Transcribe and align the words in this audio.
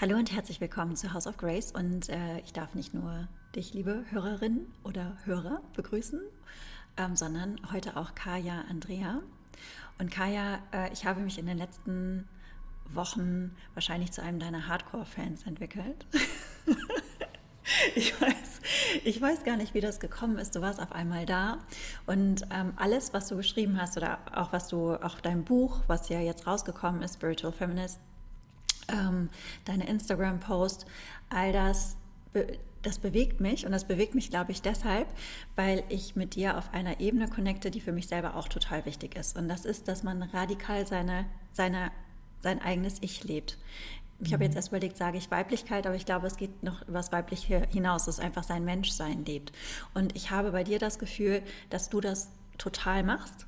Hallo 0.00 0.14
und 0.16 0.30
herzlich 0.30 0.60
willkommen 0.60 0.94
zu 0.94 1.12
House 1.12 1.26
of 1.26 1.38
Grace 1.38 1.72
und 1.72 2.08
äh, 2.08 2.38
ich 2.44 2.52
darf 2.52 2.76
nicht 2.76 2.94
nur 2.94 3.26
dich, 3.56 3.74
liebe 3.74 4.04
Hörerin 4.10 4.68
oder 4.84 5.16
Hörer, 5.24 5.60
begrüßen, 5.74 6.20
ähm, 6.96 7.16
sondern 7.16 7.56
heute 7.72 7.96
auch 7.96 8.14
Kaya 8.14 8.62
Andrea. 8.70 9.22
Und 9.98 10.12
Kaya, 10.12 10.60
äh, 10.72 10.92
ich 10.92 11.04
habe 11.04 11.18
mich 11.18 11.36
in 11.36 11.46
den 11.46 11.58
letzten 11.58 12.28
Wochen 12.94 13.56
wahrscheinlich 13.74 14.12
zu 14.12 14.22
einem 14.22 14.38
deiner 14.38 14.68
Hardcore-Fans 14.68 15.42
entwickelt. 15.48 16.06
ich, 17.96 18.20
weiß, 18.20 18.60
ich 19.02 19.20
weiß 19.20 19.42
gar 19.42 19.56
nicht, 19.56 19.74
wie 19.74 19.80
das 19.80 19.98
gekommen 19.98 20.38
ist. 20.38 20.54
Du 20.54 20.60
warst 20.60 20.80
auf 20.80 20.92
einmal 20.92 21.26
da 21.26 21.58
und 22.06 22.46
ähm, 22.52 22.72
alles, 22.76 23.12
was 23.14 23.26
du 23.26 23.36
geschrieben 23.36 23.82
hast 23.82 23.96
oder 23.96 24.20
auch 24.32 24.52
was 24.52 24.68
du, 24.68 24.92
auch 24.92 25.18
dein 25.18 25.42
Buch, 25.42 25.80
was 25.88 26.08
ja 26.08 26.20
jetzt 26.20 26.46
rausgekommen 26.46 27.02
ist, 27.02 27.14
Spiritual 27.14 27.52
Feminist, 27.52 27.98
ähm, 28.88 29.28
deine 29.64 29.88
Instagram-Post, 29.88 30.86
all 31.30 31.52
das, 31.52 31.96
das 32.82 32.98
bewegt 32.98 33.40
mich 33.40 33.66
und 33.66 33.72
das 33.72 33.86
bewegt 33.86 34.14
mich, 34.14 34.30
glaube 34.30 34.52
ich, 34.52 34.62
deshalb, 34.62 35.08
weil 35.56 35.84
ich 35.88 36.16
mit 36.16 36.34
dir 36.34 36.58
auf 36.58 36.72
einer 36.72 37.00
Ebene 37.00 37.28
connecte, 37.28 37.70
die 37.70 37.80
für 37.80 37.92
mich 37.92 38.08
selber 38.08 38.36
auch 38.36 38.48
total 38.48 38.84
wichtig 38.86 39.16
ist. 39.16 39.36
Und 39.36 39.48
das 39.48 39.64
ist, 39.64 39.88
dass 39.88 40.02
man 40.02 40.22
radikal 40.22 40.86
seine, 40.86 41.26
seine, 41.52 41.90
sein 42.40 42.60
eigenes 42.62 42.98
Ich 43.00 43.24
lebt. 43.24 43.58
Ich 44.20 44.32
habe 44.32 44.42
jetzt 44.44 44.54
mhm. 44.54 44.58
erst 44.58 44.68
überlegt, 44.68 44.96
sage 44.96 45.18
ich 45.18 45.30
Weiblichkeit, 45.30 45.86
aber 45.86 45.94
ich 45.94 46.04
glaube, 46.04 46.26
es 46.26 46.36
geht 46.36 46.62
noch 46.62 46.82
über 46.82 46.98
das 46.98 47.12
Weibliche 47.12 47.66
hinaus, 47.70 48.06
dass 48.06 48.18
einfach 48.18 48.42
sein 48.42 48.64
Menschsein 48.64 49.24
lebt. 49.24 49.52
Und 49.94 50.16
ich 50.16 50.30
habe 50.30 50.50
bei 50.50 50.64
dir 50.64 50.78
das 50.78 50.98
Gefühl, 50.98 51.42
dass 51.70 51.88
du 51.88 52.00
das 52.00 52.30
total 52.58 53.04
machst. 53.04 53.46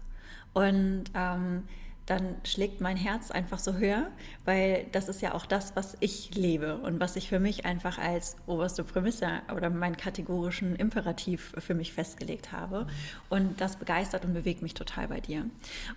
Und 0.53 1.05
ähm, 1.15 1.65
dann 2.11 2.35
schlägt 2.43 2.81
mein 2.81 2.97
Herz 2.97 3.31
einfach 3.31 3.61
so 3.61 3.75
höher, 3.75 4.11
weil 4.45 4.87
das 4.91 5.09
ist 5.09 5.23
ja 5.23 5.33
auch 5.33 5.47
das, 5.47 5.77
was 5.77 5.97
ich 6.01 6.35
lebe 6.35 6.79
und 6.79 6.99
was 6.99 7.15
ich 7.15 7.29
für 7.29 7.39
mich 7.39 7.65
einfach 7.65 7.99
als 7.99 8.35
oberste 8.49 8.83
Prämisse 8.83 9.29
oder 9.55 9.71
meinen 9.71 9.97
kategorischen 9.97 10.75
Imperativ 10.75 11.53
für 11.59 11.75
mich 11.75 11.93
festgelegt 11.93 12.51
habe. 12.51 12.89
Und 13.29 13.61
das 13.61 13.77
begeistert 13.77 14.25
und 14.25 14.35
bewegt 14.35 14.61
mich 14.61 14.75
total 14.75 15.07
bei 15.07 15.21
dir. 15.21 15.47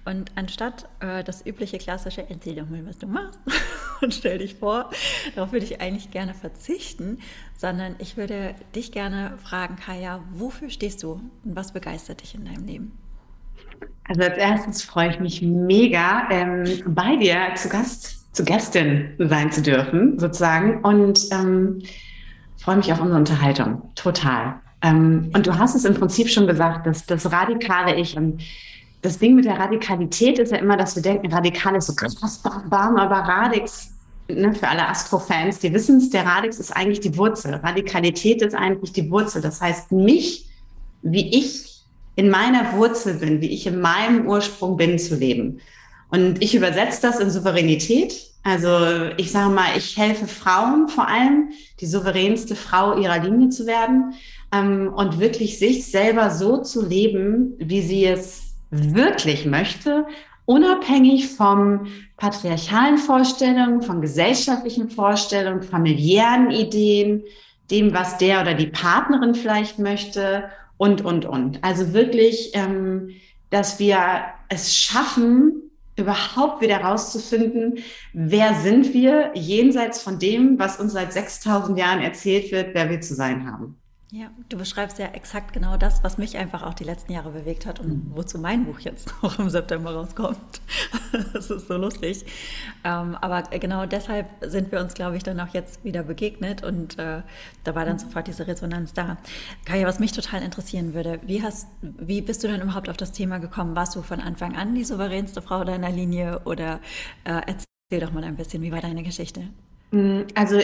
Und 0.05 0.31
anstatt 0.35 0.88
äh, 0.99 1.23
das 1.23 1.43
übliche 1.47 1.79
klassische 1.79 2.29
Erzähl 2.29 2.55
doch 2.55 2.69
mal, 2.69 2.85
was 2.85 2.99
du 2.99 3.07
machst 3.07 3.39
und 4.01 4.13
stell 4.13 4.38
dich 4.38 4.53
vor, 4.53 4.91
darauf 5.33 5.51
würde 5.51 5.66
ich 5.66 5.81
eigentlich 5.81 6.11
gerne 6.11 6.35
verzichten, 6.35 7.17
sondern 7.57 7.95
ich 7.97 8.17
würde 8.17 8.53
dich 8.75 8.91
gerne 8.91 9.39
fragen, 9.43 9.77
Kaya, 9.77 10.23
wofür 10.29 10.69
stehst 10.69 11.01
du 11.01 11.13
und 11.43 11.55
was 11.55 11.71
begeistert 11.71 12.21
dich 12.21 12.35
in 12.35 12.45
deinem 12.45 12.67
Leben? 12.67 13.02
Also 14.07 14.21
als 14.21 14.37
erstes 14.37 14.83
freue 14.83 15.09
ich 15.09 15.19
mich 15.19 15.41
mega, 15.41 16.27
ähm, 16.29 16.63
bei 16.87 17.15
dir 17.15 17.37
zu 17.55 17.69
Gast, 17.69 18.33
zu 18.35 18.43
Gästin 18.43 19.11
sein 19.17 19.51
zu 19.51 19.61
dürfen, 19.61 20.19
sozusagen. 20.19 20.81
Und 20.81 21.19
ähm, 21.31 21.81
freue 22.57 22.77
mich 22.77 22.91
auf 22.91 22.99
unsere 22.99 23.19
Unterhaltung. 23.19 23.81
Total. 23.95 24.55
Ähm, 24.81 25.31
und 25.33 25.47
du 25.47 25.57
hast 25.57 25.75
es 25.75 25.85
im 25.85 25.93
Prinzip 25.93 26.29
schon 26.29 26.47
gesagt, 26.47 26.85
dass 26.85 27.05
das 27.05 27.31
radikale 27.31 27.95
Ich 27.95 28.17
und 28.17 28.41
das 29.01 29.19
Ding 29.19 29.35
mit 29.35 29.45
der 29.45 29.59
Radikalität 29.59 30.39
ist 30.39 30.51
ja 30.51 30.57
immer, 30.57 30.77
dass 30.77 30.95
wir 30.95 31.03
denken, 31.03 31.31
radikal 31.31 31.75
ist 31.75 31.87
so 31.87 31.93
krass, 31.93 32.41
bam, 32.69 32.95
aber 32.95 33.17
Radix, 33.17 33.91
ne, 34.29 34.53
für 34.53 34.67
alle 34.67 34.87
Astro-Fans, 34.87 35.59
die 35.59 35.73
wissen 35.73 35.97
es, 35.97 36.09
der 36.09 36.25
Radix 36.25 36.57
ist 36.57 36.71
eigentlich 36.71 37.01
die 37.01 37.17
Wurzel. 37.17 37.55
Radikalität 37.55 38.41
ist 38.41 38.55
eigentlich 38.55 38.93
die 38.93 39.11
Wurzel. 39.11 39.41
Das 39.41 39.59
heißt, 39.59 39.91
mich, 39.91 40.49
wie 41.01 41.37
ich 41.37 41.72
in 42.16 42.30
meiner 42.30 42.73
Wurzel 42.73 43.16
bin, 43.16 43.42
wie 43.42 43.50
ich 43.50 43.66
in 43.66 43.80
meinem 43.81 44.28
Ursprung 44.28 44.78
bin, 44.78 45.00
zu 45.00 45.16
leben. 45.16 45.59
Und 46.09 46.44
ich 46.44 46.53
übersetze 46.53 47.02
das 47.02 47.19
in 47.19 47.31
Souveränität. 47.31 48.14
Also 48.44 49.09
ich 49.17 49.31
sage 49.31 49.53
mal, 49.53 49.69
ich 49.78 49.97
helfe 49.97 50.28
Frauen 50.28 50.88
vor 50.88 51.08
allem, 51.08 51.50
die 51.80 51.86
souveränste 51.86 52.56
Frau 52.56 53.00
ihrer 53.00 53.19
Linie 53.19 53.50
zu 53.50 53.66
werden 53.66 54.14
ähm, 54.53 54.94
und 54.94 55.19
wirklich 55.19 55.57
sich 55.57 55.88
selber 55.88 56.29
so 56.29 56.57
zu 56.62 56.85
leben, 56.85 57.53
wie 57.57 57.81
sie 57.81 58.06
es 58.06 58.53
wirklich 58.69 59.46
möchte, 59.46 60.06
unabhängig 60.46 61.29
vom 61.29 61.88
patriarchalen 62.18 62.97
Vorstellungen, 62.97 63.81
von 63.81 64.02
gesellschaftlichen 64.02 64.90
Vorstellungen, 64.90 65.63
familiären 65.63 66.52
Ideen, 66.52 67.23
dem, 67.72 67.94
was 67.94 68.18
der 68.18 68.41
oder 68.41 68.53
die 68.53 68.68
Partnerin 68.68 69.35
vielleicht 69.35 69.79
möchte 69.79 70.44
und, 70.83 71.05
und, 71.05 71.23
und. 71.23 71.63
Also 71.63 71.94
wirklich, 71.94 72.51
ähm, 72.55 73.11
dass 73.49 73.79
wir 73.79 74.25
es 74.49 74.75
schaffen, 74.75 75.71
überhaupt 75.95 76.61
wieder 76.61 76.81
rauszufinden, 76.81 77.79
wer 78.11 78.53
sind 78.55 78.93
wir 78.93 79.31
jenseits 79.33 80.01
von 80.01 80.19
dem, 80.19 80.59
was 80.59 80.81
uns 80.81 80.91
seit 80.91 81.13
6000 81.13 81.79
Jahren 81.79 82.01
erzählt 82.01 82.51
wird, 82.51 82.73
wer 82.73 82.89
wir 82.89 82.99
zu 82.99 83.16
sein 83.16 83.49
haben. 83.49 83.77
Ja, 84.16 84.29
du 84.47 84.59
beschreibst 84.59 85.00
ja 85.00 85.07
exakt 85.07 85.53
genau 85.53 85.75
das, 85.75 86.03
was 86.03 86.19
mich 86.19 86.38
einfach 86.38 86.62
auch 86.62 86.75
die 86.75 86.84
letzten 86.84 87.13
Jahre 87.13 87.31
bewegt 87.31 87.66
hat 87.66 87.79
und 87.79 87.88
mhm. 87.88 88.12
wozu 88.13 88.38
mein 88.38 88.66
Buch 88.66 88.79
jetzt 88.81 89.12
auch 89.24 89.40
im 89.40 89.50
September 89.50 89.91
rauskommt. 89.96 90.38
Das 91.34 91.50
ist 91.51 91.68
so 91.68 91.78
lustig. 91.78 92.25
Ähm, 92.84 93.16
aber 93.22 93.44
genau 93.44 93.85
deshalb 93.85 94.28
sind 94.41 94.72
wir 94.72 94.79
uns, 94.79 94.96
glaube 94.96 95.16
ich, 95.16 95.22
dann 95.22 95.40
auch 95.40 95.53
jetzt 95.53 95.84
wieder 95.84 96.03
begegnet 96.03 96.63
und 96.63 96.97
äh, 96.97 97.22
da 97.63 97.75
war 97.75 97.85
dann 97.85 97.96
mhm. 97.96 98.00
sofort 98.00 98.28
diese 98.28 98.47
Resonanz 98.47 98.94
da. 98.94 99.18
Kaya, 99.66 99.88
was 99.88 100.00
mich 100.00 100.12
total 100.12 100.41
interessieren 100.41 100.94
würde, 100.94 101.19
wie, 101.23 101.41
hast, 101.41 101.68
wie 101.81 102.22
bist 102.22 102.44
du 102.44 102.47
denn 102.47 102.62
überhaupt 102.62 102.90
auf 102.90 102.97
das 102.97 103.12
Thema 103.12 103.40
gekommen? 103.40 103.75
Warst 103.75 103.96
du 103.96 104.02
von 104.02 104.19
Anfang 104.19 104.56
an 104.56 104.75
die 104.75 104.84
souveränste 104.84 105.41
Frau 105.41 105.63
deiner 105.63 105.91
Linie 105.91 106.41
oder 106.46 106.79
äh, 107.25 107.41
erzähl 107.46 108.00
doch 108.00 108.12
mal 108.12 108.23
ein 108.23 108.35
bisschen, 108.35 108.62
wie 108.63 108.72
war 108.72 108.81
deine 108.81 109.03
Geschichte? 109.03 109.50
Mhm, 109.91 110.25
also 110.35 110.59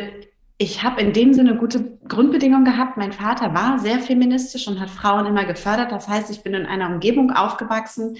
ich 0.61 0.83
habe 0.83 1.01
in 1.01 1.13
dem 1.13 1.33
Sinne 1.33 1.55
gute 1.55 1.97
Grundbedingungen 2.09 2.65
gehabt. 2.65 2.97
Mein 2.97 3.13
Vater 3.13 3.53
war 3.53 3.79
sehr 3.79 3.99
feministisch 3.99 4.67
und 4.67 4.79
hat 4.79 4.89
Frauen 4.89 5.25
immer 5.25 5.45
gefördert. 5.45 5.89
Das 5.91 6.09
heißt, 6.09 6.29
ich 6.29 6.43
bin 6.43 6.53
in 6.53 6.65
einer 6.65 6.89
Umgebung 6.89 7.31
aufgewachsen, 7.31 8.17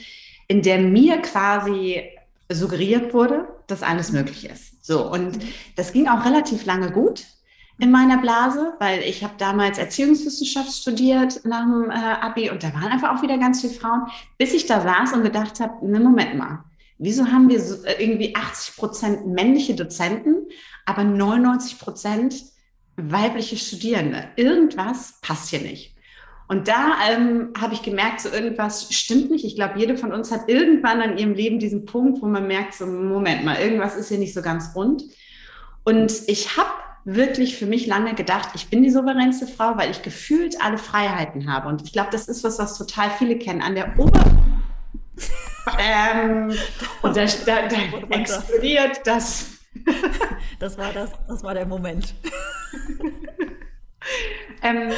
in 0.48 0.62
der 0.62 0.80
mir 0.80 1.22
quasi 1.22 2.02
suggeriert 2.50 3.14
wurde, 3.14 3.46
dass 3.68 3.84
alles 3.84 4.14
möglich 4.14 4.50
ist. 4.50 4.86
So, 4.86 5.12
und 5.12 5.38
das 5.76 5.92
ging 5.92 6.08
auch 6.08 6.24
relativ 6.24 6.66
lange 6.66 6.92
gut 6.92 7.26
in 7.78 7.92
meiner 7.92 8.18
Blase, 8.18 8.74
weil 8.80 9.02
ich 9.02 9.22
habe 9.22 9.34
damals 9.38 9.78
Erziehungswissenschaft 9.78 10.72
studiert 10.72 11.42
nach 11.44 11.64
dem 11.64 11.92
äh, 11.92 11.94
Abi 11.94 12.50
und 12.50 12.64
da 12.64 12.74
waren 12.74 12.92
einfach 12.92 13.18
auch 13.18 13.22
wieder 13.22 13.38
ganz 13.38 13.62
viele 13.62 13.74
Frauen, 13.74 14.08
bis 14.38 14.54
ich 14.54 14.66
da 14.66 14.82
saß 14.82 15.14
und 15.14 15.24
gedacht 15.24 15.60
habe, 15.60 15.86
ne 15.86 16.00
Moment 16.00 16.36
mal, 16.36 16.64
wieso 16.98 17.26
haben 17.28 17.50
wir 17.50 17.62
so, 17.62 17.84
äh, 17.86 18.02
irgendwie 18.04 18.34
80 18.36 18.76
Prozent 18.78 19.28
männliche 19.28 19.76
Dozenten 19.76 20.48
aber 20.86 21.04
99 21.04 21.80
Prozent 21.80 22.36
weibliche 22.98 23.58
Studierende. 23.58 24.26
Irgendwas 24.36 25.20
passt 25.22 25.50
hier 25.50 25.62
nicht. 25.62 25.96
Und 26.48 26.68
da 26.68 26.94
ähm, 27.08 27.54
habe 27.60 27.76
ich 27.76 27.84
gemerkt, 27.84 28.22
so 28.22 28.30
irgendwas 28.30 28.92
stimmt 28.92 29.30
nicht. 29.30 29.46
Ich 29.46 29.56
glaube, 29.56 29.78
jede 29.78 29.98
von 29.98 30.12
uns 30.12 30.32
hat 30.32 30.50
irgendwann 30.50 31.00
an 31.00 31.18
ihrem 31.18 31.34
Leben 31.34 31.60
diesen 31.60 31.86
Punkt, 31.86 32.24
wo 32.24 32.26
man 32.26 32.48
merkt, 32.48 32.74
so 32.74 32.88
Moment 32.88 33.46
mal, 33.46 33.62
irgendwas 33.62 33.96
ist 33.96 34.10
hier 34.10 34.18
nicht 34.18 34.34
so 34.34 34.42
ganz 34.42 34.76
rund. 34.76 35.04
Und 35.84 36.12
ich 36.28 36.58
habe 36.58 36.72
wirklich 37.06 37.56
für 37.56 37.68
mich 37.68 37.86
lange 37.86 38.16
gedacht, 38.16 38.50
ich 38.56 38.70
bin 38.70 38.82
die 38.82 38.90
souveränste 38.90 39.46
Frau, 39.46 39.78
weil 39.78 39.92
ich 39.92 40.02
gefühlt 40.02 40.60
alle 40.60 40.80
Freiheiten 40.80 41.52
habe. 41.52 41.68
Und 41.68 41.84
ich 41.84 41.94
glaube, 41.94 42.10
das 42.12 42.28
ist 42.28 42.44
was, 42.44 42.58
was 42.58 42.78
total 42.78 43.12
viele 43.12 43.38
kennen. 43.38 43.62
An 43.62 43.76
der 43.76 43.98
Ober 44.00 44.24
ähm, 45.80 46.52
und 47.04 47.16
da, 47.16 47.26
da, 47.46 47.68
da 47.68 48.16
explodiert 48.16 49.02
das 49.06 49.59
das 50.60 50.78
war 50.78 50.94
das, 50.94 51.12
das 51.28 51.44
war 51.44 51.54
der 51.54 51.66
Moment. 51.66 52.14
ähm, 54.62 54.92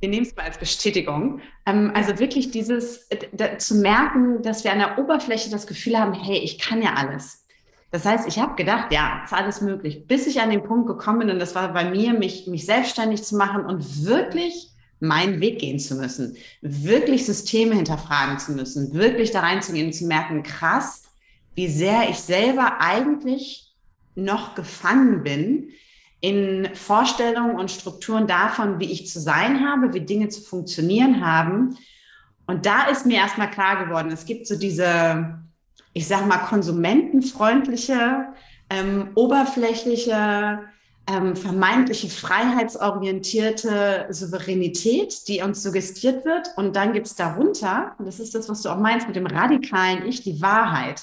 wir 0.00 0.08
nehmen 0.08 0.26
es 0.26 0.36
mal 0.36 0.44
als 0.44 0.58
Bestätigung. 0.58 1.40
Ähm, 1.66 1.90
also 1.94 2.18
wirklich 2.18 2.50
dieses 2.50 3.08
äh, 3.10 3.58
zu 3.58 3.76
merken, 3.76 4.42
dass 4.42 4.64
wir 4.64 4.72
an 4.72 4.78
der 4.78 4.98
Oberfläche 4.98 5.50
das 5.50 5.66
Gefühl 5.66 5.98
haben, 5.98 6.14
hey, 6.14 6.38
ich 6.38 6.58
kann 6.58 6.82
ja 6.82 6.94
alles. 6.94 7.44
Das 7.90 8.04
heißt, 8.04 8.28
ich 8.28 8.38
habe 8.38 8.54
gedacht, 8.54 8.92
ja, 8.92 9.22
ist 9.24 9.32
alles 9.32 9.60
möglich, 9.60 10.06
bis 10.06 10.26
ich 10.26 10.40
an 10.40 10.50
den 10.50 10.62
Punkt 10.62 10.86
gekommen 10.86 11.20
bin 11.20 11.30
und 11.30 11.38
das 11.38 11.54
war 11.54 11.72
bei 11.72 11.88
mir, 11.88 12.12
mich, 12.12 12.46
mich 12.46 12.66
selbstständig 12.66 13.24
zu 13.24 13.36
machen 13.36 13.64
und 13.64 14.04
wirklich 14.04 14.68
meinen 15.00 15.40
Weg 15.40 15.60
gehen 15.60 15.78
zu 15.78 15.94
müssen, 15.94 16.36
wirklich 16.60 17.24
Systeme 17.24 17.74
hinterfragen 17.74 18.38
zu 18.38 18.52
müssen, 18.52 18.92
wirklich 18.92 19.30
da 19.30 19.40
reinzugehen 19.40 19.86
und 19.86 19.92
zu 19.92 20.06
merken, 20.06 20.42
krass, 20.42 21.04
wie 21.54 21.68
sehr 21.68 22.10
ich 22.10 22.18
selber 22.18 22.80
eigentlich 22.80 23.67
noch 24.14 24.54
gefangen 24.54 25.22
bin 25.22 25.70
in 26.20 26.68
Vorstellungen 26.74 27.56
und 27.56 27.70
Strukturen 27.70 28.26
davon, 28.26 28.80
wie 28.80 28.90
ich 28.90 29.06
zu 29.06 29.20
sein 29.20 29.64
habe, 29.64 29.92
wie 29.94 30.00
Dinge 30.00 30.28
zu 30.28 30.42
funktionieren 30.42 31.24
haben. 31.24 31.76
Und 32.46 32.66
da 32.66 32.84
ist 32.88 33.06
mir 33.06 33.18
erstmal 33.18 33.50
klar 33.50 33.84
geworden, 33.84 34.10
es 34.10 34.24
gibt 34.24 34.46
so 34.46 34.58
diese, 34.58 35.38
ich 35.92 36.08
sage 36.08 36.26
mal, 36.26 36.38
konsumentenfreundliche, 36.38 38.26
ähm, 38.70 39.10
oberflächliche, 39.14 40.60
ähm, 41.06 41.36
vermeintliche 41.36 42.08
freiheitsorientierte 42.08 44.06
Souveränität, 44.10 45.28
die 45.28 45.40
uns 45.40 45.62
suggestiert 45.62 46.24
wird. 46.24 46.48
Und 46.56 46.74
dann 46.74 46.92
gibt 46.92 47.06
es 47.06 47.14
darunter, 47.14 47.94
und 47.98 48.06
das 48.06 48.18
ist 48.18 48.34
das, 48.34 48.48
was 48.48 48.62
du 48.62 48.70
auch 48.70 48.78
meinst 48.78 49.06
mit 49.06 49.16
dem 49.16 49.26
radikalen 49.26 50.06
Ich, 50.06 50.22
die 50.22 50.42
Wahrheit. 50.42 51.02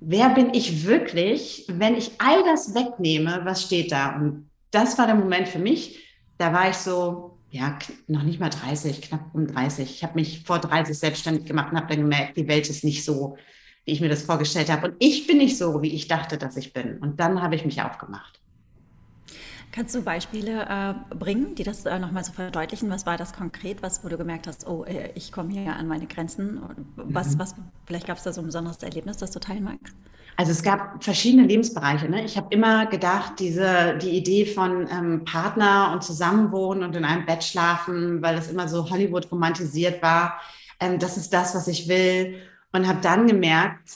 Wer 0.00 0.30
bin 0.30 0.54
ich 0.54 0.86
wirklich, 0.86 1.66
wenn 1.68 1.96
ich 1.96 2.12
all 2.18 2.42
das 2.44 2.74
wegnehme, 2.74 3.40
was 3.44 3.64
steht 3.64 3.92
da? 3.92 4.16
Und 4.16 4.50
das 4.70 4.98
war 4.98 5.06
der 5.06 5.14
Moment 5.14 5.48
für 5.48 5.58
mich. 5.58 5.98
Da 6.38 6.52
war 6.52 6.70
ich 6.70 6.76
so, 6.76 7.38
ja, 7.50 7.78
noch 8.06 8.22
nicht 8.22 8.40
mal 8.40 8.50
30, 8.50 9.02
knapp 9.02 9.34
um 9.34 9.46
30. 9.46 9.90
Ich 9.90 10.02
habe 10.04 10.14
mich 10.14 10.44
vor 10.44 10.58
30 10.58 10.98
selbstständig 10.98 11.46
gemacht 11.46 11.72
und 11.72 11.78
habe 11.78 11.88
dann 11.88 12.02
gemerkt, 12.02 12.36
die 12.36 12.48
Welt 12.48 12.68
ist 12.68 12.84
nicht 12.84 13.04
so, 13.04 13.36
wie 13.84 13.92
ich 13.92 14.00
mir 14.00 14.08
das 14.08 14.22
vorgestellt 14.22 14.70
habe. 14.70 14.88
Und 14.88 14.96
ich 14.98 15.26
bin 15.26 15.38
nicht 15.38 15.56
so, 15.56 15.82
wie 15.82 15.94
ich 15.94 16.08
dachte, 16.08 16.38
dass 16.38 16.56
ich 16.56 16.72
bin. 16.72 16.98
Und 16.98 17.18
dann 17.18 17.42
habe 17.42 17.54
ich 17.54 17.64
mich 17.64 17.82
aufgemacht. 17.82 18.40
Kannst 19.78 19.94
du 19.94 20.02
Beispiele 20.02 20.66
äh, 20.68 21.14
bringen, 21.14 21.54
die 21.54 21.62
das 21.62 21.86
äh, 21.86 22.00
nochmal 22.00 22.24
so 22.24 22.32
verdeutlichen? 22.32 22.90
Was 22.90 23.06
war 23.06 23.16
das 23.16 23.32
konkret, 23.32 23.80
was, 23.80 24.02
wo 24.02 24.08
du 24.08 24.18
gemerkt 24.18 24.48
hast, 24.48 24.66
oh, 24.66 24.82
äh, 24.82 25.12
ich 25.14 25.30
komme 25.30 25.52
hier 25.52 25.76
an 25.76 25.86
meine 25.86 26.08
Grenzen? 26.08 26.60
Was, 26.96 27.36
mhm. 27.36 27.38
was, 27.38 27.54
vielleicht 27.86 28.08
gab 28.08 28.16
es 28.16 28.24
da 28.24 28.32
so 28.32 28.40
ein 28.40 28.46
besonderes 28.46 28.82
Erlebnis, 28.82 29.18
das 29.18 29.30
du 29.30 29.38
teilen 29.38 29.62
magst? 29.62 29.94
Also 30.36 30.50
es 30.50 30.64
gab 30.64 31.04
verschiedene 31.04 31.46
Lebensbereiche. 31.46 32.08
Ne? 32.08 32.24
Ich 32.24 32.36
habe 32.36 32.48
immer 32.50 32.86
gedacht, 32.86 33.34
diese, 33.38 33.96
die 34.02 34.16
Idee 34.16 34.46
von 34.46 34.88
ähm, 34.90 35.24
Partner 35.24 35.92
und 35.92 36.02
Zusammenwohnen 36.02 36.82
und 36.82 36.96
in 36.96 37.04
einem 37.04 37.24
Bett 37.24 37.44
schlafen, 37.44 38.20
weil 38.20 38.34
das 38.34 38.50
immer 38.50 38.66
so 38.66 38.90
Hollywood 38.90 39.30
romantisiert 39.30 40.02
war, 40.02 40.40
ähm, 40.80 40.98
das 40.98 41.16
ist 41.16 41.32
das, 41.32 41.54
was 41.54 41.68
ich 41.68 41.86
will. 41.86 42.40
Und 42.72 42.88
habe 42.88 42.98
dann 43.00 43.28
gemerkt, 43.28 43.90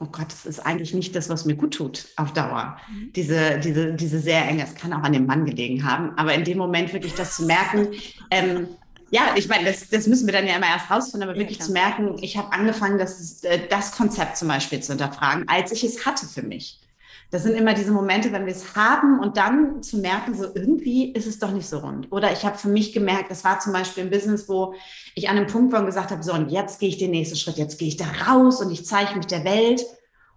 oh 0.00 0.06
Gott, 0.06 0.28
das 0.28 0.46
ist 0.46 0.60
eigentlich 0.60 0.94
nicht 0.94 1.14
das, 1.14 1.28
was 1.28 1.44
mir 1.44 1.56
gut 1.56 1.74
tut 1.74 2.06
auf 2.16 2.32
Dauer. 2.32 2.76
Mhm. 2.90 3.12
Diese, 3.14 3.58
diese, 3.58 3.94
diese 3.94 4.20
sehr 4.20 4.46
enge, 4.46 4.64
es 4.64 4.74
kann 4.74 4.92
auch 4.92 5.02
an 5.02 5.12
dem 5.12 5.26
Mann 5.26 5.44
gelegen 5.44 5.84
haben, 5.84 6.16
aber 6.16 6.34
in 6.34 6.44
dem 6.44 6.58
Moment 6.58 6.92
wirklich 6.92 7.14
das 7.14 7.36
zu 7.36 7.46
merken, 7.46 7.88
ähm, 8.30 8.68
ja, 9.10 9.34
ich 9.36 9.48
meine, 9.48 9.64
das, 9.64 9.88
das 9.88 10.06
müssen 10.06 10.26
wir 10.26 10.34
dann 10.34 10.46
ja 10.46 10.56
immer 10.56 10.66
erst 10.66 10.90
rausfinden, 10.90 11.28
aber 11.28 11.38
wirklich 11.38 11.58
ja, 11.58 11.64
zu 11.64 11.72
merken, 11.72 12.16
ich 12.20 12.36
habe 12.36 12.52
angefangen, 12.52 12.98
das, 12.98 13.42
äh, 13.44 13.66
das 13.68 13.92
Konzept 13.92 14.36
zum 14.36 14.48
Beispiel 14.48 14.80
zu 14.80 14.92
hinterfragen, 14.92 15.48
als 15.48 15.72
ich 15.72 15.82
es 15.82 16.04
hatte 16.04 16.26
für 16.26 16.42
mich. 16.42 16.78
Das 17.30 17.42
sind 17.42 17.56
immer 17.56 17.74
diese 17.74 17.92
Momente, 17.92 18.32
wenn 18.32 18.46
wir 18.46 18.52
es 18.52 18.74
haben 18.74 19.20
und 19.20 19.36
dann 19.36 19.82
zu 19.82 19.98
merken, 19.98 20.34
so 20.34 20.44
irgendwie 20.54 21.12
ist 21.12 21.26
es 21.26 21.38
doch 21.38 21.50
nicht 21.50 21.68
so 21.68 21.78
rund. 21.78 22.10
Oder 22.10 22.32
ich 22.32 22.44
habe 22.44 22.56
für 22.56 22.68
mich 22.68 22.92
gemerkt, 22.92 23.30
das 23.30 23.44
war 23.44 23.60
zum 23.60 23.74
Beispiel 23.74 24.04
ein 24.04 24.10
Business, 24.10 24.48
wo 24.48 24.74
ich 25.14 25.28
an 25.28 25.36
einem 25.36 25.46
Punkt 25.46 25.72
war 25.72 25.80
und 25.80 25.86
gesagt 25.86 26.10
habe, 26.10 26.22
so 26.22 26.32
und 26.32 26.50
jetzt 26.50 26.80
gehe 26.80 26.88
ich 26.88 26.96
den 26.96 27.10
nächsten 27.10 27.36
Schritt, 27.36 27.58
jetzt 27.58 27.78
gehe 27.78 27.88
ich 27.88 27.98
da 27.98 28.06
raus 28.26 28.62
und 28.62 28.70
ich 28.70 28.86
zeige 28.86 29.14
mich 29.16 29.26
der 29.26 29.44
Welt. 29.44 29.82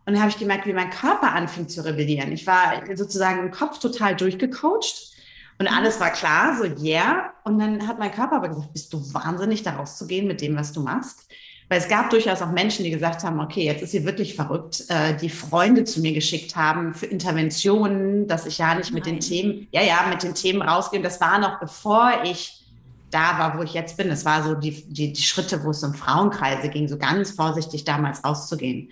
Und 0.05 0.13
dann 0.13 0.19
habe 0.19 0.31
ich 0.31 0.37
gemerkt, 0.37 0.65
wie 0.65 0.73
mein 0.73 0.89
Körper 0.89 1.31
anfing 1.31 1.69
zu 1.69 1.85
rebellieren. 1.85 2.31
Ich 2.31 2.45
war 2.45 2.83
sozusagen 2.95 3.39
im 3.39 3.51
Kopf 3.51 3.79
total 3.79 4.15
durchgecoacht 4.15 5.11
und 5.59 5.67
alles 5.67 5.99
war 5.99 6.09
klar, 6.09 6.57
so 6.57 6.63
yeah. 6.83 7.33
Und 7.43 7.59
dann 7.59 7.87
hat 7.87 7.99
mein 7.99 8.11
Körper 8.11 8.37
aber 8.37 8.49
gesagt, 8.49 8.73
bist 8.73 8.91
du 8.93 9.13
wahnsinnig, 9.13 9.61
da 9.61 9.75
rauszugehen 9.75 10.27
mit 10.27 10.41
dem, 10.41 10.57
was 10.57 10.73
du 10.73 10.81
machst? 10.81 11.31
Weil 11.71 11.79
es 11.79 11.87
gab 11.87 12.09
durchaus 12.09 12.41
auch 12.41 12.51
Menschen, 12.51 12.83
die 12.83 12.91
gesagt 12.91 13.23
haben, 13.23 13.39
okay, 13.39 13.63
jetzt 13.63 13.81
ist 13.81 13.91
sie 13.91 14.03
wirklich 14.03 14.35
verrückt, 14.35 14.83
äh, 14.89 15.15
die 15.15 15.29
Freunde 15.29 15.85
zu 15.85 16.01
mir 16.01 16.11
geschickt 16.11 16.57
haben 16.57 16.93
für 16.93 17.05
Interventionen, 17.05 18.27
dass 18.27 18.45
ich 18.45 18.57
ja 18.57 18.75
nicht 18.75 18.91
mit 18.91 19.05
Nein. 19.05 19.13
den 19.13 19.19
Themen, 19.21 19.67
ja, 19.71 19.81
ja, 19.81 20.05
mit 20.09 20.21
den 20.21 20.35
Themen 20.35 20.61
rausgehe. 20.61 21.01
Das 21.01 21.21
war 21.21 21.39
noch 21.39 21.61
bevor 21.61 22.23
ich 22.25 22.65
da 23.09 23.39
war, 23.39 23.57
wo 23.57 23.63
ich 23.63 23.73
jetzt 23.73 23.95
bin. 23.95 24.09
Das 24.09 24.25
war 24.25 24.43
so 24.43 24.53
die, 24.53 24.83
die, 24.85 25.13
die 25.13 25.21
Schritte, 25.21 25.63
wo 25.63 25.69
es 25.69 25.81
um 25.81 25.93
Frauenkreise 25.93 26.67
ging, 26.67 26.89
so 26.89 26.97
ganz 26.97 27.31
vorsichtig 27.31 27.85
damals 27.85 28.21
rauszugehen. 28.25 28.91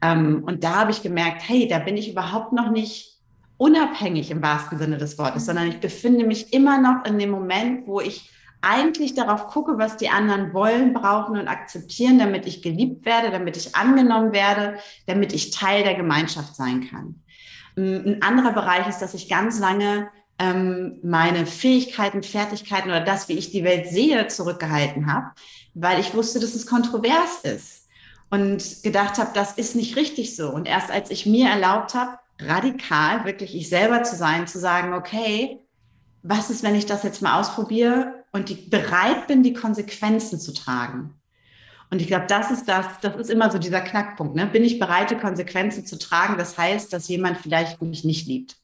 Ähm, 0.00 0.44
und 0.46 0.64
da 0.64 0.76
habe 0.76 0.92
ich 0.92 1.02
gemerkt, 1.02 1.42
hey, 1.46 1.68
da 1.68 1.78
bin 1.78 1.98
ich 1.98 2.10
überhaupt 2.10 2.54
noch 2.54 2.70
nicht 2.70 3.18
unabhängig 3.58 4.30
im 4.30 4.40
wahrsten 4.40 4.78
Sinne 4.78 4.96
des 4.96 5.18
Wortes, 5.18 5.44
sondern 5.44 5.68
ich 5.68 5.78
befinde 5.78 6.24
mich 6.24 6.54
immer 6.54 6.80
noch 6.80 7.04
in 7.04 7.18
dem 7.18 7.28
Moment, 7.28 7.86
wo 7.86 8.00
ich 8.00 8.30
eigentlich 8.64 9.14
darauf 9.14 9.48
gucke, 9.48 9.78
was 9.78 9.96
die 9.96 10.08
anderen 10.08 10.52
wollen, 10.54 10.94
brauchen 10.94 11.38
und 11.38 11.48
akzeptieren, 11.48 12.18
damit 12.18 12.46
ich 12.46 12.62
geliebt 12.62 13.04
werde, 13.04 13.30
damit 13.30 13.56
ich 13.56 13.74
angenommen 13.76 14.32
werde, 14.32 14.78
damit 15.06 15.32
ich 15.32 15.50
Teil 15.50 15.84
der 15.84 15.94
Gemeinschaft 15.94 16.56
sein 16.56 16.88
kann. 16.88 17.22
Ein 17.76 18.22
anderer 18.22 18.52
Bereich 18.52 18.88
ist, 18.88 19.00
dass 19.00 19.14
ich 19.14 19.28
ganz 19.28 19.58
lange 19.58 20.08
ähm, 20.38 20.98
meine 21.02 21.46
Fähigkeiten, 21.46 22.22
Fertigkeiten 22.22 22.88
oder 22.88 23.00
das, 23.00 23.28
wie 23.28 23.34
ich 23.34 23.50
die 23.50 23.64
Welt 23.64 23.88
sehe, 23.88 24.26
zurückgehalten 24.28 25.12
habe, 25.12 25.30
weil 25.74 26.00
ich 26.00 26.14
wusste, 26.14 26.40
dass 26.40 26.54
es 26.54 26.66
kontrovers 26.66 27.40
ist 27.42 27.88
und 28.30 28.82
gedacht 28.82 29.18
habe, 29.18 29.30
das 29.34 29.52
ist 29.52 29.76
nicht 29.76 29.96
richtig 29.96 30.34
so. 30.34 30.50
Und 30.50 30.66
erst 30.66 30.90
als 30.90 31.10
ich 31.10 31.26
mir 31.26 31.48
erlaubt 31.48 31.94
habe, 31.94 32.18
radikal 32.40 33.24
wirklich 33.24 33.54
ich 33.54 33.68
selber 33.68 34.02
zu 34.02 34.16
sein, 34.16 34.46
zu 34.46 34.58
sagen, 34.58 34.92
okay, 34.92 35.60
was 36.22 36.50
ist, 36.50 36.62
wenn 36.62 36.74
ich 36.74 36.86
das 36.86 37.02
jetzt 37.02 37.22
mal 37.22 37.38
ausprobiere 37.38 38.23
und 38.34 38.48
die, 38.48 38.56
bereit 38.56 39.28
bin, 39.28 39.44
die 39.44 39.54
Konsequenzen 39.54 40.40
zu 40.40 40.52
tragen. 40.52 41.14
Und 41.90 42.02
ich 42.02 42.08
glaube, 42.08 42.26
das 42.28 42.50
ist 42.50 42.68
das, 42.68 42.84
das 43.00 43.14
ist 43.14 43.30
immer 43.30 43.48
so 43.52 43.58
dieser 43.58 43.80
Knackpunkt. 43.80 44.34
Ne? 44.34 44.46
Bin 44.46 44.64
ich 44.64 44.80
bereit, 44.80 45.12
die 45.12 45.14
Konsequenzen 45.14 45.86
zu 45.86 45.96
tragen? 45.96 46.36
Das 46.36 46.58
heißt, 46.58 46.92
dass 46.92 47.06
jemand 47.06 47.38
vielleicht 47.38 47.80
mich 47.80 48.02
nicht 48.02 48.26
liebt. 48.26 48.56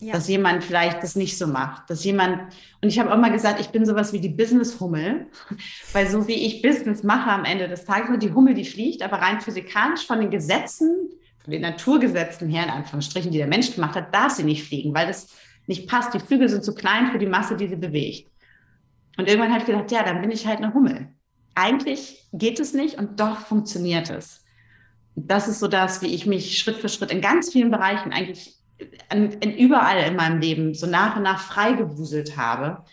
Ja. 0.00 0.14
Dass 0.14 0.26
jemand 0.26 0.64
vielleicht 0.64 1.00
das 1.04 1.14
nicht 1.14 1.38
so 1.38 1.46
macht. 1.46 1.88
Dass 1.88 2.02
jemand, 2.02 2.52
und 2.82 2.88
ich 2.88 2.98
habe 2.98 3.12
auch 3.12 3.18
mal 3.18 3.30
gesagt, 3.30 3.60
ich 3.60 3.68
bin 3.68 3.86
sowas 3.86 4.12
wie 4.12 4.18
die 4.18 4.30
Business-Hummel, 4.30 5.26
weil 5.92 6.10
so 6.10 6.26
wie 6.26 6.46
ich 6.46 6.60
Business 6.60 7.04
mache 7.04 7.30
am 7.30 7.44
Ende 7.44 7.68
des 7.68 7.84
Tages, 7.84 8.08
nur 8.08 8.18
die 8.18 8.32
Hummel, 8.32 8.54
die 8.54 8.64
fliegt, 8.64 9.02
aber 9.02 9.18
rein 9.18 9.40
physikalisch 9.40 10.04
von 10.04 10.18
den 10.18 10.30
Gesetzen, 10.30 11.08
von 11.38 11.52
den 11.52 11.62
Naturgesetzen 11.62 12.48
her, 12.48 12.64
in 12.64 12.70
Anführungsstrichen, 12.70 13.30
die 13.30 13.38
der 13.38 13.46
Mensch 13.46 13.72
gemacht 13.72 13.94
hat, 13.94 14.12
darf 14.12 14.32
sie 14.32 14.44
nicht 14.44 14.64
fliegen, 14.64 14.92
weil 14.92 15.06
das 15.06 15.28
nicht 15.68 15.88
passt. 15.88 16.14
Die 16.14 16.20
Flügel 16.20 16.48
sind 16.48 16.64
zu 16.64 16.74
klein 16.74 17.12
für 17.12 17.18
die 17.18 17.26
Masse, 17.26 17.56
die 17.56 17.68
sie 17.68 17.76
bewegt. 17.76 18.28
Und 19.18 19.28
irgendwann 19.28 19.50
habe 19.50 19.60
ich 19.60 19.66
gedacht, 19.66 19.90
ja, 19.90 20.02
dann 20.04 20.22
bin 20.22 20.30
ich 20.30 20.46
halt 20.46 20.58
eine 20.58 20.72
Hummel. 20.72 21.08
Eigentlich 21.54 22.24
geht 22.32 22.60
es 22.60 22.72
nicht 22.72 22.98
und 22.98 23.18
doch 23.18 23.40
funktioniert 23.40 24.10
es. 24.10 24.44
Das 25.16 25.48
ist 25.48 25.58
so 25.58 25.66
das, 25.66 26.00
wie 26.02 26.14
ich 26.14 26.24
mich 26.24 26.58
Schritt 26.58 26.76
für 26.76 26.88
Schritt 26.88 27.10
in 27.10 27.20
ganz 27.20 27.50
vielen 27.52 27.72
Bereichen 27.72 28.12
eigentlich 28.12 28.56
in, 29.12 29.32
in 29.32 29.56
überall 29.56 30.04
in 30.04 30.14
meinem 30.14 30.40
Leben 30.40 30.72
so 30.72 30.86
nach 30.86 31.16
und 31.16 31.24
nach 31.24 31.40
freigewuselt 31.40 32.36
habe, 32.36 32.84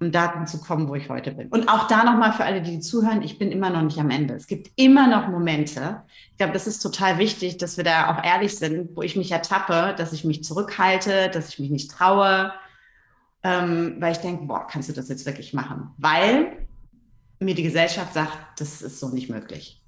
um 0.00 0.10
dahin 0.10 0.48
zu 0.48 0.60
kommen, 0.60 0.88
wo 0.88 0.96
ich 0.96 1.08
heute 1.08 1.30
bin. 1.30 1.46
Und 1.50 1.68
auch 1.68 1.86
da 1.86 2.02
nochmal 2.02 2.32
für 2.32 2.44
alle, 2.44 2.60
die 2.60 2.80
zuhören, 2.80 3.22
ich 3.22 3.38
bin 3.38 3.52
immer 3.52 3.70
noch 3.70 3.82
nicht 3.82 4.00
am 4.00 4.10
Ende. 4.10 4.34
Es 4.34 4.48
gibt 4.48 4.72
immer 4.74 5.06
noch 5.06 5.28
Momente. 5.28 6.02
Ich 6.32 6.38
glaube, 6.38 6.52
das 6.52 6.66
ist 6.66 6.80
total 6.80 7.18
wichtig, 7.18 7.58
dass 7.58 7.76
wir 7.76 7.84
da 7.84 8.12
auch 8.12 8.24
ehrlich 8.24 8.56
sind, 8.56 8.96
wo 8.96 9.02
ich 9.02 9.14
mich 9.14 9.30
ertappe, 9.30 9.94
dass 9.96 10.12
ich 10.12 10.24
mich 10.24 10.42
zurückhalte, 10.42 11.30
dass 11.32 11.50
ich 11.50 11.60
mich 11.60 11.70
nicht 11.70 11.92
traue, 11.92 12.52
ähm, 13.44 13.96
weil 14.00 14.12
ich 14.12 14.18
denke, 14.18 14.46
boah, 14.46 14.66
kannst 14.66 14.88
du 14.88 14.92
das 14.94 15.08
jetzt 15.08 15.26
wirklich 15.26 15.52
machen? 15.52 15.90
Weil 15.98 16.66
mir 17.38 17.54
die 17.54 17.62
Gesellschaft 17.62 18.14
sagt, 18.14 18.58
das 18.58 18.82
ist 18.82 18.98
so 18.98 19.10
nicht 19.10 19.28
möglich. 19.28 19.80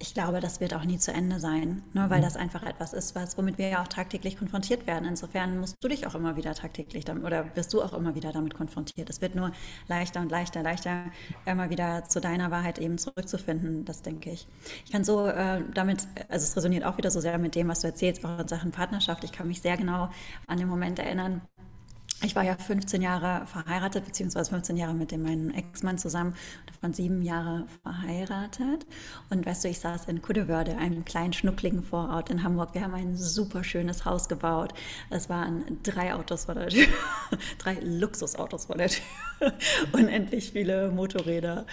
Ich 0.00 0.14
glaube, 0.14 0.38
das 0.38 0.60
wird 0.60 0.74
auch 0.74 0.84
nie 0.84 0.98
zu 0.98 1.12
Ende 1.12 1.40
sein, 1.40 1.82
nur 1.92 2.08
weil 2.08 2.20
mhm. 2.20 2.22
das 2.22 2.36
einfach 2.36 2.62
etwas 2.62 2.92
ist, 2.92 3.16
was, 3.16 3.36
womit 3.36 3.58
wir 3.58 3.68
ja 3.68 3.82
auch 3.82 3.88
tagtäglich 3.88 4.38
konfrontiert 4.38 4.86
werden. 4.86 5.04
Insofern 5.04 5.58
musst 5.58 5.74
du 5.80 5.88
dich 5.88 6.06
auch 6.06 6.14
immer 6.14 6.36
wieder 6.36 6.54
tagtäglich 6.54 7.04
damit, 7.04 7.24
oder 7.24 7.56
wirst 7.56 7.74
du 7.74 7.82
auch 7.82 7.92
immer 7.92 8.14
wieder 8.14 8.32
damit 8.32 8.54
konfrontiert. 8.54 9.10
Es 9.10 9.20
wird 9.20 9.34
nur 9.34 9.50
leichter 9.88 10.20
und 10.20 10.30
leichter, 10.30 10.62
leichter, 10.62 11.06
immer 11.46 11.68
wieder 11.68 12.04
zu 12.04 12.20
deiner 12.20 12.52
Wahrheit 12.52 12.78
eben 12.78 12.96
zurückzufinden, 12.96 13.84
das 13.84 14.02
denke 14.02 14.30
ich. 14.30 14.46
Ich 14.84 14.92
kann 14.92 15.02
so 15.02 15.26
äh, 15.26 15.64
damit, 15.74 16.06
also 16.28 16.44
es 16.44 16.56
resoniert 16.56 16.84
auch 16.84 16.96
wieder 16.96 17.10
so 17.10 17.20
sehr 17.20 17.36
mit 17.36 17.56
dem, 17.56 17.66
was 17.66 17.80
du 17.80 17.88
erzählst, 17.88 18.24
auch 18.24 18.38
in 18.38 18.46
Sachen 18.46 18.70
Partnerschaft. 18.70 19.24
Ich 19.24 19.32
kann 19.32 19.48
mich 19.48 19.60
sehr 19.60 19.76
genau 19.76 20.10
an 20.46 20.58
den 20.58 20.68
Moment 20.68 21.00
erinnern, 21.00 21.40
ich 22.22 22.34
war 22.34 22.42
ja 22.42 22.56
15 22.56 23.00
Jahre 23.00 23.46
verheiratet, 23.46 24.04
beziehungsweise 24.04 24.50
15 24.50 24.76
Jahre 24.76 24.94
mit 24.94 25.12
dem 25.12 25.22
meinen 25.22 25.54
Ex-Mann 25.54 25.98
zusammen, 25.98 26.34
davon 26.66 26.92
sieben 26.92 27.22
Jahre 27.22 27.66
verheiratet. 27.82 28.86
Und 29.30 29.46
weißt 29.46 29.62
du, 29.62 29.68
ich 29.68 29.78
saß 29.78 30.06
in 30.06 30.20
Kuddewörde, 30.20 30.76
einem 30.78 31.04
kleinen 31.04 31.32
schnuckligen 31.32 31.84
Vorort 31.84 32.30
in 32.30 32.42
Hamburg. 32.42 32.74
Wir 32.74 32.82
haben 32.82 32.94
ein 32.94 33.16
super 33.16 33.62
schönes 33.62 34.04
Haus 34.04 34.28
gebaut. 34.28 34.74
Es 35.10 35.28
waren 35.28 35.78
drei 35.84 36.12
Autos 36.12 36.46
vor 36.46 36.56
der 36.56 36.68
Tür, 36.68 36.86
drei 37.58 37.74
Luxusautos 37.82 38.64
vor 38.64 38.76
der 38.76 38.88
Tür, 38.88 39.04
unendlich 39.92 40.50
viele 40.50 40.90
Motorräder. 40.90 41.66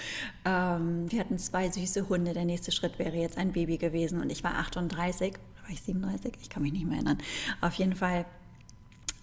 Ähm, 0.45 1.11
wir 1.11 1.21
hatten 1.21 1.39
zwei 1.39 1.71
süße 1.71 2.07
Hunde. 2.07 2.33
Der 2.33 2.45
nächste 2.45 2.71
Schritt 2.71 2.99
wäre 2.99 3.15
jetzt 3.15 3.39
ein 3.39 3.51
Baby 3.51 3.77
gewesen. 3.77 4.21
Und 4.21 4.31
ich 4.31 4.43
war 4.43 4.59
38, 4.59 5.33
war 5.63 5.71
ich 5.71 5.81
37? 5.81 6.33
Ich 6.39 6.49
kann 6.49 6.61
mich 6.61 6.73
nicht 6.73 6.85
mehr 6.85 6.97
erinnern. 6.97 7.17
Auf 7.61 7.73
jeden 7.73 7.95
Fall. 7.95 8.25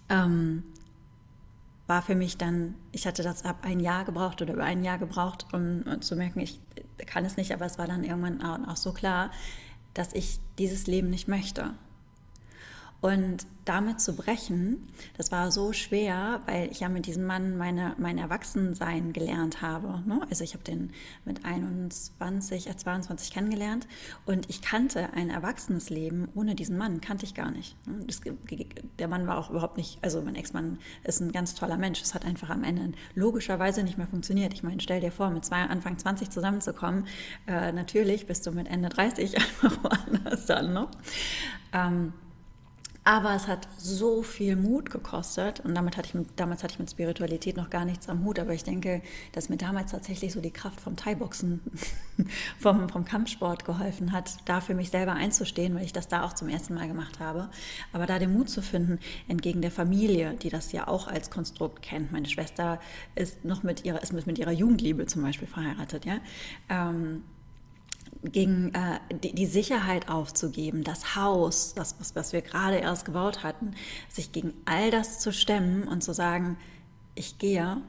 Ähm, 0.09 0.63
war 1.87 2.01
für 2.01 2.15
mich 2.15 2.37
dann, 2.37 2.75
ich 2.91 3.05
hatte 3.05 3.23
das 3.23 3.43
ab 3.43 3.57
ein 3.63 3.79
Jahr 3.79 4.05
gebraucht 4.05 4.41
oder 4.41 4.53
über 4.53 4.63
ein 4.63 4.83
Jahr 4.83 4.97
gebraucht, 4.97 5.47
um, 5.51 5.83
um 5.83 6.01
zu 6.01 6.15
merken, 6.15 6.39
ich 6.39 6.59
kann 7.05 7.25
es 7.25 7.37
nicht, 7.37 7.53
aber 7.53 7.65
es 7.65 7.77
war 7.77 7.87
dann 7.87 8.03
irgendwann 8.03 8.41
auch 8.41 8.77
so 8.77 8.93
klar, 8.93 9.31
dass 9.93 10.13
ich 10.13 10.39
dieses 10.57 10.87
Leben 10.87 11.09
nicht 11.09 11.27
möchte. 11.27 11.73
Und 13.03 13.45
damit 13.65 13.99
zu 13.99 14.15
brechen, 14.15 14.87
das 15.17 15.29
war 15.29 15.51
so 15.51 15.73
schwer, 15.73 16.39
weil 16.45 16.71
ich 16.71 16.79
ja 16.79 16.87
mit 16.87 17.05
diesem 17.05 17.25
Mann 17.25 17.57
meine, 17.57 17.95
mein 17.97 18.17
Erwachsensein 18.17 19.11
gelernt 19.11 19.61
habe. 19.61 20.01
Ne? 20.07 20.21
Also 20.29 20.45
ich 20.45 20.53
habe 20.53 20.63
den 20.63 20.93
mit 21.25 21.43
21, 21.43 22.69
äh 22.69 22.77
22 22.77 23.33
kennengelernt 23.33 23.89
und 24.25 24.49
ich 24.49 24.61
kannte 24.61 25.11
ein 25.11 25.29
erwachsenes 25.29 25.89
Leben 25.89 26.29
ohne 26.33 26.55
diesen 26.55 26.77
Mann, 26.77 27.01
kannte 27.01 27.25
ich 27.25 27.33
gar 27.33 27.51
nicht. 27.51 27.75
Das, 28.07 28.21
der 28.99 29.07
Mann 29.09 29.27
war 29.27 29.37
auch 29.37 29.49
überhaupt 29.49 29.75
nicht, 29.75 29.99
also 30.01 30.21
mein 30.21 30.35
Ex-Mann 30.35 30.79
ist 31.03 31.19
ein 31.19 31.33
ganz 31.33 31.55
toller 31.55 31.77
Mensch. 31.77 32.01
Es 32.01 32.13
hat 32.13 32.23
einfach 32.23 32.49
am 32.49 32.63
Ende 32.63 32.93
logischerweise 33.15 33.83
nicht 33.83 33.97
mehr 33.97 34.07
funktioniert. 34.07 34.53
Ich 34.53 34.63
meine, 34.63 34.79
stell 34.79 35.01
dir 35.01 35.11
vor, 35.11 35.29
mit 35.29 35.43
zwei, 35.43 35.63
Anfang 35.63 35.97
20 35.97 36.29
zusammenzukommen, 36.29 37.05
äh, 37.47 37.73
natürlich 37.73 38.27
bist 38.27 38.47
du 38.47 38.51
mit 38.51 38.69
Ende 38.69 38.87
30 38.87 39.35
einfach 39.35 39.83
woanders 39.83 40.45
dann. 40.45 40.71
Ne? 40.71 40.87
Ähm, 41.73 42.13
aber 43.05 43.35
es 43.35 43.47
hat 43.47 43.67
so 43.77 44.23
viel 44.23 44.55
Mut 44.55 44.89
gekostet 44.89 45.59
und 45.59 45.75
damit 45.75 45.97
hatte 45.97 46.07
ich 46.07 46.13
mit, 46.13 46.27
damals 46.37 46.63
hatte 46.63 46.73
ich 46.73 46.79
mit 46.79 46.89
Spiritualität 46.89 47.57
noch 47.57 47.69
gar 47.69 47.83
nichts 47.83 48.07
am 48.07 48.23
Hut, 48.23 48.39
aber 48.39 48.53
ich 48.53 48.63
denke, 48.63 49.01
dass 49.33 49.49
mir 49.49 49.57
damals 49.57 49.91
tatsächlich 49.91 50.31
so 50.31 50.39
die 50.39 50.51
Kraft 50.51 50.79
vom 50.79 50.95
Thai-Boxen, 50.95 51.59
vom, 52.59 52.87
vom 52.87 53.03
Kampfsport 53.03 53.65
geholfen 53.65 54.13
hat, 54.13 54.37
da 54.45 54.61
für 54.61 54.73
mich 54.73 54.89
selber 54.89 55.13
einzustehen, 55.13 55.75
weil 55.75 55.83
ich 55.83 55.91
das 55.91 56.07
da 56.07 56.23
auch 56.23 56.33
zum 56.33 56.47
ersten 56.47 56.75
Mal 56.75 56.87
gemacht 56.87 57.19
habe. 57.19 57.49
Aber 57.91 58.05
da 58.05 58.19
den 58.19 58.31
Mut 58.31 58.49
zu 58.49 58.61
finden, 58.61 58.99
entgegen 59.27 59.61
der 59.61 59.71
Familie, 59.71 60.35
die 60.35 60.49
das 60.49 60.71
ja 60.71 60.87
auch 60.87 61.07
als 61.07 61.29
Konstrukt 61.29 61.81
kennt. 61.81 62.11
Meine 62.13 62.29
Schwester 62.29 62.79
ist 63.15 63.43
noch 63.43 63.63
mit 63.63 63.83
ihrer, 63.83 64.01
ist 64.01 64.13
mit 64.13 64.39
ihrer 64.39 64.51
Jugendliebe 64.51 65.05
zum 65.07 65.23
Beispiel 65.23 65.47
verheiratet, 65.47 66.05
ja. 66.05 66.19
Ähm, 66.69 67.23
gegen 68.23 68.73
äh, 68.73 68.99
die, 69.23 69.33
die, 69.33 69.45
Sicherheit 69.45 70.09
aufzugeben, 70.09 70.83
das 70.83 71.15
Haus, 71.15 71.73
das, 71.73 71.95
was, 71.99 72.15
was 72.15 72.33
wir 72.33 72.41
gerade 72.41 72.77
erst 72.77 73.05
gebaut 73.05 73.43
hatten, 73.43 73.73
sich 74.09 74.31
gegen 74.31 74.53
all 74.65 74.91
das 74.91 75.19
zu 75.19 75.31
stemmen 75.33 75.87
und 75.87 76.03
zu 76.03 76.13
sagen, 76.13 76.57
ich 77.15 77.37
gehe 77.37 77.81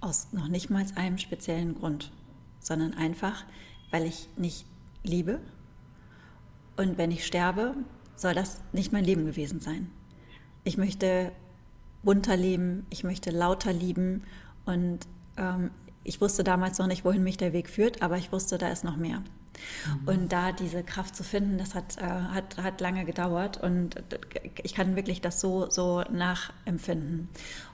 aus 0.00 0.28
noch 0.32 0.48
nicht 0.48 0.70
mal 0.70 0.84
einem 0.96 1.18
speziellen 1.18 1.74
Grund, 1.74 2.12
sondern 2.60 2.94
einfach, 2.94 3.44
weil 3.90 4.04
ich 4.04 4.28
nicht 4.36 4.66
liebe. 5.02 5.40
Und 6.76 6.98
wenn 6.98 7.10
ich 7.10 7.26
sterbe, 7.26 7.74
soll 8.16 8.34
das 8.34 8.62
nicht 8.72 8.92
mein 8.92 9.04
Leben 9.04 9.26
gewesen 9.26 9.60
sein. 9.60 9.90
Ich 10.64 10.76
möchte 10.76 11.32
bunter 12.02 12.36
leben, 12.36 12.86
ich 12.90 13.04
möchte 13.04 13.30
lauter 13.30 13.72
lieben 13.72 14.24
und 14.64 15.00
ähm, 15.36 15.70
ich 16.04 16.20
wusste 16.20 16.44
damals 16.44 16.78
noch 16.78 16.86
nicht, 16.86 17.04
wohin 17.04 17.22
mich 17.22 17.36
der 17.36 17.52
Weg 17.52 17.68
führt, 17.68 18.02
aber 18.02 18.16
ich 18.16 18.32
wusste, 18.32 18.58
da 18.58 18.68
ist 18.68 18.84
noch 18.84 18.96
mehr. 18.96 19.22
Mhm. 19.86 20.08
Und 20.08 20.32
da 20.32 20.52
diese 20.52 20.82
Kraft 20.82 21.16
zu 21.16 21.24
finden, 21.24 21.58
das 21.58 21.74
hat, 21.74 21.98
äh, 21.98 22.02
hat, 22.02 22.58
hat 22.58 22.80
lange 22.80 23.04
gedauert 23.04 23.62
und 23.62 24.02
ich 24.62 24.74
kann 24.74 24.96
wirklich 24.96 25.20
das 25.20 25.40
so, 25.40 25.68
so 25.70 26.02
nachempfinden. 26.10 27.28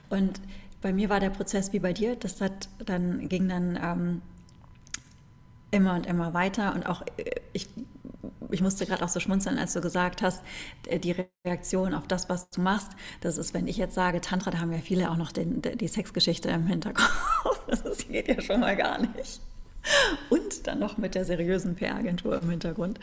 Und 0.09 0.41
bei 0.81 0.93
mir 0.93 1.09
war 1.09 1.19
der 1.19 1.29
Prozess 1.29 1.73
wie 1.73 1.79
bei 1.79 1.93
dir, 1.93 2.15
das 2.15 2.41
hat 2.41 2.69
dann, 2.85 3.27
ging 3.27 3.49
dann 3.49 3.79
ähm, 3.81 4.21
immer 5.71 5.93
und 5.95 6.05
immer 6.05 6.33
weiter 6.33 6.73
und 6.73 6.85
auch 6.85 7.01
äh, 7.17 7.31
ich, 7.53 7.67
ich 8.51 8.61
musste 8.61 8.85
gerade 8.85 9.03
auch 9.03 9.09
so 9.09 9.19
schmunzeln, 9.19 9.57
als 9.57 9.73
du 9.73 9.81
gesagt 9.81 10.21
hast, 10.21 10.41
äh, 10.87 10.99
die 10.99 11.15
Reaktion 11.45 11.93
auf 11.93 12.07
das, 12.07 12.29
was 12.29 12.49
du 12.49 12.61
machst, 12.61 12.91
das 13.21 13.37
ist, 13.37 13.53
wenn 13.53 13.67
ich 13.67 13.77
jetzt 13.77 13.95
sage 13.95 14.21
Tantra, 14.21 14.51
da 14.51 14.59
haben 14.59 14.71
ja 14.71 14.79
viele 14.79 15.11
auch 15.11 15.17
noch 15.17 15.31
den, 15.31 15.61
die 15.61 15.87
Sexgeschichte 15.87 16.49
im 16.49 16.67
Hinterkopf. 16.67 17.25
Das 17.69 18.07
geht 18.07 18.27
ja 18.27 18.41
schon 18.41 18.61
mal 18.61 18.75
gar 18.75 18.97
nicht. 18.99 19.41
Und 20.29 20.67
dann 20.67 20.79
noch 20.79 20.97
mit 20.97 21.15
der 21.15 21.25
seriösen 21.25 21.75
PR-Agentur 21.75 22.41
im 22.41 22.49
Hintergrund. 22.49 22.99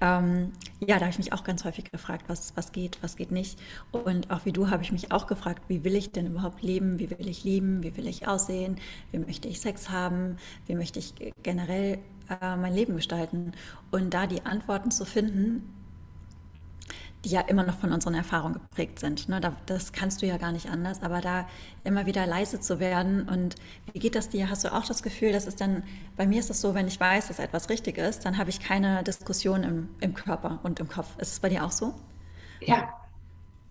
Ähm, 0.00 0.52
ja, 0.80 0.96
da 0.96 1.02
habe 1.02 1.10
ich 1.10 1.18
mich 1.18 1.32
auch 1.32 1.44
ganz 1.44 1.64
häufig 1.64 1.90
gefragt, 1.90 2.24
was, 2.28 2.52
was 2.56 2.72
geht, 2.72 2.98
was 3.02 3.16
geht 3.16 3.30
nicht. 3.30 3.58
Und 3.92 4.30
auch 4.30 4.44
wie 4.44 4.52
du 4.52 4.70
habe 4.70 4.82
ich 4.82 4.92
mich 4.92 5.12
auch 5.12 5.26
gefragt, 5.26 5.62
wie 5.68 5.84
will 5.84 5.94
ich 5.94 6.12
denn 6.12 6.26
überhaupt 6.26 6.62
leben, 6.62 6.98
wie 6.98 7.10
will 7.10 7.28
ich 7.28 7.44
lieben, 7.44 7.82
wie 7.82 7.96
will 7.96 8.06
ich 8.06 8.26
aussehen, 8.26 8.76
wie 9.12 9.18
möchte 9.18 9.48
ich 9.48 9.60
Sex 9.60 9.90
haben, 9.90 10.36
wie 10.66 10.74
möchte 10.74 10.98
ich 10.98 11.14
generell 11.42 11.98
äh, 12.28 12.56
mein 12.56 12.74
Leben 12.74 12.96
gestalten. 12.96 13.52
Und 13.90 14.14
da 14.14 14.26
die 14.26 14.44
Antworten 14.44 14.90
zu 14.90 15.04
finden, 15.04 15.74
die 17.24 17.30
ja 17.30 17.40
immer 17.40 17.64
noch 17.64 17.78
von 17.78 17.92
unseren 17.92 18.14
Erfahrungen 18.14 18.54
geprägt 18.54 19.00
sind. 19.00 19.28
Ne? 19.28 19.40
das 19.66 19.92
kannst 19.92 20.22
du 20.22 20.26
ja 20.26 20.36
gar 20.36 20.52
nicht 20.52 20.68
anders, 20.70 21.02
aber 21.02 21.20
da 21.20 21.46
immer 21.84 22.06
wieder 22.06 22.26
leise 22.26 22.60
zu 22.60 22.78
werden 22.78 23.28
und 23.28 23.56
wie 23.92 23.98
geht 23.98 24.14
das 24.14 24.28
dir? 24.28 24.48
Hast 24.50 24.64
du 24.64 24.72
auch 24.72 24.84
das 24.84 25.02
Gefühl, 25.02 25.32
dass 25.32 25.46
es 25.46 25.56
dann, 25.56 25.82
bei 26.16 26.26
mir 26.26 26.38
ist 26.38 26.50
es 26.50 26.60
so, 26.60 26.74
wenn 26.74 26.86
ich 26.86 27.00
weiß, 27.00 27.28
dass 27.28 27.38
etwas 27.38 27.70
richtig 27.70 27.98
ist, 27.98 28.24
dann 28.24 28.38
habe 28.38 28.50
ich 28.50 28.60
keine 28.60 29.02
Diskussion 29.02 29.64
im, 29.64 29.88
im 30.00 30.14
Körper 30.14 30.60
und 30.62 30.78
im 30.80 30.88
Kopf. 30.88 31.08
Ist 31.18 31.32
es 31.32 31.40
bei 31.40 31.48
dir 31.48 31.64
auch 31.64 31.72
so? 31.72 31.94
Ja. 32.60 32.88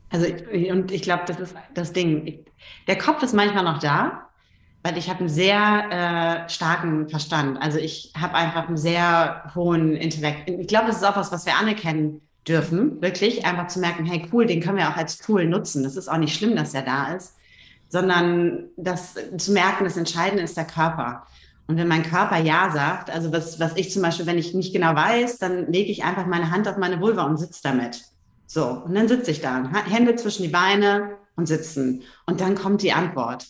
Also, 0.10 0.26
und 0.26 0.92
ich 0.92 1.02
glaube, 1.02 1.24
das 1.28 1.40
ist 1.40 1.56
das 1.74 1.92
Ding. 1.92 2.46
Der 2.88 2.98
Kopf 2.98 3.24
ist 3.24 3.34
manchmal 3.34 3.66
noch 3.66 3.80
da, 3.80 4.30
weil 4.84 4.98
ich 4.98 5.10
habe 5.10 5.20
einen 5.20 5.30
sehr 5.30 6.46
äh, 6.46 6.50
starken 6.50 7.10
Verstand. 7.10 7.62
Also 7.62 7.78
ich 7.78 8.14
habe 8.18 8.36
einfach 8.36 8.68
einen 8.68 8.78
sehr 8.78 9.52
hohen 9.54 9.96
Intellekt. 9.96 10.50
Ich 10.50 10.68
glaube, 10.68 10.88
das 10.88 10.98
ist 10.98 11.04
auch 11.04 11.18
was, 11.18 11.32
was 11.34 11.46
wir 11.46 11.58
anerkennen 11.58 12.22
dürfen, 12.48 13.02
wirklich 13.02 13.46
einfach 13.46 13.68
zu 13.68 13.80
merken, 13.80 14.06
hey 14.06 14.28
cool, 14.32 14.46
den 14.46 14.62
können 14.62 14.78
wir 14.78 14.90
auch 14.90 14.96
als 14.98 15.18
Tool 15.18 15.46
nutzen. 15.46 15.84
Das 15.84 15.96
ist 15.96 16.08
auch 16.08 16.18
nicht 16.18 16.36
schlimm, 16.36 16.56
dass 16.56 16.74
er 16.74 16.84
da 16.84 17.14
ist, 17.14 17.36
sondern 17.90 18.66
das 18.78 19.16
zu 19.38 19.52
merken, 19.52 19.84
das 19.84 19.98
Entscheidende 19.98 20.44
ist 20.44 20.58
der 20.58 20.66
Körper. 20.66 21.26
Und 21.68 21.78
wenn 21.78 21.88
mein 21.88 22.04
Körper 22.04 22.38
Ja 22.38 22.72
sagt, 22.72 23.10
also 23.10 23.32
was, 23.34 23.60
was 23.60 23.76
ich 23.76 23.92
zum 23.92 24.02
Beispiel, 24.02 24.26
wenn 24.26 24.38
ich 24.38 24.54
nicht 24.54 24.74
genau 24.74 24.96
weiß, 24.96 25.38
dann 25.38 25.72
lege 25.72 25.92
ich 25.92 26.06
einfach 26.06 26.26
meine 26.26 26.50
Hand 26.52 26.68
auf 26.68 26.78
meine 26.78 27.02
Vulva 27.02 27.24
und 27.24 27.38
sitze 27.38 27.60
damit. 27.64 28.02
So, 28.46 28.66
und 28.66 28.96
dann 28.96 29.10
sitze 29.10 29.32
ich 29.32 29.42
da, 29.42 29.70
Hände 29.86 30.16
zwischen 30.16 30.44
die 30.44 30.50
Beine 30.50 31.18
und 31.36 31.48
sitzen. 31.48 32.04
Und 32.26 32.40
dann 32.40 32.56
kommt 32.56 32.82
die 32.82 32.94
Antwort. 32.94 33.46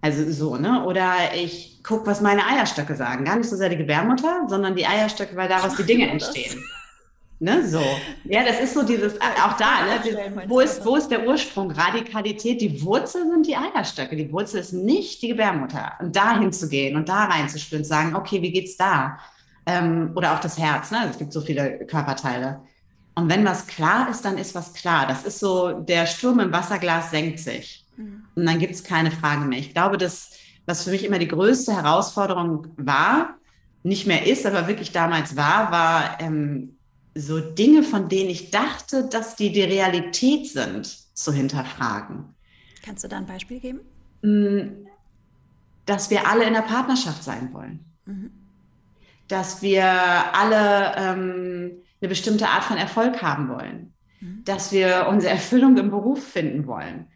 Also 0.00 0.30
so, 0.30 0.56
ne? 0.56 0.84
Oder 0.84 1.34
ich 1.34 1.80
gucke, 1.82 2.06
was 2.06 2.20
meine 2.20 2.46
Eierstöcke 2.46 2.94
sagen. 2.94 3.24
Gar 3.24 3.36
nicht 3.36 3.50
so 3.50 3.56
sehr 3.56 3.68
die 3.68 3.76
Gebärmutter, 3.76 4.46
sondern 4.46 4.76
die 4.76 4.86
Eierstöcke, 4.86 5.34
weil 5.34 5.48
daraus 5.48 5.74
die 5.74 5.82
Dinge 5.82 6.08
entstehen. 6.10 6.62
Ne, 7.38 7.68
so. 7.68 7.82
Ja, 8.24 8.44
das 8.44 8.60
ist 8.60 8.72
so 8.72 8.82
dieses, 8.82 9.20
auch 9.20 9.56
da, 9.58 9.84
ne, 9.84 10.44
wo, 10.46 10.60
ist, 10.60 10.84
wo 10.84 10.96
ist 10.96 11.08
der 11.08 11.26
Ursprung? 11.26 11.70
Radikalität, 11.70 12.62
die 12.62 12.82
Wurzel 12.82 13.30
sind 13.30 13.46
die 13.46 13.56
Eierstöcke. 13.56 14.16
Die 14.16 14.32
Wurzel 14.32 14.60
ist 14.60 14.72
nicht 14.72 15.20
die 15.20 15.28
Gebärmutter. 15.28 15.92
Und 16.00 16.16
da 16.16 16.38
hinzugehen 16.38 16.96
und 16.96 17.10
da 17.10 17.24
reinzuspüren, 17.24 17.84
zu 17.84 17.90
sagen, 17.90 18.16
okay, 18.16 18.40
wie 18.40 18.52
geht's 18.52 18.78
da? 18.78 19.18
Ähm, 19.66 20.12
oder 20.14 20.34
auch 20.34 20.40
das 20.40 20.58
Herz, 20.58 20.90
ne? 20.90 21.08
Es 21.10 21.18
gibt 21.18 21.32
so 21.32 21.42
viele 21.42 21.84
Körperteile. 21.86 22.60
Und 23.14 23.28
wenn 23.28 23.44
was 23.44 23.66
klar 23.66 24.08
ist, 24.08 24.24
dann 24.24 24.38
ist 24.38 24.54
was 24.54 24.72
klar. 24.72 25.06
Das 25.06 25.24
ist 25.24 25.38
so, 25.38 25.72
der 25.72 26.06
Sturm 26.06 26.40
im 26.40 26.52
Wasserglas 26.52 27.10
senkt 27.10 27.40
sich. 27.40 27.84
Mhm. 27.96 28.24
Und 28.34 28.46
dann 28.46 28.58
gibt 28.58 28.74
es 28.74 28.82
keine 28.82 29.10
Frage 29.10 29.44
mehr. 29.44 29.58
Ich 29.58 29.74
glaube, 29.74 29.98
das, 29.98 30.30
was 30.64 30.84
für 30.84 30.90
mich 30.90 31.04
immer 31.04 31.18
die 31.18 31.28
größte 31.28 31.74
Herausforderung 31.74 32.68
war, 32.76 33.34
nicht 33.82 34.06
mehr 34.06 34.26
ist, 34.26 34.46
aber 34.46 34.68
wirklich 34.68 34.92
damals 34.92 35.36
war, 35.36 35.70
war, 35.70 36.20
ähm, 36.20 36.75
so 37.16 37.40
Dinge, 37.40 37.82
von 37.82 38.08
denen 38.08 38.28
ich 38.28 38.50
dachte, 38.50 39.08
dass 39.08 39.36
die 39.36 39.50
die 39.50 39.62
Realität 39.62 40.48
sind, 40.48 40.86
zu 41.16 41.32
hinterfragen. 41.32 42.34
Kannst 42.84 43.04
du 43.04 43.08
da 43.08 43.16
ein 43.16 43.26
Beispiel 43.26 43.58
geben? 43.58 43.80
Mm, 44.22 44.86
dass 45.86 46.10
wir 46.10 46.28
alle 46.28 46.44
in 46.44 46.52
der 46.52 46.60
Partnerschaft 46.60 47.24
sein 47.24 47.52
wollen. 47.54 47.84
Mhm. 48.04 48.30
Dass 49.28 49.62
wir 49.62 49.84
alle 49.84 50.94
ähm, 50.96 51.72
eine 52.00 52.08
bestimmte 52.08 52.48
Art 52.48 52.64
von 52.64 52.76
Erfolg 52.76 53.22
haben 53.22 53.48
wollen. 53.48 53.94
Mhm. 54.20 54.42
Dass 54.44 54.70
wir 54.72 55.06
unsere 55.08 55.32
Erfüllung 55.32 55.76
im 55.78 55.90
Beruf 55.90 56.22
finden 56.22 56.66
wollen. 56.66 57.06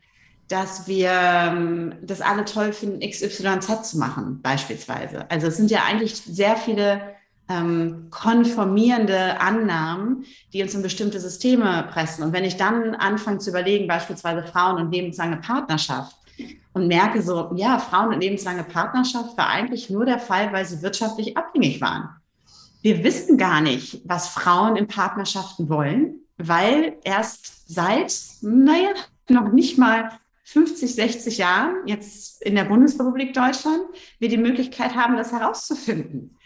Dass 0.49 0.89
wir 0.89 1.11
ähm, 1.13 1.95
das 2.03 2.23
alle 2.23 2.47
toll 2.47 2.73
finden, 2.73 3.01
XYZ 3.01 3.91
zu 3.91 3.99
machen, 3.99 4.41
beispielsweise. 4.41 5.31
Also 5.31 5.49
es 5.49 5.59
sind 5.59 5.71
ja 5.71 5.85
eigentlich 5.85 6.17
sehr 6.17 6.57
viele 6.57 7.03
ähm, 7.51 8.07
konformierende 8.11 9.41
Annahmen, 9.41 10.25
die 10.53 10.63
uns 10.63 10.75
in 10.75 10.83
bestimmte 10.83 11.21
Systeme 11.21 11.89
pressen. 11.93 12.25
Und 12.25 12.33
wenn 12.33 12.45
ich 12.45 12.57
dann 12.57 12.95
anfange 12.95 13.39
zu 13.39 13.51
überlegen, 13.51 13.89
beispielsweise 13.89 14.45
Frauen 14.45 14.77
und 14.77 14.93
lebenslange 14.93 15.37
Partnerschaft, 15.39 16.17
und 16.73 16.87
merke 16.87 17.21
so, 17.21 17.53
ja, 17.57 17.79
Frauen 17.79 18.15
und 18.15 18.21
lebenslange 18.21 18.65
Partnerschaft 18.65 19.37
war 19.37 19.49
eigentlich 19.49 19.91
nur 19.91 20.05
der 20.05 20.19
Fall, 20.19 20.53
weil 20.53 20.65
sie 20.65 20.83
wirtschaftlich 20.83 21.37
abhängig 21.37 21.81
waren. 21.81 22.09
Wir 22.83 23.03
wissen 23.05 23.37
gar 23.37 23.61
nicht, 23.61 24.01
was 24.05 24.29
Frauen 24.29 24.77
in 24.77 24.87
Partnerschaften 24.87 25.69
wollen, 25.69 26.21
weil 26.39 26.97
erst 27.05 27.69
seit, 27.69 28.15
naja, 28.41 28.91
noch 29.29 29.53
nicht 29.53 29.77
mal 29.79 30.11
50, 30.45 30.95
60 30.95 31.39
Jahren, 31.39 31.87
jetzt 31.87 32.43
in 32.43 32.55
der 32.55 32.65
Bundesrepublik 32.65 33.35
Deutschland, 33.35 33.83
wir 34.19 34.29
die 34.29 34.39
Möglichkeit 34.39 34.95
haben, 34.95 35.17
das 35.17 35.33
herauszufinden. 35.33 36.37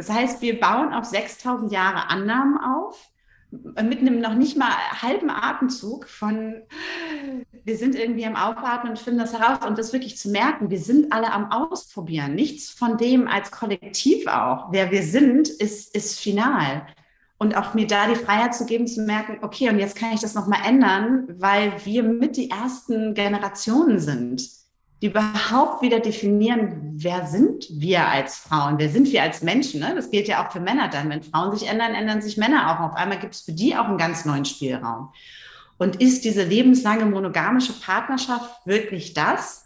Das 0.00 0.08
heißt, 0.08 0.40
wir 0.40 0.58
bauen 0.58 0.94
auf 0.94 1.04
6000 1.04 1.70
Jahre 1.70 2.08
Annahmen 2.08 2.56
auf, 2.58 3.10
mit 3.50 3.98
einem 4.00 4.18
noch 4.22 4.32
nicht 4.32 4.56
mal 4.56 4.70
halben 5.02 5.28
Atemzug 5.28 6.08
von, 6.08 6.62
wir 7.64 7.76
sind 7.76 7.94
irgendwie 7.94 8.24
am 8.24 8.34
Aufatmen 8.34 8.92
und 8.92 8.98
finden 8.98 9.20
das 9.20 9.38
heraus 9.38 9.58
und 9.66 9.76
das 9.76 9.92
wirklich 9.92 10.16
zu 10.16 10.30
merken, 10.30 10.70
wir 10.70 10.78
sind 10.78 11.12
alle 11.12 11.30
am 11.30 11.52
Ausprobieren. 11.52 12.34
Nichts 12.34 12.70
von 12.70 12.96
dem 12.96 13.28
als 13.28 13.50
Kollektiv 13.50 14.26
auch, 14.26 14.72
wer 14.72 14.90
wir 14.90 15.02
sind, 15.02 15.50
ist, 15.50 15.94
ist 15.94 16.18
final. 16.18 16.86
und 17.36 17.54
auch 17.54 17.74
mir 17.74 17.86
da 17.86 18.08
die 18.08 18.16
Freiheit 18.16 18.54
zu 18.54 18.64
geben, 18.64 18.86
zu 18.86 19.02
merken, 19.02 19.38
okay, 19.42 19.68
und 19.68 19.78
jetzt 19.78 19.96
kann 19.96 20.14
ich 20.14 20.20
das 20.20 20.34
nochmal 20.34 20.60
ändern, 20.66 21.26
weil 21.38 21.74
wir 21.84 22.04
mit 22.04 22.38
die 22.38 22.48
ersten 22.48 23.12
Generationen 23.12 23.98
sind, 23.98 24.48
die 25.00 25.06
überhaupt 25.06 25.82
wieder 25.82 26.00
definieren, 26.00 26.92
wer 26.94 27.26
sind 27.26 27.66
wir 27.70 28.06
als 28.06 28.36
Frauen, 28.36 28.78
wer 28.78 28.90
sind 28.90 29.10
wir 29.10 29.22
als 29.22 29.42
Menschen. 29.42 29.80
Ne? 29.80 29.94
Das 29.94 30.10
gilt 30.10 30.28
ja 30.28 30.44
auch 30.44 30.52
für 30.52 30.60
Männer 30.60 30.88
dann. 30.88 31.08
Wenn 31.08 31.22
Frauen 31.22 31.56
sich 31.56 31.68
ändern, 31.68 31.94
ändern 31.94 32.20
sich 32.20 32.36
Männer 32.36 32.70
auch. 32.70 32.90
Auf 32.90 32.96
einmal 32.96 33.18
gibt 33.18 33.34
es 33.34 33.40
für 33.40 33.52
die 33.52 33.74
auch 33.76 33.86
einen 33.86 33.96
ganz 33.96 34.26
neuen 34.26 34.44
Spielraum. 34.44 35.10
Und 35.78 35.96
ist 35.96 36.24
diese 36.24 36.42
lebenslange 36.42 37.06
monogamische 37.06 37.72
Partnerschaft 37.72 38.66
wirklich 38.66 39.14
das, 39.14 39.64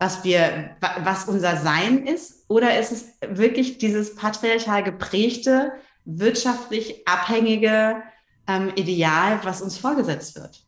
was 0.00 0.24
wir, 0.24 0.70
was 1.04 1.26
unser 1.26 1.56
Sein 1.56 2.04
ist? 2.06 2.44
Oder 2.48 2.76
ist 2.78 2.90
es 2.90 3.12
wirklich 3.28 3.78
dieses 3.78 4.16
patriarchal 4.16 4.82
geprägte, 4.82 5.72
wirtschaftlich 6.04 7.06
abhängige 7.06 8.02
ähm, 8.48 8.72
Ideal, 8.74 9.38
was 9.44 9.62
uns 9.62 9.78
vorgesetzt 9.78 10.34
wird? 10.34 10.64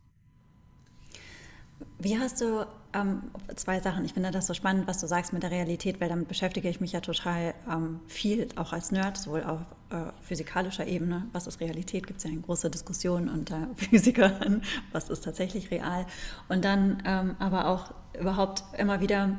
Wie 1.99 2.17
hast 2.17 2.41
du 2.41 2.67
ähm, 2.97 3.23
zwei 3.55 3.81
Sachen. 3.81 4.05
Ich 4.05 4.15
finde 4.15 4.31
das 4.31 4.47
so 4.47 4.55
spannend, 4.55 4.87
was 4.87 5.01
du 5.01 5.07
sagst 5.07 5.33
mit 5.33 5.43
der 5.43 5.51
Realität, 5.51 6.01
weil 6.01 6.09
damit 6.09 6.29
beschäftige 6.29 6.69
ich 6.69 6.81
mich 6.81 6.93
ja 6.93 7.01
total 7.01 7.55
ähm, 7.71 8.01
viel, 8.07 8.49
auch 8.57 8.73
als 8.73 8.91
Nerd, 8.93 9.17
sowohl 9.19 9.45
auf 9.45 9.61
äh, 9.91 10.11
physikalischer 10.23 10.87
Ebene. 10.87 11.27
Was 11.33 11.47
ist 11.47 11.61
Realität? 11.61 12.07
Gibt 12.07 12.19
es 12.19 12.25
ja 12.25 12.31
eine 12.31 12.41
große 12.41 12.71
Diskussion 12.71 13.29
unter 13.29 13.69
Physikern, 13.77 14.63
was 14.93 15.11
ist 15.11 15.25
tatsächlich 15.25 15.71
real. 15.71 16.07
Und 16.49 16.65
dann 16.65 17.03
ähm, 17.05 17.37
aber 17.39 17.69
auch 17.69 17.93
überhaupt 18.19 18.65
immer 18.79 19.01
wieder 19.01 19.37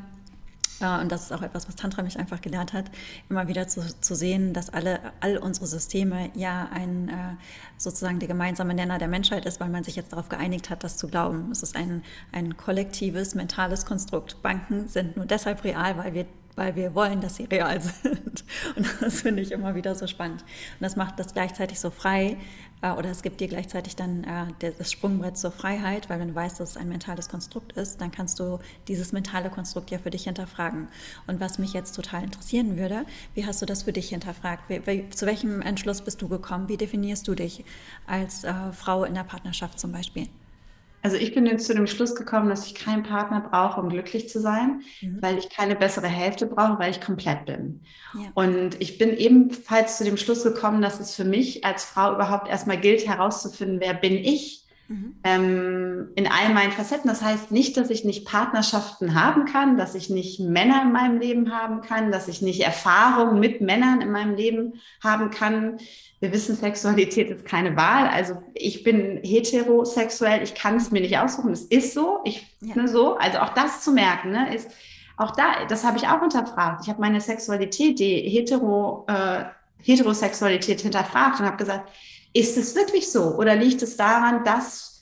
und 0.79 1.11
das 1.11 1.23
ist 1.23 1.31
auch 1.31 1.41
etwas, 1.41 1.67
was 1.67 1.75
Tantra 1.75 2.03
mich 2.03 2.19
einfach 2.19 2.41
gelernt 2.41 2.73
hat, 2.73 2.85
immer 3.29 3.47
wieder 3.47 3.67
zu, 3.67 3.81
zu 3.99 4.15
sehen, 4.15 4.53
dass 4.53 4.69
alle, 4.69 4.99
all 5.21 5.37
unsere 5.37 5.65
Systeme 5.65 6.29
ja 6.35 6.69
ein, 6.71 7.09
äh, 7.09 7.13
sozusagen 7.77 8.19
der 8.19 8.27
gemeinsame 8.27 8.73
Nenner 8.73 8.99
der 8.99 9.07
Menschheit 9.07 9.45
ist, 9.45 9.59
weil 9.59 9.69
man 9.69 9.83
sich 9.83 9.95
jetzt 9.95 10.13
darauf 10.13 10.29
geeinigt 10.29 10.69
hat, 10.69 10.83
das 10.83 10.97
zu 10.97 11.07
glauben. 11.07 11.51
Es 11.51 11.63
ist 11.63 11.75
ein, 11.75 12.03
ein 12.31 12.57
kollektives, 12.57 13.33
mentales 13.33 13.85
Konstrukt. 13.85 14.41
Banken 14.41 14.87
sind 14.87 15.17
nur 15.17 15.25
deshalb 15.25 15.63
real, 15.63 15.97
weil 15.97 16.13
wir 16.13 16.25
weil 16.57 16.75
wir 16.75 16.95
wollen, 16.95 17.21
dass 17.21 17.35
sie 17.35 17.45
real 17.45 17.79
sind. 18.03 18.43
Und 18.75 18.87
das 18.99 19.21
finde 19.21 19.43
ich 19.43 19.51
immer 19.51 19.75
wieder 19.75 19.95
so 19.95 20.07
spannend. 20.07 20.41
Und 20.41 20.81
das 20.81 20.95
macht 20.95 21.19
das 21.19 21.33
gleichzeitig 21.33 21.79
so 21.79 21.91
frei, 21.91 22.37
oder 22.81 23.09
es 23.09 23.23
gibt 23.23 23.41
dir 23.41 23.47
gleichzeitig 23.47 23.95
dann 23.95 24.23
äh, 24.23 24.71
das 24.77 24.91
Sprungbrett 24.91 25.37
zur 25.37 25.51
Freiheit, 25.51 26.09
weil 26.09 26.19
wenn 26.19 26.29
du 26.29 26.35
weißt, 26.35 26.59
dass 26.59 26.71
es 26.71 26.77
ein 26.77 26.89
mentales 26.89 27.27
Konstrukt 27.29 27.73
ist, 27.73 28.01
dann 28.01 28.11
kannst 28.11 28.39
du 28.39 28.59
dieses 28.87 29.11
mentale 29.11 29.49
Konstrukt 29.49 29.89
ja 29.89 29.97
für 29.97 30.11
dich 30.11 30.25
hinterfragen. 30.25 30.87
Und 31.25 31.39
was 31.39 31.57
mich 31.57 31.73
jetzt 31.73 31.93
total 31.93 32.23
interessieren 32.23 32.77
würde, 32.77 33.05
wie 33.33 33.45
hast 33.45 33.61
du 33.61 33.65
das 33.65 33.83
für 33.83 33.93
dich 33.93 34.09
hinterfragt? 34.09 34.63
Zu 35.15 35.25
welchem 35.25 35.61
Entschluss 35.61 36.01
bist 36.01 36.21
du 36.21 36.27
gekommen? 36.27 36.69
Wie 36.69 36.77
definierst 36.77 37.27
du 37.27 37.35
dich 37.35 37.65
als 38.05 38.43
äh, 38.43 38.53
Frau 38.73 39.03
in 39.03 39.15
der 39.15 39.23
Partnerschaft 39.23 39.79
zum 39.79 39.91
Beispiel? 39.91 40.27
Also 41.01 41.15
ich 41.15 41.33
bin 41.33 41.45
jetzt 41.45 41.65
zu 41.65 41.73
dem 41.73 41.87
Schluss 41.87 42.15
gekommen, 42.15 42.49
dass 42.49 42.65
ich 42.65 42.75
keinen 42.75 43.03
Partner 43.03 43.41
brauche, 43.41 43.79
um 43.79 43.89
glücklich 43.89 44.29
zu 44.29 44.39
sein, 44.39 44.81
mhm. 45.01 45.21
weil 45.21 45.37
ich 45.37 45.49
keine 45.49 45.75
bessere 45.75 46.07
Hälfte 46.07 46.47
brauche, 46.47 46.79
weil 46.79 46.91
ich 46.91 47.01
komplett 47.01 47.45
bin. 47.45 47.81
Ja. 48.13 48.29
Und 48.33 48.81
ich 48.81 48.97
bin 48.97 49.15
ebenfalls 49.15 49.97
zu 49.97 50.03
dem 50.03 50.17
Schluss 50.17 50.43
gekommen, 50.43 50.81
dass 50.81 50.99
es 50.99 51.15
für 51.15 51.23
mich 51.23 51.63
als 51.63 51.85
Frau 51.85 52.13
überhaupt 52.13 52.49
erstmal 52.49 52.77
gilt, 52.77 53.07
herauszufinden, 53.07 53.79
wer 53.79 53.93
bin 53.93 54.13
ich 54.13 54.67
Mhm. 54.89 55.15
Ähm, 55.23 56.09
in 56.15 56.27
all 56.27 56.53
meinen 56.53 56.71
Facetten. 56.71 57.09
Das 57.09 57.21
heißt 57.21 57.51
nicht, 57.51 57.75
dass 57.75 57.89
ich 57.89 58.05
nicht 58.05 58.25
Partnerschaften 58.25 59.21
haben 59.21 59.45
kann, 59.45 59.77
dass 59.77 59.95
ich 59.95 60.09
nicht 60.09 60.39
Männer 60.39 60.81
in 60.83 60.93
meinem 60.93 61.19
Leben 61.19 61.51
haben 61.51 61.81
kann, 61.81 62.11
dass 62.11 62.27
ich 62.27 62.41
nicht 62.41 62.61
Erfahrungen 62.61 63.39
mit 63.39 63.59
Männern 63.59 64.01
in 64.01 64.11
meinem 64.11 64.35
Leben 64.35 64.79
haben 65.03 65.29
kann. 65.29 65.77
Wir 66.19 66.31
wissen, 66.31 66.55
Sexualität 66.55 67.29
ist 67.29 67.45
keine 67.45 67.75
Wahl. 67.75 68.07
Also 68.07 68.41
ich 68.53 68.83
bin 68.83 69.19
heterosexuell, 69.23 70.41
ich 70.41 70.55
kann 70.55 70.77
es 70.77 70.89
mir 70.89 71.01
nicht 71.01 71.17
aussuchen. 71.17 71.51
Es 71.51 71.61
ist 71.63 71.93
so, 71.93 72.21
ich 72.23 72.45
ja. 72.61 72.75
ne, 72.75 72.87
so. 72.87 73.17
Also 73.17 73.37
auch 73.39 73.53
das 73.53 73.81
zu 73.81 73.91
merken, 73.91 74.31
ne, 74.31 74.55
ist 74.55 74.69
auch 75.17 75.31
da, 75.31 75.65
das 75.67 75.83
habe 75.83 75.97
ich 75.97 76.07
auch 76.07 76.19
hinterfragt. 76.19 76.81
Ich 76.83 76.89
habe 76.89 77.01
meine 77.01 77.21
Sexualität, 77.21 77.99
die 77.99 78.21
hetero, 78.29 79.05
äh, 79.07 79.45
Heterosexualität 79.83 80.81
hinterfragt 80.81 81.39
und 81.39 81.45
habe 81.45 81.57
gesagt, 81.57 81.89
ist 82.33 82.57
es 82.57 82.75
wirklich 82.75 83.11
so? 83.11 83.35
Oder 83.35 83.55
liegt 83.55 83.81
es 83.81 83.97
daran, 83.97 84.43
dass 84.43 85.01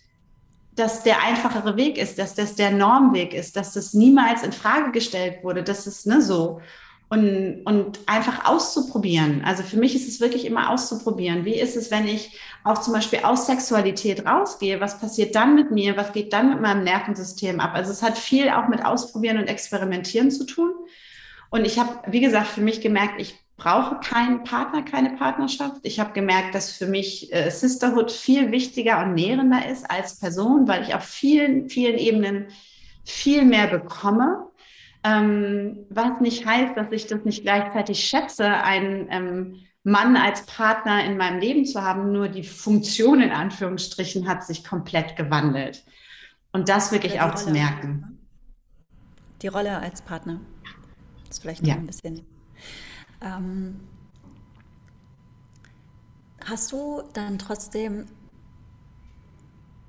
das 0.75 1.03
der 1.03 1.21
einfachere 1.23 1.77
Weg 1.77 1.97
ist, 1.97 2.19
dass 2.19 2.35
das 2.35 2.55
der 2.55 2.71
Normweg 2.71 3.33
ist, 3.33 3.55
dass 3.55 3.73
das 3.73 3.93
niemals 3.93 4.43
in 4.43 4.51
Frage 4.51 4.91
gestellt 4.91 5.43
wurde, 5.43 5.63
dass 5.63 5.87
es 5.87 6.05
ne, 6.05 6.21
so 6.21 6.61
und, 7.09 7.61
und 7.65 7.99
einfach 8.07 8.45
auszuprobieren. 8.45 9.43
Also 9.45 9.63
für 9.63 9.77
mich 9.77 9.95
ist 9.95 10.07
es 10.07 10.19
wirklich 10.19 10.45
immer 10.45 10.71
auszuprobieren. 10.71 11.45
Wie 11.45 11.53
ist 11.53 11.75
es, 11.75 11.91
wenn 11.91 12.07
ich 12.07 12.39
auch 12.63 12.79
zum 12.79 12.93
Beispiel 12.93 13.19
aus 13.23 13.45
Sexualität 13.45 14.25
rausgehe? 14.25 14.81
Was 14.81 14.99
passiert 14.99 15.35
dann 15.35 15.55
mit 15.55 15.71
mir? 15.71 15.97
Was 15.97 16.13
geht 16.13 16.33
dann 16.33 16.49
mit 16.49 16.61
meinem 16.61 16.83
Nervensystem 16.83 17.59
ab? 17.59 17.71
Also 17.73 17.91
es 17.91 18.01
hat 18.01 18.17
viel 18.17 18.49
auch 18.49 18.67
mit 18.67 18.83
Ausprobieren 18.83 19.37
und 19.37 19.47
Experimentieren 19.47 20.31
zu 20.31 20.45
tun. 20.45 20.71
Und 21.51 21.65
ich 21.65 21.79
habe, 21.79 21.91
wie 22.07 22.21
gesagt, 22.21 22.47
für 22.47 22.61
mich 22.61 22.81
gemerkt, 22.81 23.21
ich 23.21 23.35
brauche 23.55 23.99
keinen 23.99 24.43
Partner, 24.43 24.81
keine 24.81 25.11
Partnerschaft. 25.11 25.77
Ich 25.83 25.99
habe 25.99 26.13
gemerkt, 26.13 26.55
dass 26.55 26.71
für 26.71 26.87
mich 26.87 27.33
äh, 27.33 27.49
Sisterhood 27.49 28.11
viel 28.11 28.51
wichtiger 28.51 29.03
und 29.03 29.13
nährender 29.13 29.69
ist 29.69 29.89
als 29.89 30.19
Person, 30.19 30.67
weil 30.67 30.83
ich 30.83 30.95
auf 30.95 31.03
vielen, 31.03 31.69
vielen 31.69 31.97
Ebenen 31.97 32.47
viel 33.05 33.45
mehr 33.45 33.67
bekomme. 33.67 34.47
Ähm, 35.05 35.85
was 35.89 36.19
nicht 36.19 36.45
heißt, 36.45 36.75
dass 36.75 36.91
ich 36.91 37.07
das 37.07 37.23
nicht 37.25 37.43
gleichzeitig 37.43 38.03
schätze, 38.03 38.45
einen 38.45 39.07
ähm, 39.11 39.55
Mann 39.83 40.17
als 40.17 40.45
Partner 40.47 41.05
in 41.05 41.15
meinem 41.15 41.39
Leben 41.39 41.65
zu 41.65 41.83
haben, 41.83 42.11
nur 42.11 42.27
die 42.27 42.43
Funktion 42.43 43.21
in 43.21 43.31
Anführungsstrichen 43.31 44.27
hat 44.27 44.43
sich 44.43 44.63
komplett 44.63 45.15
gewandelt. 45.15 45.85
Und 46.51 46.69
das 46.69 46.91
wirklich 46.91 47.21
auch 47.21 47.33
Rolle. 47.33 47.37
zu 47.37 47.51
merken. 47.51 48.19
Die 49.41 49.47
Rolle 49.47 49.77
als 49.77 50.01
Partner. 50.01 50.39
Das 51.27 51.37
ist 51.37 51.41
vielleicht 51.41 51.61
noch 51.61 51.69
ja. 51.69 51.75
ein 51.75 51.85
bisschen 51.85 52.25
ähm, 53.25 53.81
hast 56.45 56.71
du 56.71 57.03
dann 57.13 57.39
trotzdem 57.39 58.05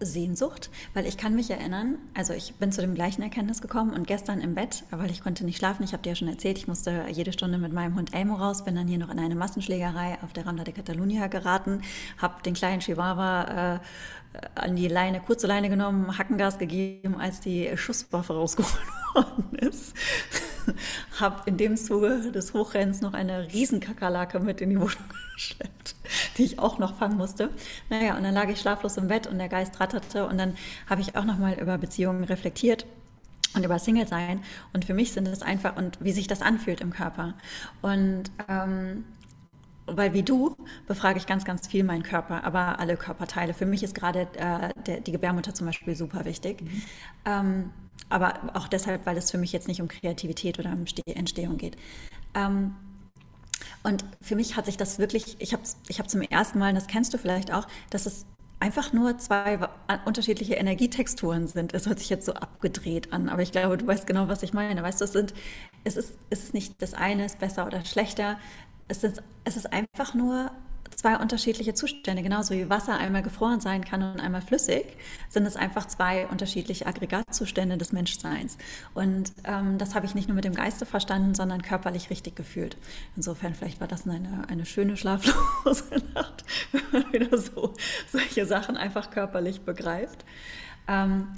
Sehnsucht, 0.00 0.70
weil 0.94 1.06
ich 1.06 1.16
kann 1.16 1.34
mich 1.34 1.50
erinnern, 1.50 1.96
also 2.14 2.34
ich 2.34 2.54
bin 2.56 2.70
zu 2.70 2.82
dem 2.82 2.94
gleichen 2.94 3.22
Erkenntnis 3.22 3.62
gekommen 3.62 3.92
und 3.92 4.06
gestern 4.06 4.40
im 4.40 4.54
Bett, 4.54 4.84
weil 4.90 5.10
ich 5.10 5.22
konnte 5.22 5.44
nicht 5.44 5.56
schlafen, 5.56 5.84
ich 5.84 5.92
habe 5.92 6.02
dir 6.02 6.10
ja 6.10 6.16
schon 6.16 6.28
erzählt, 6.28 6.58
ich 6.58 6.68
musste 6.68 7.06
jede 7.10 7.32
Stunde 7.32 7.56
mit 7.58 7.72
meinem 7.72 7.96
Hund 7.96 8.14
Elmo 8.14 8.34
raus, 8.34 8.64
bin 8.64 8.74
dann 8.74 8.88
hier 8.88 8.98
noch 8.98 9.10
in 9.10 9.18
eine 9.18 9.34
Massenschlägerei 9.34 10.18
auf 10.22 10.32
der 10.32 10.46
Randa 10.46 10.64
de 10.64 10.74
Catalunya 10.74 11.28
geraten, 11.28 11.80
habe 12.18 12.42
den 12.42 12.54
kleinen 12.54 12.80
Chihuahua 12.80 13.74
äh, 13.74 13.78
an 14.54 14.76
die 14.76 14.88
Leine, 14.88 15.20
kurze 15.20 15.46
Leine 15.46 15.68
genommen, 15.70 16.18
Hackengas 16.18 16.58
gegeben, 16.58 17.16
als 17.18 17.40
die 17.40 17.70
Schusswaffe 17.76 18.34
rausgeholt 18.34 18.76
worden 19.14 19.54
ist. 19.56 19.94
habe 21.20 21.48
in 21.48 21.56
dem 21.56 21.76
Zuge 21.76 22.32
des 22.32 22.52
Hochrennens 22.52 23.00
noch 23.00 23.14
eine 23.14 23.52
Riesenkakerlake 23.52 24.40
mit 24.40 24.60
in 24.60 24.70
die 24.70 24.76
Wohnung 24.76 24.92
geschleppt, 25.34 25.75
die 26.36 26.44
ich 26.44 26.58
auch 26.58 26.78
noch 26.78 26.96
fangen 26.96 27.16
musste. 27.16 27.50
Naja, 27.90 28.16
und 28.16 28.22
dann 28.22 28.34
lag 28.34 28.48
ich 28.48 28.60
schlaflos 28.60 28.96
im 28.96 29.08
Bett 29.08 29.26
und 29.26 29.38
der 29.38 29.48
Geist 29.48 29.80
ratterte 29.80 30.26
und 30.26 30.38
dann 30.38 30.54
habe 30.88 31.00
ich 31.00 31.16
auch 31.16 31.24
noch 31.24 31.38
mal 31.38 31.54
über 31.54 31.78
Beziehungen 31.78 32.24
reflektiert 32.24 32.86
und 33.54 33.64
über 33.64 33.78
Single 33.78 34.06
sein. 34.06 34.40
Und 34.72 34.84
für 34.84 34.94
mich 34.94 35.12
sind 35.12 35.26
es 35.28 35.42
einfach 35.42 35.76
und 35.76 35.98
wie 36.00 36.12
sich 36.12 36.26
das 36.26 36.42
anfühlt 36.42 36.80
im 36.80 36.90
Körper. 36.90 37.34
Und 37.82 38.24
ähm, 38.48 39.04
weil 39.86 40.12
wie 40.14 40.22
du 40.22 40.56
befrage 40.86 41.18
ich 41.18 41.26
ganz, 41.26 41.44
ganz 41.44 41.68
viel 41.68 41.84
meinen 41.84 42.02
Körper, 42.02 42.44
aber 42.44 42.80
alle 42.80 42.96
Körperteile. 42.96 43.54
Für 43.54 43.66
mich 43.66 43.82
ist 43.82 43.94
gerade 43.94 44.28
äh, 44.36 44.70
der, 44.86 45.00
die 45.00 45.12
Gebärmutter 45.12 45.54
zum 45.54 45.66
Beispiel 45.66 45.94
super 45.94 46.24
wichtig. 46.24 46.62
Mhm. 46.62 46.82
Ähm, 47.24 47.70
aber 48.08 48.34
auch 48.54 48.68
deshalb, 48.68 49.06
weil 49.06 49.16
es 49.16 49.30
für 49.30 49.38
mich 49.38 49.52
jetzt 49.52 49.68
nicht 49.68 49.80
um 49.80 49.88
Kreativität 49.88 50.58
oder 50.58 50.72
um 50.72 50.84
Entstehung 51.06 51.56
geht. 51.56 51.76
Ähm, 52.34 52.74
und 53.82 54.04
für 54.20 54.36
mich 54.36 54.56
hat 54.56 54.66
sich 54.66 54.76
das 54.76 54.98
wirklich, 54.98 55.36
ich 55.38 55.52
habe 55.52 55.62
ich 55.88 55.98
hab 55.98 56.10
zum 56.10 56.22
ersten 56.22 56.58
Mal, 56.58 56.74
das 56.74 56.86
kennst 56.86 57.14
du 57.14 57.18
vielleicht 57.18 57.52
auch, 57.52 57.66
dass 57.90 58.06
es 58.06 58.26
einfach 58.58 58.92
nur 58.92 59.18
zwei 59.18 59.58
unterschiedliche 60.04 60.54
Energietexturen 60.54 61.46
sind. 61.46 61.74
Es 61.74 61.86
hört 61.86 61.98
sich 61.98 62.08
jetzt 62.08 62.26
so 62.26 62.32
abgedreht 62.32 63.12
an, 63.12 63.28
aber 63.28 63.42
ich 63.42 63.52
glaube, 63.52 63.76
du 63.76 63.86
weißt 63.86 64.06
genau, 64.06 64.28
was 64.28 64.42
ich 64.42 64.52
meine. 64.52 64.82
Weißt 64.82 65.00
du, 65.00 65.04
es, 65.04 65.12
sind, 65.12 65.34
es, 65.84 65.96
ist, 65.96 66.18
es 66.30 66.44
ist 66.44 66.54
nicht 66.54 66.80
das 66.80 66.94
eine 66.94 67.26
ist 67.26 67.38
besser 67.38 67.66
oder 67.66 67.84
schlechter. 67.84 68.38
Es, 68.88 69.02
sind, 69.02 69.22
es 69.44 69.56
ist 69.56 69.72
einfach 69.72 70.14
nur 70.14 70.50
zwei 70.94 71.16
unterschiedliche 71.16 71.74
Zustände. 71.74 72.22
Genauso 72.22 72.54
wie 72.54 72.68
Wasser 72.68 72.96
einmal 72.96 73.22
gefroren 73.22 73.60
sein 73.60 73.84
kann 73.84 74.02
und 74.02 74.20
einmal 74.20 74.42
flüssig, 74.42 74.96
sind 75.28 75.46
es 75.46 75.56
einfach 75.56 75.86
zwei 75.86 76.26
unterschiedliche 76.28 76.86
Aggregatzustände 76.86 77.76
des 77.76 77.92
Menschseins. 77.92 78.58
Und 78.94 79.32
ähm, 79.44 79.78
das 79.78 79.94
habe 79.94 80.06
ich 80.06 80.14
nicht 80.14 80.28
nur 80.28 80.34
mit 80.34 80.44
dem 80.44 80.54
Geiste 80.54 80.86
verstanden, 80.86 81.34
sondern 81.34 81.62
körperlich 81.62 82.10
richtig 82.10 82.36
gefühlt. 82.36 82.76
Insofern, 83.16 83.54
vielleicht 83.54 83.80
war 83.80 83.88
das 83.88 84.06
eine, 84.06 84.44
eine 84.48 84.66
schöne 84.66 84.96
schlaflose 84.96 85.84
Nacht, 86.14 86.44
wenn 86.72 86.82
man 86.92 87.12
wieder 87.12 87.36
so 87.38 87.74
solche 88.10 88.46
Sachen 88.46 88.76
einfach 88.76 89.10
körperlich 89.10 89.62
begreift. 89.62 90.24
Ähm, 90.88 91.28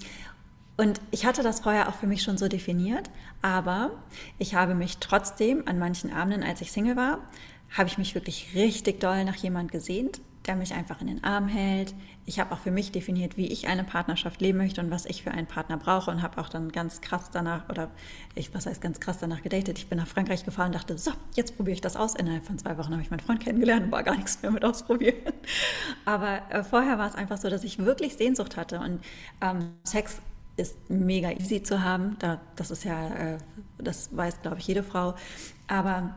und 0.79 1.01
ich 1.11 1.27
hatte 1.27 1.43
das 1.43 1.61
vorher 1.61 1.89
auch 1.89 1.95
für 1.95 2.07
mich 2.07 2.23
schon 2.23 2.39
so 2.39 2.47
definiert, 2.47 3.11
aber 3.43 3.91
ich 4.39 4.55
habe 4.55 4.77
mich 4.77 4.99
trotzdem 4.99 5.67
an 5.67 5.81
manchen 5.81 6.13
Abenden, 6.13 6.45
als 6.45 6.61
ich 6.61 6.71
Single 6.71 6.95
war, 6.95 7.19
habe 7.77 7.89
ich 7.89 7.99
mich 7.99 8.15
wirklich 8.15 8.55
richtig 8.55 9.01
doll 9.01 9.25
nach 9.25 9.37
jemand 9.37 9.73
gesehnt, 9.73 10.21
der 10.47 10.57
mich 10.57 10.73
einfach 10.73 11.01
in 11.03 11.09
den 11.09 11.25
Arm 11.25 11.47
hält. 11.47 11.95
Ich 12.25 12.41
habe 12.41 12.53
auch 12.55 12.59
für 12.59 12.71
mich 12.71 12.91
definiert, 12.91 13.37
wie 13.37 13.47
ich 13.49 13.69
eine 13.69 13.85
Partnerschaft 13.85 14.41
leben 14.41 14.59
möchte 14.59 14.81
und 14.81 14.91
was 14.91 15.05
ich 15.05 15.23
für 15.23 15.31
einen 15.31 15.47
Partner 15.47 15.77
brauche 15.77 16.11
und 16.11 16.23
habe 16.23 16.41
auch 16.41 16.49
dann 16.49 16.73
ganz 16.73 17.03
krass 17.03 17.31
danach, 17.31 17.69
oder 17.69 17.91
ich, 18.35 18.55
was 18.55 18.67
heißt 18.67 18.81
ganz 18.81 18.99
krass 18.99 19.19
danach 19.19 19.43
gedatet. 19.43 19.79
Ich 19.79 19.89
bin 19.89 19.99
nach 19.99 20.07
Frankreich 20.07 20.45
gefahren 20.45 20.69
und 20.69 20.75
dachte, 20.75 20.97
so, 20.97 21.13
jetzt 21.35 21.57
probiere 21.57 21.75
ich 21.75 21.81
das 21.81 21.97
aus. 21.97 22.15
Innerhalb 22.15 22.47
von 22.47 22.59
zwei 22.59 22.79
Wochen 22.79 22.93
habe 22.93 23.03
ich 23.03 23.11
meinen 23.11 23.21
Freund 23.21 23.41
kennengelernt 23.41 23.87
und 23.87 23.93
war 23.93 24.03
gar 24.03 24.17
nichts 24.17 24.41
mehr 24.41 24.51
mit 24.51 24.65
ausprobieren. 24.65 25.17
Aber 26.07 26.41
äh, 26.51 26.65
vorher 26.65 26.99
war 26.99 27.09
es 27.09 27.15
einfach 27.15 27.37
so, 27.37 27.51
dass 27.51 27.63
ich 27.63 27.79
wirklich 27.79 28.15
Sehnsucht 28.15 28.57
hatte 28.57 28.81
und 28.81 29.01
ähm, 29.43 29.75
Sex 29.85 30.21
ist 30.57 30.77
mega 30.89 31.31
easy 31.31 31.63
zu 31.63 31.83
haben. 31.83 32.17
Da, 32.19 32.41
das 32.57 32.71
ist 32.71 32.85
ja, 32.85 33.09
äh, 33.09 33.39
das 33.79 34.17
weiß, 34.17 34.43
glaube 34.43 34.59
ich, 34.59 34.67
jede 34.67 34.83
Frau. 34.83 35.15
Aber 35.69 36.17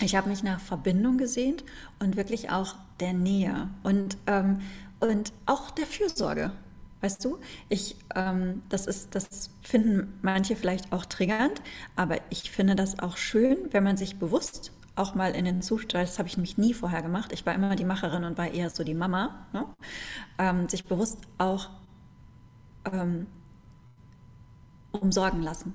ich 0.00 0.16
habe 0.16 0.28
mich 0.28 0.42
nach 0.42 0.60
Verbindung 0.60 1.18
gesehnt 1.18 1.64
und 1.98 2.16
wirklich 2.16 2.50
auch 2.50 2.74
der 3.00 3.12
Nähe 3.12 3.68
und, 3.82 4.16
ähm, 4.26 4.60
und 5.00 5.32
auch 5.46 5.70
der 5.70 5.86
Fürsorge. 5.86 6.52
Weißt 7.00 7.24
du, 7.24 7.38
ich, 7.68 7.96
ähm, 8.14 8.62
das 8.70 8.86
ist, 8.86 9.14
das 9.14 9.50
finden 9.60 10.18
manche 10.22 10.56
vielleicht 10.56 10.90
auch 10.92 11.04
triggernd, 11.04 11.60
aber 11.96 12.16
ich 12.30 12.50
finde 12.50 12.74
das 12.76 12.98
auch 12.98 13.18
schön, 13.18 13.58
wenn 13.72 13.84
man 13.84 13.96
sich 13.96 14.18
bewusst 14.18 14.72
auch 14.96 15.14
mal 15.14 15.34
in 15.34 15.44
den 15.44 15.60
Zustand, 15.60 16.08
das 16.08 16.18
habe 16.18 16.28
ich 16.28 16.36
nämlich 16.36 16.56
nie 16.56 16.72
vorher 16.72 17.02
gemacht, 17.02 17.32
ich 17.32 17.44
war 17.44 17.54
immer 17.54 17.76
die 17.76 17.84
Macherin 17.84 18.24
und 18.24 18.38
war 18.38 18.48
eher 18.48 18.70
so 18.70 18.84
die 18.84 18.94
Mama, 18.94 19.46
ne? 19.52 19.66
ähm, 20.38 20.68
sich 20.68 20.84
bewusst 20.84 21.18
auch 21.36 21.68
ähm, 22.90 23.26
umsorgen 24.92 25.42
lassen. 25.42 25.74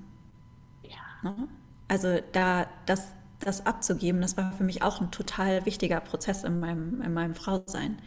Ja. 0.84 1.30
Ne? 1.30 1.48
Also 1.88 2.20
da 2.32 2.68
das 2.86 3.14
das 3.40 3.66
abzugeben, 3.66 4.22
das 4.22 4.38
war 4.38 4.52
für 4.52 4.64
mich 4.64 4.82
auch 4.82 5.02
ein 5.02 5.12
total 5.12 5.66
wichtiger 5.66 6.00
Prozess 6.00 6.44
in 6.44 6.60
meinem, 6.60 7.02
in 7.02 7.14
meinem 7.14 7.36
Frausein. 7.36 8.00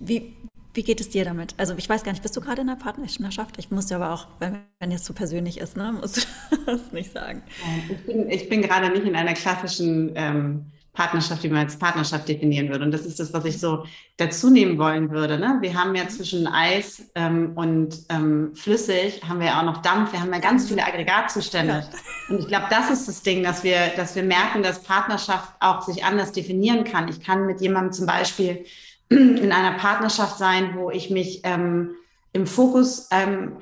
Wie, 0.00 0.36
wie 0.74 0.82
geht 0.82 1.00
es 1.00 1.08
dir 1.08 1.24
damit? 1.24 1.54
Also 1.56 1.74
ich 1.76 1.88
weiß 1.88 2.04
gar 2.04 2.12
nicht, 2.12 2.22
bist 2.22 2.36
du 2.36 2.40
gerade 2.40 2.62
in 2.62 2.68
einer 2.68 2.78
Partnerschaft? 2.78 3.58
Ich 3.58 3.70
muss 3.70 3.90
ja 3.90 3.96
aber 3.96 4.12
auch, 4.12 4.26
wenn, 4.38 4.58
wenn 4.80 4.90
es 4.92 5.04
so 5.04 5.12
persönlich 5.12 5.58
ist, 5.58 5.76
ne, 5.76 5.92
musst 5.92 6.16
du 6.18 6.56
das 6.66 6.92
nicht 6.92 7.12
sagen. 7.12 7.42
Ich 7.90 8.06
bin, 8.06 8.30
ich 8.30 8.48
bin 8.48 8.62
gerade 8.62 8.90
nicht 8.90 9.04
in 9.04 9.16
einer 9.16 9.34
klassischen 9.34 10.12
ähm, 10.14 10.66
Partnerschaft, 10.98 11.44
die 11.44 11.48
man 11.48 11.60
als 11.60 11.78
Partnerschaft 11.78 12.28
definieren 12.28 12.70
würde. 12.70 12.84
Und 12.84 12.90
das 12.90 13.06
ist 13.06 13.20
das, 13.20 13.32
was 13.32 13.44
ich 13.44 13.60
so 13.60 13.84
dazu 14.16 14.50
nehmen 14.50 14.78
wollen 14.78 15.12
würde. 15.12 15.38
Ne? 15.38 15.58
Wir 15.60 15.74
haben 15.74 15.94
ja 15.94 16.02
mhm. 16.02 16.08
zwischen 16.08 16.48
Eis 16.48 17.04
ähm, 17.14 17.52
und 17.54 18.00
ähm, 18.08 18.50
flüssig, 18.56 19.22
haben 19.22 19.38
wir 19.38 19.46
ja 19.46 19.60
auch 19.60 19.64
noch 19.64 19.80
Dampf, 19.80 20.10
wir 20.12 20.20
haben 20.20 20.32
ja 20.32 20.40
ganz 20.40 20.66
viele 20.66 20.84
Aggregatzustände. 20.84 21.84
Ja. 21.88 22.34
Und 22.34 22.40
ich 22.40 22.48
glaube, 22.48 22.66
das 22.68 22.90
ist 22.90 23.06
das 23.06 23.22
Ding, 23.22 23.44
dass 23.44 23.62
wir, 23.62 23.92
dass 23.96 24.16
wir 24.16 24.24
merken, 24.24 24.64
dass 24.64 24.82
Partnerschaft 24.82 25.52
auch 25.60 25.82
sich 25.82 26.02
anders 26.02 26.32
definieren 26.32 26.82
kann. 26.82 27.06
Ich 27.06 27.20
kann 27.20 27.46
mit 27.46 27.60
jemandem 27.60 27.92
zum 27.92 28.06
Beispiel 28.06 28.64
in 29.08 29.52
einer 29.52 29.78
Partnerschaft 29.78 30.36
sein, 30.36 30.74
wo 30.74 30.90
ich 30.90 31.10
mich 31.10 31.42
ähm, 31.44 31.90
im 32.32 32.46
Fokus, 32.46 33.08
ähm, 33.10 33.56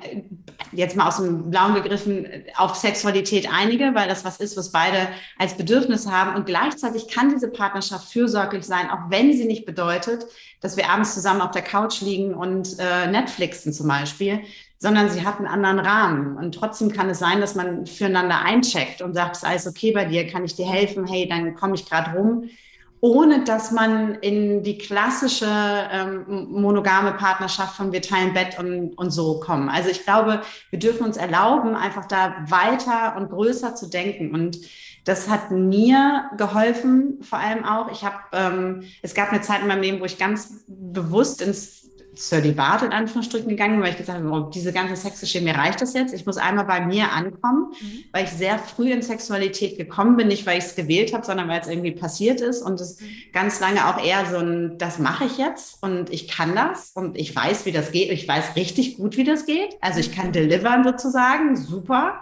jetzt 0.71 0.95
mal 0.97 1.07
aus 1.07 1.17
dem 1.17 1.49
Blauen 1.49 1.73
gegriffen, 1.73 2.27
auf 2.57 2.75
Sexualität 2.75 3.47
einige, 3.51 3.95
weil 3.95 4.09
das 4.09 4.25
was 4.25 4.39
ist, 4.39 4.57
was 4.57 4.71
beide 4.71 5.07
als 5.37 5.55
Bedürfnis 5.55 6.07
haben. 6.07 6.35
Und 6.35 6.45
gleichzeitig 6.45 7.07
kann 7.07 7.29
diese 7.29 7.49
Partnerschaft 7.49 8.11
fürsorglich 8.11 8.65
sein, 8.65 8.89
auch 8.89 9.09
wenn 9.09 9.31
sie 9.31 9.45
nicht 9.45 9.65
bedeutet, 9.65 10.25
dass 10.59 10.75
wir 10.75 10.89
abends 10.89 11.13
zusammen 11.13 11.41
auf 11.41 11.51
der 11.51 11.61
Couch 11.61 12.01
liegen 12.01 12.33
und 12.33 12.77
äh, 12.79 13.07
Netflixen 13.07 13.71
zum 13.71 13.87
Beispiel, 13.87 14.41
sondern 14.79 15.09
sie 15.09 15.25
hat 15.25 15.37
einen 15.37 15.47
anderen 15.47 15.79
Rahmen. 15.79 16.37
Und 16.37 16.53
trotzdem 16.53 16.91
kann 16.91 17.09
es 17.09 17.19
sein, 17.19 17.39
dass 17.39 17.55
man 17.55 17.87
füreinander 17.87 18.39
eincheckt 18.39 19.01
und 19.01 19.13
sagt, 19.13 19.37
es 19.37 19.43
ist 19.43 19.49
alles 19.49 19.67
okay 19.67 19.91
bei 19.91 20.05
dir, 20.05 20.27
kann 20.27 20.43
ich 20.43 20.55
dir 20.55 20.69
helfen? 20.69 21.07
Hey, 21.07 21.27
dann 21.27 21.55
komme 21.55 21.75
ich 21.75 21.85
gerade 21.89 22.17
rum 22.17 22.49
ohne 22.99 23.43
dass 23.43 23.71
man 23.71 24.15
in 24.15 24.63
die 24.63 24.77
klassische 24.77 25.45
ähm, 25.47 26.25
monogame 26.49 27.13
Partnerschaft 27.13 27.75
von 27.75 27.91
wir 27.91 28.01
teilen 28.01 28.33
Bett 28.33 28.57
und, 28.59 28.97
und 28.97 29.11
so 29.11 29.39
kommen. 29.39 29.69
Also 29.69 29.89
ich 29.89 30.03
glaube, 30.03 30.41
wir 30.71 30.79
dürfen 30.79 31.05
uns 31.05 31.17
erlauben, 31.17 31.75
einfach 31.75 32.05
da 32.05 32.35
weiter 32.47 33.15
und 33.17 33.29
größer 33.29 33.75
zu 33.75 33.89
denken. 33.89 34.33
Und 34.33 34.57
das 35.05 35.29
hat 35.29 35.51
mir 35.51 36.29
geholfen, 36.37 37.19
vor 37.21 37.39
allem 37.39 37.63
auch. 37.63 37.91
Ich 37.91 38.03
habe, 38.03 38.17
ähm, 38.33 38.83
es 39.01 39.13
gab 39.13 39.31
eine 39.31 39.41
Zeit 39.41 39.61
in 39.61 39.67
meinem 39.67 39.81
Leben, 39.81 40.01
wo 40.01 40.05
ich 40.05 40.17
ganz 40.17 40.65
bewusst 40.67 41.41
ins 41.41 41.76
Zölibat 42.17 42.81
in 42.81 42.91
Anführungsstrichen 42.91 43.49
gegangen, 43.49 43.81
weil 43.81 43.91
ich 43.91 43.97
gesagt 43.97 44.19
habe, 44.19 44.29
oh, 44.29 44.49
diese 44.49 44.73
ganze 44.73 44.95
Sexgeschichte, 44.95 45.45
mir 45.45 45.55
reicht 45.55 45.81
das 45.81 45.93
jetzt. 45.93 46.13
Ich 46.13 46.25
muss 46.25 46.37
einmal 46.37 46.65
bei 46.65 46.85
mir 46.85 47.11
ankommen, 47.11 47.73
mhm. 47.79 48.03
weil 48.11 48.25
ich 48.25 48.31
sehr 48.31 48.59
früh 48.59 48.91
in 48.91 49.01
Sexualität 49.01 49.77
gekommen 49.77 50.17
bin, 50.17 50.27
nicht 50.27 50.45
weil 50.45 50.57
ich 50.57 50.65
es 50.65 50.75
gewählt 50.75 51.13
habe, 51.13 51.25
sondern 51.25 51.47
weil 51.47 51.61
es 51.61 51.67
irgendwie 51.67 51.91
passiert 51.91 52.41
ist 52.41 52.61
und 52.61 52.79
es 52.79 52.99
mhm. 52.99 53.05
ganz 53.33 53.59
lange 53.59 53.87
auch 53.87 54.03
eher 54.03 54.25
so 54.25 54.37
ein, 54.37 54.77
das 54.77 54.99
mache 54.99 55.25
ich 55.25 55.37
jetzt 55.37 55.81
und 55.83 56.09
ich 56.09 56.27
kann 56.27 56.55
das 56.55 56.91
und 56.91 57.17
ich 57.17 57.35
weiß, 57.35 57.65
wie 57.65 57.71
das 57.71 57.91
geht. 57.91 58.11
Ich 58.11 58.27
weiß 58.27 58.55
richtig 58.55 58.97
gut, 58.97 59.17
wie 59.17 59.23
das 59.23 59.45
geht. 59.45 59.75
Also 59.81 59.99
ich 59.99 60.11
kann 60.11 60.27
mhm. 60.27 60.33
delivern 60.33 60.83
sozusagen, 60.83 61.55
super. 61.55 62.21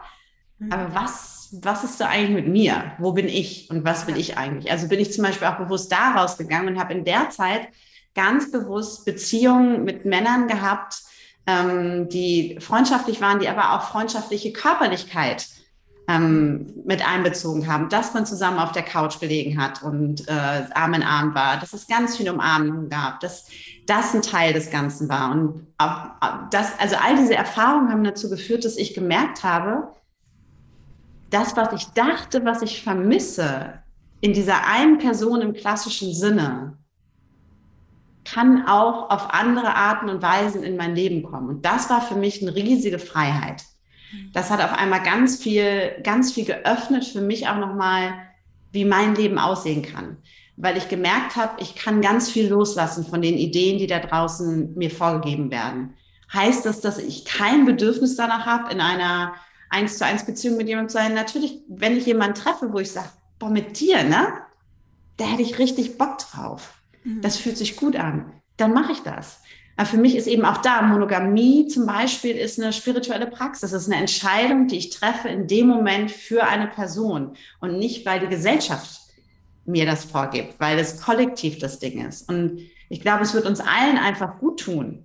Mhm. 0.60 0.71
Aber 0.71 0.95
was, 0.95 1.49
was 1.62 1.84
ist 1.84 1.99
da 1.99 2.08
eigentlich 2.08 2.45
mit 2.45 2.47
mir? 2.47 2.93
Wo 2.99 3.13
bin 3.13 3.27
ich 3.27 3.69
und 3.69 3.86
was 3.86 4.08
will 4.08 4.17
ich 4.17 4.38
eigentlich? 4.38 4.71
Also 4.71 4.88
bin 4.88 4.99
ich 4.99 5.13
zum 5.13 5.23
Beispiel 5.23 5.47
auch 5.47 5.58
bewusst 5.58 5.91
da 5.91 6.13
rausgegangen 6.15 6.75
und 6.75 6.79
habe 6.79 6.93
in 6.93 7.05
der 7.05 7.29
Zeit 7.29 7.67
ganz 8.15 8.51
bewusst 8.51 9.06
Beziehungen 9.06 9.84
mit 9.84 10.06
Männern 10.06 10.47
gehabt, 10.47 11.04
ähm, 11.45 12.10
die 12.10 12.58
freundschaftlich 12.60 13.21
waren, 13.21 13.39
die 13.39 13.49
aber 13.49 13.73
auch 13.73 13.89
freundschaftliche 13.89 14.51
Körperlichkeit 14.51 15.47
ähm, 16.08 16.73
mit 16.86 17.08
einbezogen 17.08 17.67
haben, 17.67 17.89
dass 17.89 18.13
man 18.13 18.25
zusammen 18.25 18.60
auf 18.60 18.71
der 18.71 18.84
Couch 18.84 19.19
gelegen 19.19 19.62
hat 19.62 19.84
und 19.84 20.28
äh, 20.28 20.32
Arm 20.73 20.93
in 20.93 21.04
Arm 21.04 21.36
war, 21.36 21.60
dass 21.60 21.73
es 21.73 21.88
ganz 21.88 22.17
viel 22.17 22.30
Umarmung 22.30 22.89
gab, 22.89 23.19
dass 23.19 23.47
das 23.86 24.13
ein 24.13 24.21
Teil 24.21 24.54
des 24.54 24.71
Ganzen 24.71 25.10
war. 25.10 25.32
Und 25.32 25.67
auch, 25.78 26.06
das, 26.51 26.80
also 26.80 26.95
all 26.95 27.17
diese 27.17 27.36
Erfahrungen 27.36 27.91
haben 27.91 28.04
dazu 28.04 28.30
geführt, 28.30 28.65
dass 28.65 28.78
ich 28.78 28.93
gemerkt 28.93 29.43
habe, 29.43 29.91
das, 31.32 31.58
was 31.58 31.73
ich 31.73 31.86
dachte, 31.93 32.45
was 32.45 32.62
ich 32.62 32.84
vermisse 32.84 33.73
in 34.21 34.34
dieser 34.34 34.67
einen 34.67 34.99
Person 34.99 35.41
im 35.41 35.54
klassischen 35.54 36.13
Sinne, 36.13 36.78
kann 38.25 38.67
auch 38.67 39.09
auf 39.09 39.33
andere 39.33 39.75
Arten 39.75 40.09
und 40.09 40.21
Weisen 40.21 40.63
in 40.63 40.75
mein 40.75 40.95
Leben 40.95 41.23
kommen. 41.23 41.49
Und 41.49 41.65
das 41.65 41.89
war 41.89 42.01
für 42.01 42.15
mich 42.15 42.41
eine 42.41 42.55
riesige 42.55 42.99
Freiheit. 42.99 43.63
Das 44.33 44.49
hat 44.49 44.63
auf 44.63 44.77
einmal 44.77 45.01
ganz 45.03 45.38
viel, 45.38 45.91
ganz 46.03 46.33
viel 46.33 46.45
geöffnet 46.45 47.05
für 47.05 47.21
mich 47.21 47.47
auch 47.47 47.57
nochmal, 47.57 48.13
wie 48.71 48.85
mein 48.85 49.15
Leben 49.15 49.38
aussehen 49.38 49.83
kann. 49.83 50.17
Weil 50.57 50.77
ich 50.77 50.89
gemerkt 50.89 51.35
habe, 51.35 51.61
ich 51.61 51.75
kann 51.75 52.01
ganz 52.01 52.29
viel 52.29 52.47
loslassen 52.47 53.05
von 53.05 53.21
den 53.21 53.38
Ideen, 53.38 53.77
die 53.77 53.88
da 53.88 53.99
draußen 53.99 54.73
mir 54.75 54.89
vorgegeben 54.89 55.51
werden. 55.51 55.93
Heißt 56.33 56.65
das, 56.65 56.81
dass 56.81 56.97
ich 56.97 57.25
kein 57.25 57.65
Bedürfnis 57.65 58.15
danach 58.15 58.45
habe, 58.45 58.71
in 58.71 58.81
einer 58.81 59.33
eins 59.69 59.97
zu 59.97 60.05
eins 60.05 60.25
Beziehung 60.25 60.57
mit 60.57 60.67
jemandem 60.67 60.89
zu 60.89 60.97
sein? 60.97 61.13
Natürlich, 61.13 61.59
wenn 61.67 61.97
ich 61.97 62.05
jemanden 62.05 62.35
treffe, 62.35 62.71
wo 62.71 62.79
ich 62.79 62.91
sage, 62.91 63.09
boah, 63.38 63.49
mit 63.49 63.79
dir, 63.79 64.03
ne? 64.03 64.27
Da 65.17 65.25
hätte 65.25 65.41
ich 65.41 65.59
richtig 65.59 65.97
Bock 65.97 66.17
drauf. 66.17 66.74
Mhm. 67.05 67.21
Das 67.21 67.37
fühlt 67.37 67.57
sich 67.57 67.77
gut 67.77 67.95
an. 67.95 68.33
Dann 68.57 68.73
mache 68.73 68.91
ich 68.91 68.99
das. 68.99 69.41
Aber 69.77 69.87
für 69.87 69.97
mich 69.97 70.15
ist 70.15 70.27
eben 70.27 70.45
auch 70.45 70.57
da, 70.57 70.81
Monogamie 70.81 71.67
zum 71.67 71.85
Beispiel 71.85 72.35
ist 72.35 72.59
eine 72.59 72.71
spirituelle 72.71 73.27
Praxis. 73.27 73.71
Das 73.71 73.83
ist 73.83 73.91
eine 73.91 73.99
Entscheidung, 73.99 74.67
die 74.67 74.77
ich 74.77 74.89
treffe 74.89 75.27
in 75.27 75.47
dem 75.47 75.67
Moment 75.67 76.11
für 76.11 76.43
eine 76.43 76.67
Person 76.67 77.35
und 77.59 77.77
nicht, 77.77 78.05
weil 78.05 78.21
die 78.21 78.27
Gesellschaft 78.27 79.01
mir 79.65 79.85
das 79.85 80.05
vorgibt, 80.05 80.59
weil 80.59 80.77
das 80.77 81.01
kollektiv 81.01 81.59
das 81.59 81.79
Ding 81.79 82.05
ist. 82.07 82.29
Und 82.29 82.61
ich 82.87 83.01
glaube, 83.01 83.23
es 83.23 83.33
wird 83.33 83.45
uns 83.45 83.59
allen 83.59 83.97
einfach 83.97 84.39
gut 84.39 84.61
tun, 84.61 85.04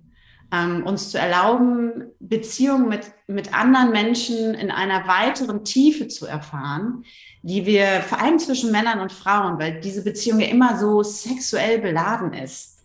ähm, 0.51 0.85
uns 0.85 1.09
zu 1.09 1.17
erlauben, 1.17 2.11
Beziehungen 2.19 2.89
mit, 2.89 3.11
mit 3.27 3.53
anderen 3.53 3.91
Menschen 3.91 4.53
in 4.53 4.69
einer 4.69 5.07
weiteren 5.07 5.63
Tiefe 5.63 6.07
zu 6.07 6.25
erfahren, 6.25 7.05
die 7.41 7.65
wir 7.65 8.01
vor 8.01 8.19
allem 8.19 8.37
zwischen 8.37 8.71
Männern 8.71 8.99
und 8.99 9.11
Frauen, 9.11 9.59
weil 9.59 9.79
diese 9.79 10.03
Beziehung 10.03 10.39
ja 10.39 10.47
immer 10.47 10.77
so 10.77 11.03
sexuell 11.03 11.79
beladen 11.79 12.33
ist, 12.33 12.79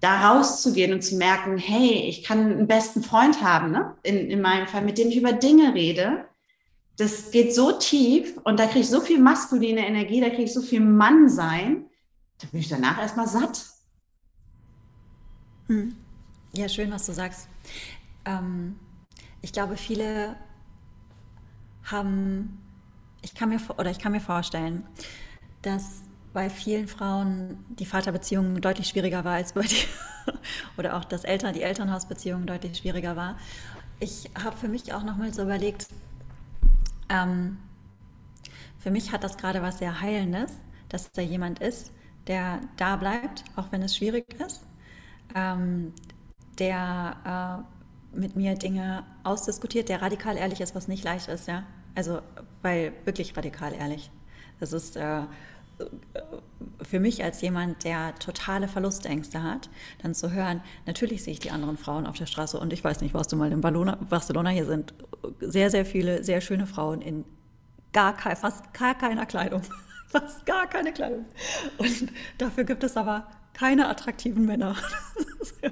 da 0.00 0.30
rauszugehen 0.30 0.92
und 0.92 1.02
zu 1.02 1.16
merken, 1.16 1.56
hey, 1.56 2.06
ich 2.08 2.22
kann 2.22 2.52
einen 2.52 2.66
besten 2.66 3.02
Freund 3.02 3.42
haben, 3.42 3.70
ne? 3.70 3.96
in, 4.02 4.30
in 4.30 4.40
meinem 4.40 4.66
Fall, 4.66 4.82
mit 4.82 4.98
dem 4.98 5.08
ich 5.08 5.16
über 5.16 5.32
Dinge 5.32 5.74
rede. 5.74 6.24
Das 6.96 7.30
geht 7.30 7.54
so 7.54 7.72
tief 7.72 8.38
und 8.42 8.58
da 8.58 8.66
kriege 8.66 8.80
ich 8.80 8.88
so 8.88 9.00
viel 9.00 9.20
maskuline 9.20 9.86
Energie, 9.86 10.20
da 10.20 10.28
kriege 10.28 10.44
ich 10.44 10.54
so 10.54 10.62
viel 10.62 10.80
Mann 10.80 11.28
sein, 11.28 11.86
da 12.40 12.48
bin 12.50 12.60
ich 12.60 12.68
danach 12.68 13.00
erstmal 13.00 13.28
satt. 13.28 13.66
Hm. 15.68 15.94
Ja, 16.52 16.68
schön, 16.68 16.90
was 16.90 17.06
du 17.06 17.12
sagst. 17.12 17.48
Ähm, 18.24 18.78
ich 19.42 19.52
glaube, 19.52 19.76
viele 19.76 20.36
haben 21.84 22.58
ich 23.22 23.34
kann 23.34 23.48
mir 23.48 23.60
oder 23.76 23.90
ich 23.90 23.98
kann 23.98 24.12
mir 24.12 24.20
vorstellen, 24.20 24.84
dass 25.62 26.02
bei 26.32 26.50
vielen 26.50 26.88
Frauen 26.88 27.64
die 27.68 27.86
Vaterbeziehung 27.86 28.60
deutlich 28.60 28.88
schwieriger 28.88 29.24
war 29.24 29.34
als 29.34 29.52
bei 29.52 29.62
dir 29.62 29.84
oder 30.78 30.96
auch 30.96 31.04
das 31.04 31.24
Eltern 31.24 31.54
die 31.54 31.62
Elternhausbeziehung 31.62 32.46
deutlich 32.46 32.78
schwieriger 32.78 33.16
war. 33.16 33.36
Ich 34.00 34.30
habe 34.42 34.56
für 34.56 34.68
mich 34.68 34.92
auch 34.92 35.02
nochmal 35.02 35.32
so 35.34 35.42
überlegt, 35.42 35.88
ähm, 37.08 37.58
für 38.78 38.90
mich 38.90 39.10
hat 39.12 39.24
das 39.24 39.36
gerade 39.36 39.62
was 39.62 39.78
sehr 39.78 40.00
Heilendes, 40.00 40.52
dass 40.88 41.10
da 41.10 41.22
jemand 41.22 41.58
ist, 41.58 41.92
der 42.28 42.60
da 42.76 42.96
bleibt, 42.96 43.42
auch 43.56 43.72
wenn 43.72 43.82
es 43.82 43.96
schwierig 43.96 44.26
ist, 44.40 44.62
ähm, 45.34 45.92
der 46.58 47.64
äh, 48.14 48.18
mit 48.18 48.36
mir 48.36 48.54
Dinge 48.54 49.04
ausdiskutiert, 49.24 49.88
der 49.88 50.02
radikal 50.02 50.36
ehrlich 50.36 50.60
ist, 50.60 50.74
was 50.74 50.88
nicht 50.88 51.04
leicht 51.04 51.28
ist, 51.28 51.48
ja. 51.48 51.64
Also, 51.94 52.20
weil 52.62 52.92
wirklich 53.04 53.36
radikal 53.36 53.72
ehrlich. 53.74 54.10
Das 54.60 54.72
ist 54.72 54.96
äh, 54.96 55.22
für 56.82 57.00
mich 57.00 57.22
als 57.22 57.40
jemand, 57.40 57.84
der 57.84 58.14
totale 58.16 58.68
Verlustängste 58.68 59.42
hat, 59.42 59.70
dann 60.02 60.14
zu 60.14 60.32
hören, 60.32 60.60
natürlich 60.86 61.22
sehe 61.22 61.34
ich 61.34 61.40
die 61.40 61.50
anderen 61.50 61.76
Frauen 61.76 62.06
auf 62.06 62.16
der 62.16 62.26
Straße 62.26 62.58
und 62.58 62.72
ich 62.72 62.82
weiß 62.82 63.00
nicht, 63.00 63.14
warst 63.14 63.32
du 63.32 63.36
mal 63.36 63.52
in 63.52 63.60
Barcelona, 63.60 64.50
hier 64.50 64.66
sind 64.66 64.94
sehr, 65.40 65.70
sehr 65.70 65.84
viele 65.84 66.24
sehr 66.24 66.40
schöne 66.40 66.66
Frauen 66.66 67.00
in 67.00 67.24
gar 67.92 68.16
fast 68.36 68.72
gar 68.74 68.96
keiner 68.96 69.26
Kleidung. 69.26 69.62
Fast 70.08 70.46
gar 70.46 70.66
keine 70.66 70.90
Kleidung. 70.94 71.26
Und 71.76 72.10
dafür 72.38 72.64
gibt 72.64 72.82
es 72.82 72.96
aber 72.96 73.26
keine 73.58 73.88
attraktiven 73.88 74.46
Männer. 74.46 74.76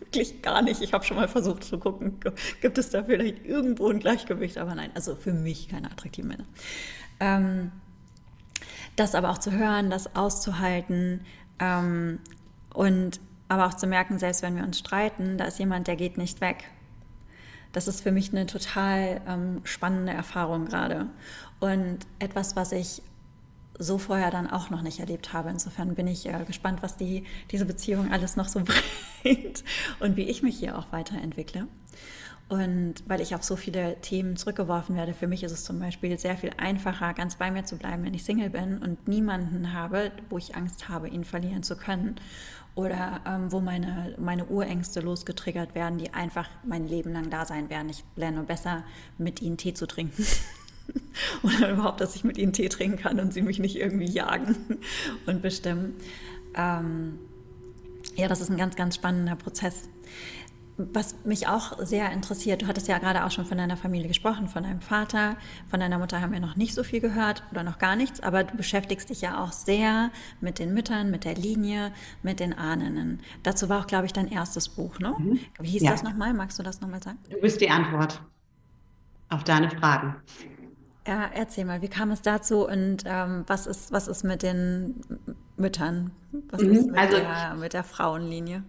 Wirklich 0.00 0.42
gar 0.42 0.62
nicht. 0.62 0.80
Ich 0.80 0.92
habe 0.92 1.04
schon 1.04 1.16
mal 1.16 1.28
versucht 1.28 1.64
zu 1.64 1.78
gucken, 1.78 2.18
gibt 2.60 2.78
es 2.78 2.90
da 2.90 3.04
vielleicht 3.04 3.44
irgendwo 3.44 3.88
ein 3.88 3.98
Gleichgewicht, 3.98 4.58
aber 4.58 4.74
nein, 4.74 4.90
also 4.94 5.14
für 5.14 5.32
mich 5.32 5.68
keine 5.68 5.90
attraktiven 5.90 6.28
Männer. 6.28 6.46
Ähm, 7.20 7.72
das 8.96 9.14
aber 9.14 9.30
auch 9.30 9.38
zu 9.38 9.52
hören, 9.52 9.90
das 9.90 10.16
auszuhalten 10.16 11.20
ähm, 11.58 12.20
und 12.72 13.20
aber 13.48 13.66
auch 13.66 13.74
zu 13.74 13.86
merken, 13.86 14.18
selbst 14.18 14.42
wenn 14.42 14.56
wir 14.56 14.64
uns 14.64 14.78
streiten, 14.78 15.36
da 15.36 15.44
ist 15.44 15.58
jemand, 15.58 15.86
der 15.88 15.96
geht 15.96 16.16
nicht 16.16 16.40
weg. 16.40 16.64
Das 17.72 17.86
ist 17.86 18.02
für 18.02 18.12
mich 18.12 18.32
eine 18.32 18.46
total 18.46 19.20
ähm, 19.26 19.60
spannende 19.64 20.12
Erfahrung 20.12 20.66
gerade. 20.66 21.06
Und 21.60 21.98
etwas, 22.18 22.56
was 22.56 22.72
ich 22.72 23.02
so 23.82 23.98
vorher 23.98 24.30
dann 24.30 24.50
auch 24.50 24.70
noch 24.70 24.82
nicht 24.82 25.00
erlebt 25.00 25.32
habe. 25.32 25.50
Insofern 25.50 25.94
bin 25.94 26.06
ich 26.06 26.26
äh, 26.26 26.44
gespannt, 26.46 26.82
was 26.82 26.96
die, 26.96 27.24
diese 27.50 27.64
Beziehung 27.64 28.10
alles 28.12 28.36
noch 28.36 28.48
so 28.48 28.62
bringt 29.22 29.64
und 30.00 30.16
wie 30.16 30.22
ich 30.22 30.42
mich 30.42 30.58
hier 30.58 30.78
auch 30.78 30.86
weiterentwickle. 30.92 31.66
Und 32.48 32.96
weil 33.06 33.22
ich 33.22 33.34
auf 33.34 33.42
so 33.42 33.56
viele 33.56 33.98
Themen 34.02 34.36
zurückgeworfen 34.36 34.94
werde, 34.94 35.14
für 35.14 35.26
mich 35.26 35.42
ist 35.42 35.52
es 35.52 35.64
zum 35.64 35.78
Beispiel 35.78 36.18
sehr 36.18 36.36
viel 36.36 36.50
einfacher, 36.58 37.14
ganz 37.14 37.36
bei 37.36 37.50
mir 37.50 37.64
zu 37.64 37.78
bleiben, 37.78 38.04
wenn 38.04 38.12
ich 38.12 38.24
Single 38.24 38.50
bin 38.50 38.76
und 38.76 39.08
niemanden 39.08 39.72
habe, 39.72 40.12
wo 40.28 40.36
ich 40.36 40.54
Angst 40.54 40.90
habe, 40.90 41.08
ihn 41.08 41.24
verlieren 41.24 41.62
zu 41.62 41.76
können. 41.76 42.16
Oder 42.74 43.20
ähm, 43.26 43.52
wo 43.52 43.60
meine, 43.60 44.14
meine 44.18 44.46
Urängste 44.46 45.00
losgetriggert 45.00 45.74
werden, 45.74 45.98
die 45.98 46.12
einfach 46.12 46.48
mein 46.62 46.86
Leben 46.86 47.12
lang 47.12 47.30
da 47.30 47.46
sein 47.46 47.70
werden. 47.70 47.88
Ich 47.88 48.04
lerne 48.16 48.42
besser, 48.42 48.84
mit 49.18 49.40
ihnen 49.40 49.56
Tee 49.56 49.74
zu 49.74 49.86
trinken. 49.86 50.26
Oder 51.42 51.72
überhaupt, 51.72 52.00
dass 52.00 52.14
ich 52.16 52.24
mit 52.24 52.38
ihnen 52.38 52.52
Tee 52.52 52.68
trinken 52.68 52.98
kann 52.98 53.20
und 53.20 53.32
sie 53.32 53.42
mich 53.42 53.58
nicht 53.58 53.76
irgendwie 53.76 54.10
jagen 54.10 54.56
und 55.26 55.42
bestimmen. 55.42 55.94
Ähm, 56.54 57.18
ja, 58.16 58.28
das 58.28 58.40
ist 58.40 58.50
ein 58.50 58.56
ganz, 58.56 58.76
ganz 58.76 58.94
spannender 58.94 59.36
Prozess. 59.36 59.88
Was 60.78 61.14
mich 61.24 61.48
auch 61.48 61.78
sehr 61.84 62.10
interessiert, 62.12 62.62
du 62.62 62.66
hattest 62.66 62.88
ja 62.88 62.98
gerade 62.98 63.24
auch 63.24 63.30
schon 63.30 63.44
von 63.44 63.58
deiner 63.58 63.76
Familie 63.76 64.08
gesprochen, 64.08 64.48
von 64.48 64.62
deinem 64.62 64.80
Vater, 64.80 65.36
von 65.68 65.78
deiner 65.78 65.98
Mutter 65.98 66.20
haben 66.20 66.32
wir 66.32 66.40
noch 66.40 66.56
nicht 66.56 66.74
so 66.74 66.82
viel 66.82 67.00
gehört 67.00 67.42
oder 67.50 67.62
noch 67.62 67.78
gar 67.78 67.94
nichts, 67.94 68.20
aber 68.20 68.42
du 68.42 68.56
beschäftigst 68.56 69.10
dich 69.10 69.20
ja 69.20 69.42
auch 69.42 69.52
sehr 69.52 70.10
mit 70.40 70.58
den 70.58 70.72
Müttern, 70.72 71.10
mit 71.10 71.24
der 71.24 71.34
Linie, 71.34 71.92
mit 72.22 72.40
den 72.40 72.54
Ahnen. 72.54 73.20
Dazu 73.42 73.68
war 73.68 73.82
auch, 73.82 73.86
glaube 73.86 74.06
ich, 74.06 74.14
dein 74.14 74.28
erstes 74.28 74.70
Buch, 74.70 74.98
ne? 74.98 75.14
Mhm. 75.18 75.40
Wie 75.60 75.68
hieß 75.68 75.82
ja. 75.82 75.90
das 75.90 76.02
nochmal? 76.02 76.32
Magst 76.32 76.58
du 76.58 76.62
das 76.62 76.80
nochmal 76.80 77.02
sagen? 77.02 77.18
Du 77.28 77.38
bist 77.38 77.60
die 77.60 77.70
Antwort 77.70 78.22
auf 79.28 79.44
deine 79.44 79.70
Fragen. 79.70 80.16
Ja, 81.06 81.28
erzähl 81.34 81.64
mal, 81.64 81.82
wie 81.82 81.88
kam 81.88 82.10
es 82.12 82.22
dazu 82.22 82.66
und 82.66 83.04
ähm, 83.06 83.44
was, 83.48 83.66
ist, 83.66 83.92
was 83.92 84.06
ist 84.06 84.22
mit 84.22 84.42
den 84.42 85.00
Müttern? 85.56 86.12
Was 86.50 86.62
mhm. 86.62 86.72
ist 86.72 86.86
mit, 86.86 86.98
also, 86.98 87.16
der, 87.16 87.54
mit 87.58 87.72
der 87.72 87.82
Frauenlinie? 87.82 88.62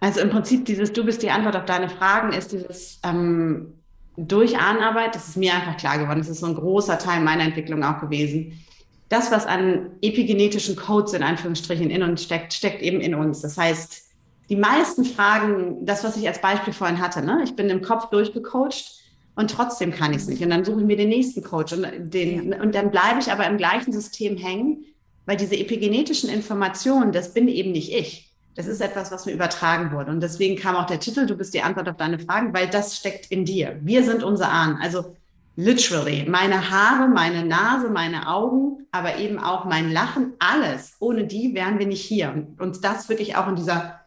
Also 0.00 0.20
im 0.20 0.30
Prinzip 0.30 0.66
dieses 0.66 0.92
Du 0.92 1.04
bist 1.04 1.22
die 1.22 1.30
Antwort 1.30 1.56
auf 1.56 1.64
deine 1.64 1.88
Fragen 1.88 2.32
ist 2.32 2.52
dieses 2.52 3.00
ähm, 3.02 3.74
durch 4.16 4.58
Ahnenarbeit, 4.58 5.14
das 5.14 5.28
ist 5.28 5.36
mir 5.36 5.54
einfach 5.54 5.76
klar 5.78 5.98
geworden, 5.98 6.18
das 6.18 6.28
ist 6.28 6.40
so 6.40 6.46
ein 6.46 6.54
großer 6.54 6.98
Teil 6.98 7.20
meiner 7.20 7.44
Entwicklung 7.44 7.82
auch 7.82 8.00
gewesen. 8.00 8.60
Das, 9.08 9.32
was 9.32 9.46
an 9.46 9.90
epigenetischen 10.02 10.76
Codes 10.76 11.14
in 11.14 11.22
Anführungsstrichen 11.22 11.90
in 11.90 12.02
uns 12.02 12.22
steckt, 12.22 12.52
steckt 12.52 12.82
eben 12.82 13.00
in 13.00 13.14
uns. 13.14 13.40
Das 13.40 13.56
heißt, 13.56 14.10
die 14.50 14.56
meisten 14.56 15.04
Fragen, 15.04 15.84
das, 15.86 16.04
was 16.04 16.16
ich 16.16 16.28
als 16.28 16.40
Beispiel 16.40 16.72
vorhin 16.72 17.00
hatte, 17.00 17.24
ne? 17.24 17.40
ich 17.44 17.56
bin 17.56 17.70
im 17.70 17.82
Kopf 17.82 18.10
durchgecoacht 18.10 18.99
und 19.40 19.50
trotzdem 19.50 19.90
kann 19.90 20.12
ich 20.12 20.18
es 20.18 20.28
nicht. 20.28 20.42
Und 20.42 20.50
dann 20.50 20.66
suche 20.66 20.80
ich 20.80 20.86
mir 20.86 20.98
den 20.98 21.08
nächsten 21.08 21.42
Coach 21.42 21.72
und, 21.72 21.86
den, 22.12 22.52
und 22.52 22.74
dann 22.74 22.90
bleibe 22.90 23.20
ich 23.20 23.32
aber 23.32 23.46
im 23.46 23.56
gleichen 23.56 23.90
System 23.90 24.36
hängen, 24.36 24.84
weil 25.24 25.38
diese 25.38 25.56
epigenetischen 25.56 26.28
Informationen, 26.28 27.10
das 27.10 27.32
bin 27.32 27.48
eben 27.48 27.72
nicht 27.72 27.90
ich. 27.90 28.34
Das 28.54 28.66
ist 28.66 28.82
etwas, 28.82 29.10
was 29.10 29.24
mir 29.24 29.32
übertragen 29.32 29.92
wurde. 29.92 30.10
Und 30.10 30.20
deswegen 30.20 30.56
kam 30.56 30.76
auch 30.76 30.84
der 30.84 31.00
Titel, 31.00 31.24
du 31.24 31.36
bist 31.36 31.54
die 31.54 31.62
Antwort 31.62 31.88
auf 31.88 31.96
deine 31.96 32.18
Fragen, 32.18 32.52
weil 32.52 32.68
das 32.68 32.98
steckt 32.98 33.30
in 33.30 33.46
dir. 33.46 33.78
Wir 33.80 34.04
sind 34.04 34.22
unser 34.22 34.50
Ahnen. 34.50 34.76
Also 34.82 35.16
literally, 35.56 36.26
meine 36.28 36.70
Haare, 36.70 37.08
meine 37.08 37.42
Nase, 37.42 37.88
meine 37.88 38.28
Augen, 38.28 38.86
aber 38.90 39.16
eben 39.16 39.38
auch 39.38 39.64
mein 39.64 39.90
Lachen, 39.90 40.34
alles. 40.38 40.96
Ohne 41.00 41.26
die 41.26 41.54
wären 41.54 41.78
wir 41.78 41.86
nicht 41.86 42.02
hier. 42.02 42.30
Und 42.32 42.60
uns 42.60 42.82
das 42.82 43.08
wirklich 43.08 43.36
auch 43.36 43.48
in 43.48 43.56
dieser 43.56 44.00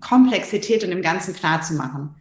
Komplexität 0.00 0.84
und 0.84 0.92
im 0.92 1.00
Ganzen 1.00 1.34
klar 1.34 1.62
zu 1.62 1.72
machen. 1.72 2.14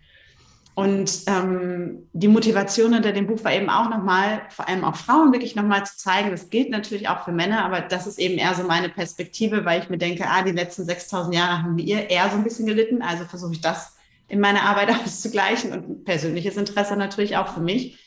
Und 0.80 1.24
ähm, 1.28 2.08
die 2.14 2.30
Motivation 2.30 2.94
hinter 2.94 3.12
dem 3.12 3.28
Buch 3.28 3.44
war 3.44 3.52
eben 3.52 3.70
auch 3.70 3.90
nochmal, 3.90 4.44
vor 4.48 4.66
allem 4.70 4.86
auch 4.86 4.96
Frauen 4.96 5.34
wirklich 5.34 5.54
nochmal 5.54 5.86
zu 5.86 5.98
zeigen, 5.98 6.32
das 6.32 6.50
gilt 6.50 6.70
natürlich 6.70 7.10
auch 7.10 7.26
für 7.26 7.34
Männer, 7.34 7.66
aber 7.66 7.82
das 7.82 8.08
ist 8.08 8.18
eben 8.18 8.38
eher 8.38 8.56
so 8.56 8.64
meine 8.64 8.88
Perspektive, 8.88 9.66
weil 9.66 9.82
ich 9.82 9.90
mir 9.90 9.98
denke, 9.98 10.24
ah, 10.26 10.42
die 10.42 10.54
letzten 10.54 10.86
6000 10.86 11.36
Jahre 11.36 11.64
haben 11.64 11.76
wir 11.76 12.10
eher 12.10 12.30
so 12.30 12.38
ein 12.38 12.46
bisschen 12.46 12.66
gelitten, 12.66 13.02
also 13.02 13.26
versuche 13.26 13.52
ich 13.52 13.60
das 13.60 13.98
in 14.30 14.40
meiner 14.40 14.62
Arbeit 14.62 14.90
auszugleichen 15.04 15.74
und 15.74 16.06
persönliches 16.06 16.56
Interesse 16.56 16.96
natürlich 16.96 17.36
auch 17.36 17.50
für 17.50 17.60
mich, 17.60 18.00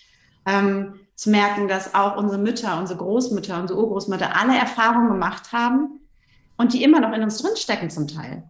ähm, 0.46 0.94
zu 1.14 1.28
merken, 1.28 1.68
dass 1.68 1.94
auch 1.94 2.16
unsere 2.16 2.40
Mütter, 2.40 2.78
unsere 2.78 2.98
Großmütter, 3.00 3.60
unsere 3.60 3.80
Urgroßmütter 3.80 4.34
alle 4.34 4.56
Erfahrungen 4.56 5.08
gemacht 5.08 5.52
haben 5.52 6.00
und 6.56 6.72
die 6.72 6.82
immer 6.82 7.00
noch 7.00 7.12
in 7.12 7.22
uns 7.22 7.36
drinstecken 7.36 7.90
zum 7.90 8.08
Teil. 8.08 8.44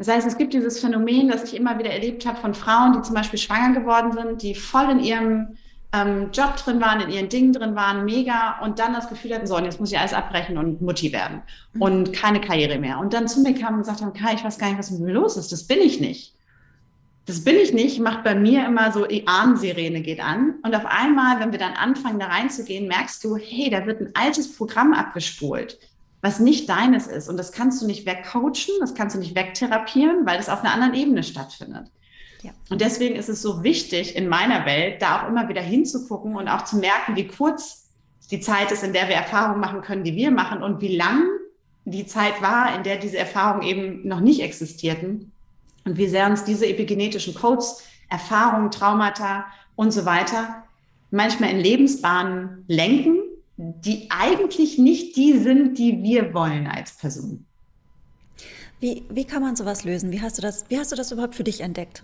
Das 0.00 0.08
heißt, 0.08 0.26
es 0.26 0.38
gibt 0.38 0.54
dieses 0.54 0.80
Phänomen, 0.80 1.28
das 1.28 1.44
ich 1.44 1.54
immer 1.54 1.78
wieder 1.78 1.90
erlebt 1.90 2.24
habe 2.24 2.38
von 2.38 2.54
Frauen, 2.54 2.94
die 2.94 3.02
zum 3.02 3.14
Beispiel 3.14 3.38
schwanger 3.38 3.78
geworden 3.78 4.12
sind, 4.12 4.40
die 4.40 4.54
voll 4.54 4.88
in 4.92 5.00
ihrem 5.00 5.58
ähm, 5.92 6.30
Job 6.32 6.56
drin 6.56 6.80
waren, 6.80 7.02
in 7.02 7.10
ihren 7.10 7.28
Dingen 7.28 7.52
drin 7.52 7.74
waren, 7.74 8.06
mega, 8.06 8.60
und 8.62 8.78
dann 8.78 8.94
das 8.94 9.10
Gefühl 9.10 9.34
hatten, 9.34 9.46
so, 9.46 9.58
und 9.58 9.66
jetzt 9.66 9.78
muss 9.78 9.92
ich 9.92 9.98
alles 9.98 10.14
abbrechen 10.14 10.56
und 10.56 10.80
Mutti 10.80 11.12
werden 11.12 11.42
mhm. 11.74 11.82
und 11.82 12.12
keine 12.14 12.40
Karriere 12.40 12.78
mehr. 12.78 12.98
Und 12.98 13.12
dann 13.12 13.28
zu 13.28 13.42
mir 13.42 13.52
kamen 13.52 13.74
und 13.74 13.80
gesagt 13.80 14.00
haben, 14.00 14.14
Kai, 14.14 14.32
ich 14.32 14.42
weiß 14.42 14.56
gar 14.56 14.68
nicht, 14.68 14.78
was 14.78 14.90
mit 14.90 15.02
mir 15.02 15.12
los 15.12 15.36
ist, 15.36 15.52
das 15.52 15.64
bin 15.64 15.80
ich 15.80 16.00
nicht. 16.00 16.34
Das 17.26 17.44
bin 17.44 17.56
ich 17.56 17.74
nicht, 17.74 18.00
macht 18.00 18.24
bei 18.24 18.34
mir 18.34 18.64
immer 18.64 18.92
so, 18.92 19.04
die 19.04 19.28
Ahnensirene 19.28 20.00
geht 20.00 20.20
an. 20.20 20.54
Und 20.62 20.74
auf 20.74 20.86
einmal, 20.86 21.40
wenn 21.40 21.52
wir 21.52 21.58
dann 21.58 21.74
anfangen, 21.74 22.18
da 22.18 22.28
reinzugehen, 22.28 22.88
merkst 22.88 23.22
du, 23.22 23.36
hey, 23.36 23.68
da 23.68 23.84
wird 23.84 24.00
ein 24.00 24.12
altes 24.14 24.56
Programm 24.56 24.94
abgespult 24.94 25.78
was 26.22 26.38
nicht 26.38 26.68
deines 26.68 27.06
ist. 27.06 27.28
Und 27.28 27.36
das 27.36 27.52
kannst 27.52 27.80
du 27.80 27.86
nicht 27.86 28.06
wegcoachen, 28.06 28.74
das 28.80 28.94
kannst 28.94 29.16
du 29.16 29.20
nicht 29.20 29.34
wegtherapieren, 29.34 30.26
weil 30.26 30.36
das 30.36 30.48
auf 30.48 30.60
einer 30.60 30.72
anderen 30.72 30.94
Ebene 30.94 31.22
stattfindet. 31.22 31.90
Ja. 32.42 32.52
Und 32.70 32.80
deswegen 32.80 33.16
ist 33.16 33.28
es 33.28 33.42
so 33.42 33.62
wichtig 33.62 34.16
in 34.16 34.28
meiner 34.28 34.64
Welt, 34.66 35.02
da 35.02 35.22
auch 35.22 35.28
immer 35.28 35.48
wieder 35.48 35.60
hinzugucken 35.60 36.36
und 36.36 36.48
auch 36.48 36.64
zu 36.64 36.76
merken, 36.76 37.16
wie 37.16 37.26
kurz 37.26 37.88
die 38.30 38.40
Zeit 38.40 38.70
ist, 38.72 38.82
in 38.82 38.92
der 38.92 39.08
wir 39.08 39.16
Erfahrungen 39.16 39.60
machen 39.60 39.82
können, 39.82 40.04
die 40.04 40.14
wir 40.14 40.30
machen 40.30 40.62
und 40.62 40.80
wie 40.80 40.96
lang 40.96 41.24
die 41.84 42.06
Zeit 42.06 42.40
war, 42.40 42.74
in 42.76 42.82
der 42.82 42.96
diese 42.96 43.18
Erfahrungen 43.18 43.62
eben 43.62 44.06
noch 44.06 44.20
nicht 44.20 44.40
existierten 44.40 45.32
und 45.84 45.96
wie 45.96 46.08
sehr 46.08 46.26
uns 46.26 46.44
diese 46.44 46.66
epigenetischen 46.66 47.34
Codes, 47.34 47.82
Erfahrungen, 48.08 48.70
Traumata 48.70 49.46
und 49.76 49.92
so 49.92 50.04
weiter 50.04 50.64
manchmal 51.10 51.50
in 51.50 51.58
Lebensbahnen 51.58 52.64
lenken, 52.68 53.18
die 53.60 54.08
eigentlich 54.10 54.78
nicht 54.78 55.16
die 55.16 55.38
sind, 55.38 55.76
die 55.76 56.02
wir 56.02 56.32
wollen 56.32 56.66
als 56.66 56.92
Person. 56.92 57.44
Wie, 58.80 59.04
wie 59.10 59.26
kann 59.26 59.42
man 59.42 59.54
sowas 59.54 59.84
lösen? 59.84 60.10
Wie 60.10 60.22
hast 60.22 60.38
du 60.38 60.42
das, 60.42 60.64
wie 60.68 60.78
hast 60.78 60.90
du 60.90 60.96
das 60.96 61.12
überhaupt 61.12 61.34
für 61.34 61.44
dich 61.44 61.60
entdeckt? 61.60 62.02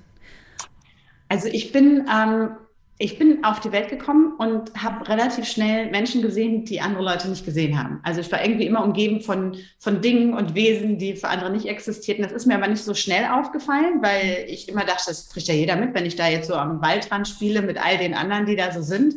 Also 1.29 1.49
ich 1.49 1.73
bin, 1.73 2.07
ähm, 2.13 2.51
ich 2.99 3.19
bin 3.19 3.43
auf 3.43 3.61
die 3.61 3.73
Welt 3.73 3.89
gekommen 3.89 4.35
und 4.37 4.75
habe 4.75 5.09
relativ 5.09 5.47
schnell 5.47 5.91
Menschen 5.91 6.21
gesehen, 6.21 6.67
die 6.67 6.83
andere 6.83 7.03
Leute 7.03 7.29
nicht 7.29 7.47
gesehen 7.47 7.83
haben. 7.83 8.01
Also 8.03 8.21
ich 8.21 8.31
war 8.31 8.45
irgendwie 8.45 8.67
immer 8.67 8.85
umgeben 8.85 9.23
von, 9.23 9.57
von 9.79 10.03
Dingen 10.03 10.35
und 10.35 10.55
Wesen, 10.55 10.99
die 10.99 11.17
für 11.17 11.29
andere 11.29 11.51
nicht 11.51 11.67
existierten. 11.67 12.23
Das 12.23 12.33
ist 12.33 12.45
mir 12.45 12.57
aber 12.57 12.69
nicht 12.69 12.85
so 12.85 12.93
schnell 12.93 13.25
aufgefallen, 13.25 14.03
weil 14.03 14.45
ich 14.47 14.69
immer 14.69 14.85
dachte, 14.85 15.05
das 15.07 15.31
kriegt 15.31 15.49
ja 15.49 15.55
jeder 15.55 15.77
mit, 15.77 15.95
wenn 15.95 16.05
ich 16.05 16.17
da 16.17 16.29
jetzt 16.29 16.49
so 16.49 16.55
am 16.55 16.83
Waldrand 16.83 17.27
spiele 17.27 17.63
mit 17.63 17.83
all 17.83 17.97
den 17.97 18.13
anderen, 18.13 18.45
die 18.45 18.57
da 18.57 18.71
so 18.73 18.83
sind. 18.83 19.15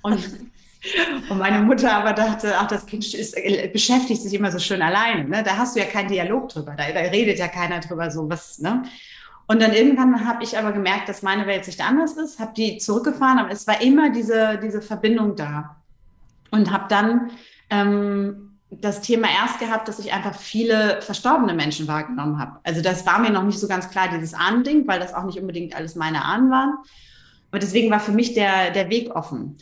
Und 0.00 0.20
Und 1.28 1.38
meine 1.38 1.60
Mutter 1.60 1.92
aber 1.92 2.12
dachte, 2.12 2.54
ach, 2.58 2.66
das 2.68 2.86
Kind 2.86 3.12
ist, 3.14 3.36
beschäftigt 3.72 4.22
sich 4.22 4.34
immer 4.34 4.50
so 4.50 4.58
schön 4.58 4.82
alleine. 4.82 5.24
Ne? 5.24 5.42
Da 5.42 5.56
hast 5.56 5.74
du 5.74 5.80
ja 5.80 5.86
keinen 5.86 6.08
Dialog 6.08 6.48
drüber, 6.50 6.74
da, 6.76 6.84
da 6.92 7.00
redet 7.00 7.38
ja 7.38 7.48
keiner 7.48 7.80
drüber 7.80 8.10
so 8.10 8.28
was. 8.28 8.58
Ne? 8.58 8.82
Und 9.46 9.60
dann 9.60 9.72
irgendwann 9.72 10.26
habe 10.26 10.42
ich 10.42 10.56
aber 10.56 10.72
gemerkt, 10.72 11.08
dass 11.08 11.22
meine 11.22 11.46
Welt 11.46 11.64
sich 11.64 11.82
anders 11.82 12.14
ist, 12.14 12.38
habe 12.38 12.52
die 12.56 12.78
zurückgefahren, 12.78 13.38
aber 13.38 13.50
es 13.50 13.66
war 13.66 13.80
immer 13.80 14.10
diese, 14.10 14.58
diese 14.62 14.80
Verbindung 14.80 15.36
da. 15.36 15.76
Und 16.50 16.70
habe 16.70 16.86
dann 16.88 17.30
ähm, 17.68 18.58
das 18.70 19.00
Thema 19.00 19.28
erst 19.28 19.58
gehabt, 19.58 19.88
dass 19.88 19.98
ich 19.98 20.12
einfach 20.12 20.34
viele 20.34 21.00
verstorbene 21.02 21.52
Menschen 21.52 21.88
wahrgenommen 21.88 22.38
habe. 22.38 22.58
Also 22.62 22.80
das 22.80 23.06
war 23.06 23.18
mir 23.18 23.30
noch 23.30 23.42
nicht 23.42 23.58
so 23.58 23.68
ganz 23.68 23.90
klar, 23.90 24.08
dieses 24.08 24.34
Ahnending, 24.34 24.86
weil 24.86 25.00
das 25.00 25.14
auch 25.14 25.24
nicht 25.24 25.38
unbedingt 25.38 25.74
alles 25.74 25.94
meine 25.94 26.24
Ahnen 26.24 26.50
waren. 26.50 26.74
Aber 27.50 27.58
deswegen 27.58 27.90
war 27.90 28.00
für 28.00 28.12
mich 28.12 28.34
der, 28.34 28.70
der 28.70 28.88
Weg 28.90 29.14
offen. 29.14 29.58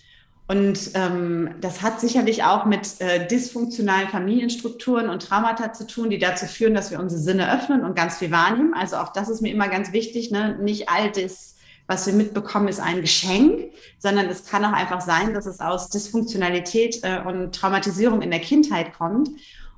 Und 0.49 0.91
ähm, 0.95 1.55
das 1.61 1.83
hat 1.83 2.01
sicherlich 2.01 2.43
auch 2.45 2.67
mit 2.67 3.01
äh, 3.01 3.27
dysfunktionalen 3.27 4.09
Familienstrukturen 4.09 5.09
und 5.09 5.23
Traumata 5.23 5.73
zu 5.73 5.87
tun, 5.87 6.11
die 6.11 6.19
dazu 6.19 6.47
führen, 6.47 6.75
dass 6.75 6.91
wir 6.91 6.99
unsere 6.99 7.21
Sinne 7.21 7.55
öffnen 7.55 7.85
und 7.85 7.97
ganz 7.97 8.19
viel 8.19 8.31
wahrnehmen. 8.31 8.75
Also 8.75 8.97
auch 8.97 9.13
das 9.13 9.29
ist 9.29 9.41
mir 9.41 9.53
immer 9.53 9.69
ganz 9.69 9.93
wichtig, 9.93 10.31
ne? 10.31 10.59
nicht 10.61 10.89
all 10.89 11.11
das, 11.11 11.57
was 11.87 12.07
wir 12.07 12.13
mitbekommen, 12.13 12.69
ist 12.69 12.81
ein 12.81 13.01
Geschenk, 13.01 13.73
sondern 13.99 14.27
es 14.27 14.45
kann 14.45 14.65
auch 14.65 14.73
einfach 14.73 15.01
sein, 15.01 15.33
dass 15.33 15.47
es 15.47 15.61
aus 15.61 15.89
Dysfunktionalität 15.89 17.01
äh, 17.03 17.21
und 17.25 17.55
Traumatisierung 17.55 18.21
in 18.21 18.31
der 18.31 18.41
Kindheit 18.41 18.95
kommt. 18.95 19.31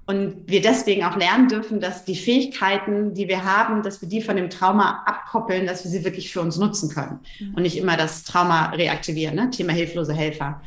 Und 0.06 0.42
wir 0.46 0.60
deswegen 0.60 1.04
auch 1.04 1.16
lernen 1.16 1.48
dürfen, 1.48 1.80
dass 1.80 2.04
die 2.04 2.16
Fähigkeiten, 2.16 3.14
die 3.14 3.26
wir 3.26 3.44
haben, 3.44 3.82
dass 3.82 4.02
wir 4.02 4.08
die 4.08 4.20
von 4.20 4.36
dem 4.36 4.50
Trauma 4.50 5.02
abkoppeln, 5.06 5.66
dass 5.66 5.84
wir 5.84 5.90
sie 5.90 6.04
wirklich 6.04 6.30
für 6.30 6.42
uns 6.42 6.58
nutzen 6.58 6.90
können 6.90 7.20
mhm. 7.40 7.54
und 7.54 7.62
nicht 7.62 7.78
immer 7.78 7.96
das 7.96 8.22
Trauma 8.24 8.66
reaktivieren. 8.70 9.34
Ne? 9.34 9.50
Thema 9.50 9.72
hilflose 9.72 10.12
Helfer. 10.12 10.60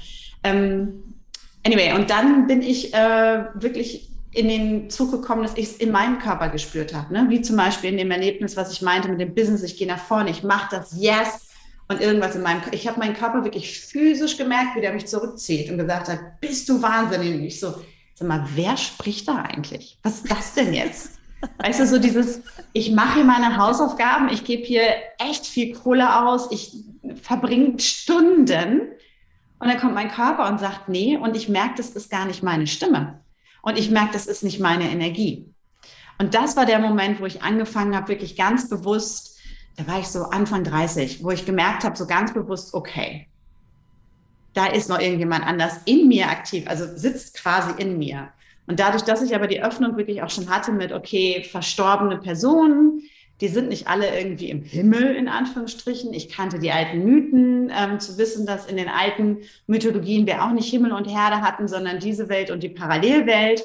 Ähm, 0.43 1.03
anyway, 1.63 1.93
und 1.93 2.09
dann 2.09 2.47
bin 2.47 2.63
ich 2.63 2.95
äh, 2.95 3.43
wirklich 3.53 4.09
in 4.31 4.47
den 4.47 4.89
Zug 4.89 5.11
gekommen, 5.11 5.43
dass 5.43 5.55
ich 5.55 5.65
es 5.65 5.75
in 5.77 5.91
meinem 5.91 6.17
Körper 6.17 6.49
gespürt 6.49 6.95
habe. 6.95 7.13
Ne? 7.13 7.27
Wie 7.29 7.41
zum 7.41 7.57
Beispiel 7.57 7.91
in 7.91 7.97
dem 7.97 8.09
Erlebnis, 8.09 8.57
was 8.57 8.71
ich 8.71 8.81
meinte 8.81 9.07
mit 9.07 9.19
dem 9.19 9.35
Business, 9.35 9.61
ich 9.61 9.77
gehe 9.77 9.87
nach 9.87 9.99
vorne, 9.99 10.31
ich 10.31 10.43
mache 10.43 10.75
das, 10.75 10.95
yes. 10.99 11.43
Und 11.89 12.01
irgendwas 12.01 12.35
in 12.35 12.41
meinem 12.41 12.61
Körper. 12.61 12.75
Ich 12.75 12.87
habe 12.87 12.99
meinen 12.99 13.13
Körper 13.13 13.45
wirklich 13.45 13.79
physisch 13.79 14.35
gemerkt, 14.35 14.75
wie 14.75 14.81
der 14.81 14.93
mich 14.93 15.07
zurückzieht 15.07 15.71
und 15.71 15.77
gesagt 15.77 16.09
hat, 16.09 16.41
bist 16.41 16.67
du 16.67 16.81
wahnsinnig? 16.81 17.33
Und 17.33 17.43
ich 17.45 17.59
so, 17.61 17.75
sag 18.17 18.27
mal, 18.27 18.47
wer 18.55 18.77
spricht 18.77 19.27
da 19.27 19.43
eigentlich? 19.43 19.99
Was 20.01 20.21
ist 20.21 20.31
das 20.31 20.53
denn 20.55 20.73
jetzt? 20.73 21.11
Weißt 21.59 21.79
du, 21.79 21.85
so 21.85 21.99
dieses, 21.99 22.41
ich 22.73 22.91
mache 22.91 23.15
hier 23.15 23.23
meine 23.23 23.57
Hausaufgaben, 23.57 24.29
ich 24.29 24.43
gebe 24.43 24.63
hier 24.63 24.81
echt 25.19 25.45
viel 25.45 25.75
Kohle 25.75 26.23
aus, 26.23 26.51
ich 26.51 26.73
verbringe 27.21 27.79
Stunden 27.79 28.81
und 29.59 29.67
dann 29.67 29.79
kommt 29.79 29.93
mein 29.93 30.09
Körper 30.09 30.49
und 30.49 30.59
sagt, 30.59 30.89
nee, 30.89 31.15
und 31.15 31.35
ich 31.35 31.47
merke, 31.47 31.75
das 31.77 31.91
ist 31.91 32.09
gar 32.09 32.25
nicht 32.25 32.41
meine 32.41 32.65
Stimme. 32.65 33.21
Und 33.61 33.77
ich 33.77 33.91
merke, 33.91 34.13
das 34.13 34.25
ist 34.25 34.43
nicht 34.43 34.59
meine 34.59 34.89
Energie. 34.89 35.53
Und 36.17 36.33
das 36.33 36.57
war 36.57 36.65
der 36.65 36.79
Moment, 36.79 37.21
wo 37.21 37.25
ich 37.27 37.43
angefangen 37.43 37.95
habe, 37.95 38.07
wirklich 38.07 38.35
ganz 38.35 38.67
bewusst, 38.67 39.37
da 39.75 39.85
war 39.85 39.99
ich 39.99 40.07
so 40.07 40.23
Anfang 40.23 40.63
30, 40.63 41.23
wo 41.23 41.29
ich 41.29 41.45
gemerkt 41.45 41.83
habe, 41.83 41.95
so 41.95 42.07
ganz 42.07 42.33
bewusst, 42.33 42.73
okay, 42.73 43.27
da 44.57 44.65
ist 44.65 44.89
noch 44.89 44.99
irgendjemand 44.99 45.45
anders 45.45 45.81
in 45.85 46.07
mir 46.07 46.29
aktiv, 46.29 46.65
also 46.67 46.85
sitzt 46.95 47.35
quasi 47.35 47.81
in 47.81 47.97
mir. 47.97 48.29
Und 48.65 48.79
dadurch, 48.79 49.03
dass 49.03 49.21
ich 49.21 49.35
aber 49.35 49.47
die 49.47 49.61
Öffnung 49.61 49.95
wirklich 49.97 50.23
auch 50.23 50.29
schon 50.29 50.49
hatte 50.49 50.71
mit, 50.71 50.91
okay, 50.91 51.43
verstorbene 51.49 52.17
Personen, 52.17 53.03
die 53.39 53.47
sind 53.49 53.69
nicht 53.69 53.87
alle 53.87 54.19
irgendwie 54.19 54.49
im 54.49 54.63
Himmel, 54.63 55.15
in 55.15 55.27
Anführungsstrichen. 55.27 56.11
Ich 56.11 56.29
kannte 56.29 56.57
die 56.57 56.71
alten 56.71 57.03
Mythen, 57.03 57.71
ähm, 57.71 57.99
zu 57.99 58.17
wissen, 58.17 58.47
dass 58.47 58.65
in 58.65 58.77
den 58.77 58.89
alten 58.89 59.37
Mythologien 59.67 60.25
wir 60.25 60.43
auch 60.43 60.51
nicht 60.51 60.69
Himmel 60.69 60.91
und 60.91 61.05
Herde 61.05 61.41
hatten, 61.41 61.67
sondern 61.67 61.99
diese 61.99 62.27
Welt 62.29 62.49
und 62.49 62.63
die 62.63 62.69
Parallelwelt 62.69 63.63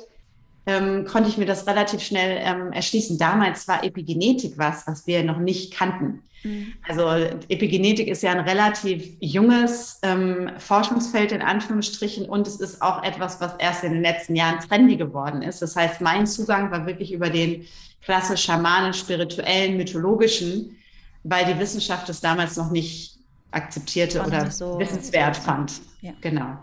ähm, 0.66 1.06
konnte 1.06 1.30
ich 1.30 1.38
mir 1.38 1.46
das 1.46 1.66
relativ 1.66 2.02
schnell 2.02 2.38
ähm, 2.44 2.72
erschließen. 2.72 3.16
Damals 3.16 3.66
war 3.66 3.82
Epigenetik 3.82 4.58
was, 4.58 4.86
was 4.86 5.06
wir 5.06 5.24
noch 5.24 5.38
nicht 5.38 5.72
kannten. 5.72 6.22
Mhm. 6.44 6.72
Also 6.88 7.08
Epigenetik 7.48 8.08
ist 8.08 8.22
ja 8.22 8.32
ein 8.32 8.40
relativ 8.40 9.16
junges 9.20 9.98
ähm, 10.02 10.50
Forschungsfeld 10.58 11.32
in 11.32 11.42
Anführungsstrichen 11.42 12.26
und 12.26 12.46
es 12.46 12.56
ist 12.56 12.82
auch 12.82 13.02
etwas, 13.02 13.40
was 13.40 13.54
erst 13.58 13.84
in 13.84 13.92
den 13.92 14.02
letzten 14.02 14.36
Jahren 14.36 14.60
trendy 14.60 14.96
geworden 14.96 15.42
ist. 15.42 15.62
Das 15.62 15.76
heißt, 15.76 16.00
mein 16.00 16.26
Zugang 16.26 16.70
war 16.70 16.86
wirklich 16.86 17.12
über 17.12 17.30
den 17.30 17.66
klassisch 18.02 18.42
schamanisch, 18.42 18.98
spirituellen, 18.98 19.76
mythologischen, 19.76 20.76
weil 21.22 21.44
die 21.44 21.58
Wissenschaft 21.58 22.08
es 22.08 22.20
damals 22.20 22.56
noch 22.56 22.70
nicht 22.70 23.18
akzeptierte 23.52 24.24
oder 24.24 24.50
so 24.50 24.78
wissenswert 24.78 25.36
fand. 25.36 25.80
Ja. 26.00 26.12
Genau. 26.20 26.58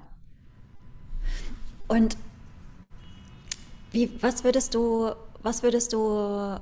Und 1.88 2.18
wie, 3.92 4.12
was 4.22 4.44
würdest 4.44 4.76
du, 4.76 5.12
was 5.42 5.64
würdest 5.64 5.94
du 5.94 6.58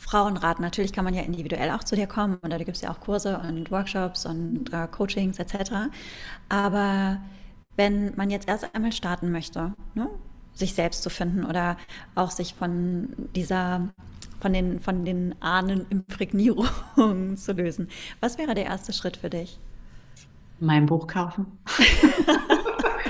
Frauen 0.00 0.38
raten? 0.38 0.62
Natürlich 0.62 0.94
kann 0.94 1.04
man 1.04 1.12
ja 1.14 1.22
individuell 1.22 1.70
auch 1.70 1.84
zu 1.84 1.94
dir 1.94 2.06
kommen 2.06 2.38
und 2.40 2.50
da 2.50 2.56
gibt 2.56 2.70
es 2.70 2.80
ja 2.80 2.90
auch 2.90 3.00
Kurse 3.00 3.38
und 3.38 3.70
Workshops 3.70 4.24
und 4.24 4.72
äh, 4.72 4.88
Coachings 4.90 5.38
etc. 5.38 5.72
Aber 6.48 7.20
wenn 7.76 8.16
man 8.16 8.30
jetzt 8.30 8.48
erst 8.48 8.74
einmal 8.74 8.92
starten 8.92 9.30
möchte, 9.30 9.74
ne, 9.94 10.08
sich 10.54 10.74
selbst 10.74 11.02
zu 11.02 11.10
finden 11.10 11.44
oder 11.44 11.76
auch 12.14 12.30
sich 12.30 12.54
von 12.54 13.10
dieser 13.36 13.90
von 14.40 14.54
den, 14.54 14.80
von 14.80 15.04
den 15.04 15.34
Ahnenimprägnierungen 15.40 17.36
zu 17.36 17.52
lösen. 17.52 17.88
Was 18.20 18.38
wäre 18.38 18.54
der 18.54 18.64
erste 18.64 18.94
Schritt 18.94 19.18
für 19.18 19.28
dich? 19.28 19.58
Mein 20.60 20.86
Buch 20.86 21.06
kaufen. 21.06 21.46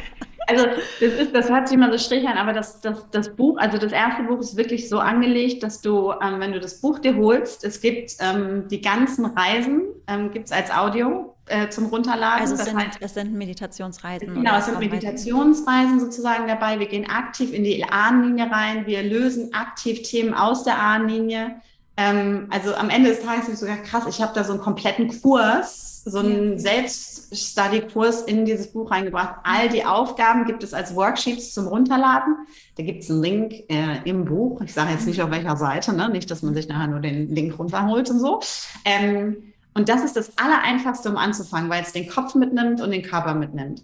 also 0.50 0.66
das 1.00 1.12
ist, 1.12 1.34
das 1.34 1.48
hört 1.48 1.68
sich 1.68 1.76
immer 1.76 1.90
so 1.90 1.98
strich 1.98 2.26
an, 2.26 2.36
aber 2.36 2.52
das, 2.52 2.80
das, 2.80 3.08
das 3.10 3.34
Buch, 3.34 3.58
also 3.58 3.78
das 3.78 3.92
erste 3.92 4.24
Buch 4.24 4.40
ist 4.40 4.56
wirklich 4.56 4.88
so 4.88 4.98
angelegt, 4.98 5.62
dass 5.62 5.80
du, 5.80 6.12
ähm, 6.22 6.40
wenn 6.40 6.52
du 6.52 6.60
das 6.60 6.80
Buch 6.80 6.98
dir 6.98 7.16
holst, 7.16 7.64
es 7.64 7.80
gibt 7.80 8.16
ähm, 8.20 8.68
die 8.68 8.80
ganzen 8.80 9.26
Reisen, 9.26 9.82
ähm, 10.06 10.30
gibt 10.30 10.46
es 10.46 10.52
als 10.52 10.70
Audio 10.70 11.34
äh, 11.46 11.68
zum 11.68 11.86
Runterladen. 11.86 12.42
Also 12.42 12.54
es, 12.54 12.64
sind, 12.64 12.76
heißt, 12.76 12.98
es 13.00 13.14
sind 13.14 13.32
Meditationsreisen. 13.32 14.34
Genau, 14.34 14.58
es 14.58 14.66
sind 14.66 14.78
Meditationsreisen 14.78 16.00
sozusagen 16.00 16.46
dabei. 16.46 16.78
Wir 16.78 16.86
gehen 16.86 17.08
aktiv 17.08 17.52
in 17.52 17.64
die 17.64 17.84
Ahnenlinie 17.84 18.50
rein, 18.50 18.86
wir 18.86 19.02
lösen 19.02 19.52
aktiv 19.52 20.02
Themen 20.02 20.34
aus 20.34 20.64
der 20.64 20.78
Ahnenlinie. 20.78 21.56
Ähm, 21.96 22.46
also 22.50 22.74
am 22.74 22.88
Ende 22.88 23.10
des 23.10 23.20
Tages 23.20 23.48
ist 23.48 23.54
es 23.54 23.60
sogar 23.60 23.76
krass, 23.78 24.04
ich 24.08 24.22
habe 24.22 24.32
da 24.34 24.44
so 24.44 24.52
einen 24.52 24.62
kompletten 24.62 25.20
Kurs, 25.20 26.02
so 26.04 26.20
einen 26.20 26.52
ja. 26.52 26.58
Selbststudy-Kurs 27.30 28.22
in 28.22 28.44
dieses 28.44 28.72
Buch 28.72 28.90
reingebracht. 28.90 29.36
All 29.44 29.68
die 29.68 29.84
Aufgaben 29.84 30.44
gibt 30.44 30.62
es 30.62 30.74
als 30.74 30.94
Worksheets 30.94 31.54
zum 31.54 31.68
Runterladen. 31.68 32.34
Da 32.76 32.82
gibt 32.82 33.02
es 33.02 33.10
einen 33.10 33.22
Link 33.22 33.52
äh, 33.68 33.98
im 34.04 34.24
Buch. 34.24 34.60
Ich 34.62 34.72
sage 34.72 34.90
jetzt 34.92 35.06
nicht 35.06 35.22
auf 35.22 35.30
welcher 35.30 35.56
Seite, 35.56 35.94
ne? 35.94 36.08
nicht, 36.08 36.30
dass 36.30 36.42
man 36.42 36.54
sich 36.54 36.68
nachher 36.68 36.88
nur 36.88 37.00
den 37.00 37.28
Link 37.32 37.58
runterholt 37.58 38.10
und 38.10 38.18
so. 38.18 38.40
Ähm, 38.84 39.52
und 39.74 39.88
das 39.88 40.02
ist 40.02 40.16
das 40.16 40.36
Allereinfachste, 40.36 41.08
um 41.08 41.16
anzufangen, 41.16 41.70
weil 41.70 41.82
es 41.82 41.92
den 41.92 42.08
Kopf 42.08 42.34
mitnimmt 42.34 42.80
und 42.80 42.90
den 42.90 43.02
Körper 43.02 43.34
mitnimmt. 43.34 43.82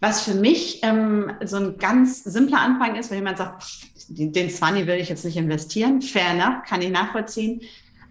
Was 0.00 0.22
für 0.22 0.34
mich 0.34 0.80
ähm, 0.82 1.32
so 1.44 1.56
ein 1.56 1.78
ganz 1.78 2.24
simpler 2.24 2.60
Anfang 2.60 2.96
ist, 2.96 3.10
wenn 3.10 3.18
jemand 3.18 3.38
sagt, 3.38 3.62
den 4.08 4.50
20 4.50 4.86
will 4.86 4.96
ich 4.96 5.08
jetzt 5.08 5.24
nicht 5.24 5.36
investieren, 5.36 6.00
fair 6.00 6.30
enough, 6.30 6.62
kann 6.66 6.80
ich 6.80 6.90
nachvollziehen, 6.90 7.60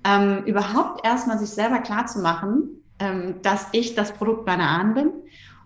ähm, 0.03 0.43
überhaupt 0.45 1.05
erstmal 1.05 1.39
sich 1.39 1.49
selber 1.49 1.79
klar 1.79 2.05
zu 2.05 2.19
machen, 2.19 2.83
ähm, 2.99 3.35
dass 3.41 3.67
ich 3.71 3.95
das 3.95 4.13
Produkt 4.13 4.45
meiner 4.45 4.69
Ahnen 4.69 4.93
bin, 4.93 5.11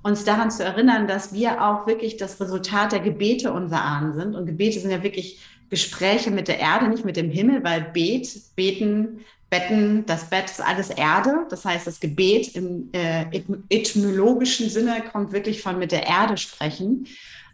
uns 0.01 0.23
daran 0.23 0.51
zu 0.51 0.63
erinnern, 0.63 1.07
dass 1.07 1.33
wir 1.33 1.63
auch 1.63 1.87
wirklich 1.87 2.17
das 2.17 2.39
Resultat 2.39 2.91
der 2.91 2.99
Gebete 2.99 3.51
unserer 3.51 3.83
Ahnen 3.83 4.13
sind. 4.13 4.35
Und 4.35 4.45
Gebete 4.45 4.79
sind 4.79 4.91
ja 4.91 5.03
wirklich 5.03 5.39
Gespräche 5.69 6.31
mit 6.31 6.47
der 6.47 6.59
Erde, 6.59 6.87
nicht 6.87 7.05
mit 7.05 7.17
dem 7.17 7.29
Himmel, 7.29 7.63
weil 7.63 7.81
Bet, 7.93 8.27
beten, 8.55 9.19
Betten, 9.49 10.05
das 10.05 10.29
Bett 10.29 10.45
ist 10.45 10.61
alles 10.61 10.89
Erde. 10.89 11.45
Das 11.49 11.65
heißt, 11.65 11.87
das 11.87 11.99
Gebet 11.99 12.55
im 12.55 12.89
äh, 12.93 13.25
etymologischen 13.69 14.69
Sinne 14.69 15.03
kommt 15.11 15.31
wirklich 15.31 15.61
von 15.61 15.79
mit 15.79 15.91
der 15.91 16.05
Erde 16.07 16.37
sprechen. 16.37 17.07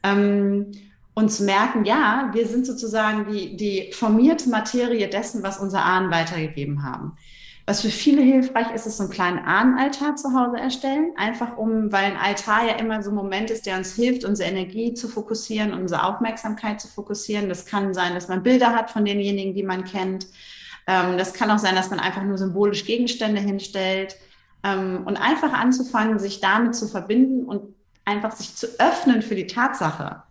Ähm, 0.04 0.72
und 1.14 1.30
zu 1.30 1.46
merken, 1.46 1.86
ja, 1.86 2.30
wir 2.34 2.46
sind 2.46 2.66
sozusagen 2.66 3.32
die, 3.32 3.56
die 3.56 3.92
formierte 3.94 4.50
Materie 4.50 5.08
dessen, 5.08 5.44
was 5.44 5.60
unsere 5.60 5.84
Ahnen 5.84 6.12
weitergegeben 6.12 6.84
haben. 6.84 7.14
Was 7.68 7.82
für 7.82 7.90
viele 7.90 8.22
hilfreich 8.22 8.72
ist, 8.76 8.86
ist 8.86 8.98
so 8.98 9.04
einen 9.04 9.12
kleinen 9.12 9.40
Ahnenaltar 9.40 10.16
zu 10.16 10.34
Hause 10.34 10.58
erstellen. 10.58 11.14
Einfach 11.16 11.58
um, 11.58 11.92
weil 11.92 12.06
ein 12.06 12.18
Altar 12.18 12.68
ja 12.68 12.76
immer 12.76 13.02
so 13.02 13.10
ein 13.10 13.16
Moment 13.16 13.50
ist, 13.50 13.66
der 13.66 13.78
uns 13.78 13.96
hilft, 13.96 14.24
unsere 14.24 14.48
Energie 14.50 14.94
zu 14.94 15.08
fokussieren, 15.08 15.74
unsere 15.74 16.04
Aufmerksamkeit 16.04 16.80
zu 16.80 16.88
fokussieren. 16.88 17.50
Das 17.50 17.66
kann 17.66 17.96
sein, 17.96 18.14
dass 18.14 18.28
man 18.28 18.44
Bilder 18.44 18.76
hat 18.76 18.92
von 18.92 19.04
denjenigen, 19.04 19.56
die 19.56 19.64
man 19.64 19.84
kennt. 19.84 20.28
Ähm, 20.86 21.18
das 21.18 21.34
kann 21.34 21.50
auch 21.50 21.58
sein, 21.58 21.74
dass 21.74 21.90
man 21.90 22.00
einfach 22.00 22.22
nur 22.22 22.38
symbolisch 22.38 22.86
Gegenstände 22.86 23.42
hinstellt. 23.42 24.16
Ähm, 24.64 25.02
und 25.06 25.18
einfach 25.18 25.52
anzufangen, 25.52 26.20
sich 26.20 26.42
damit 26.42 26.76
zu 26.76 26.88
verbinden 26.88 27.46
und 27.46 27.74
einfach 28.06 28.32
sich 28.32 28.56
zu 28.56 28.68
öffnen 28.80 29.24
für 29.24 29.34
die 29.34 29.48
Tatsache, 29.48 30.22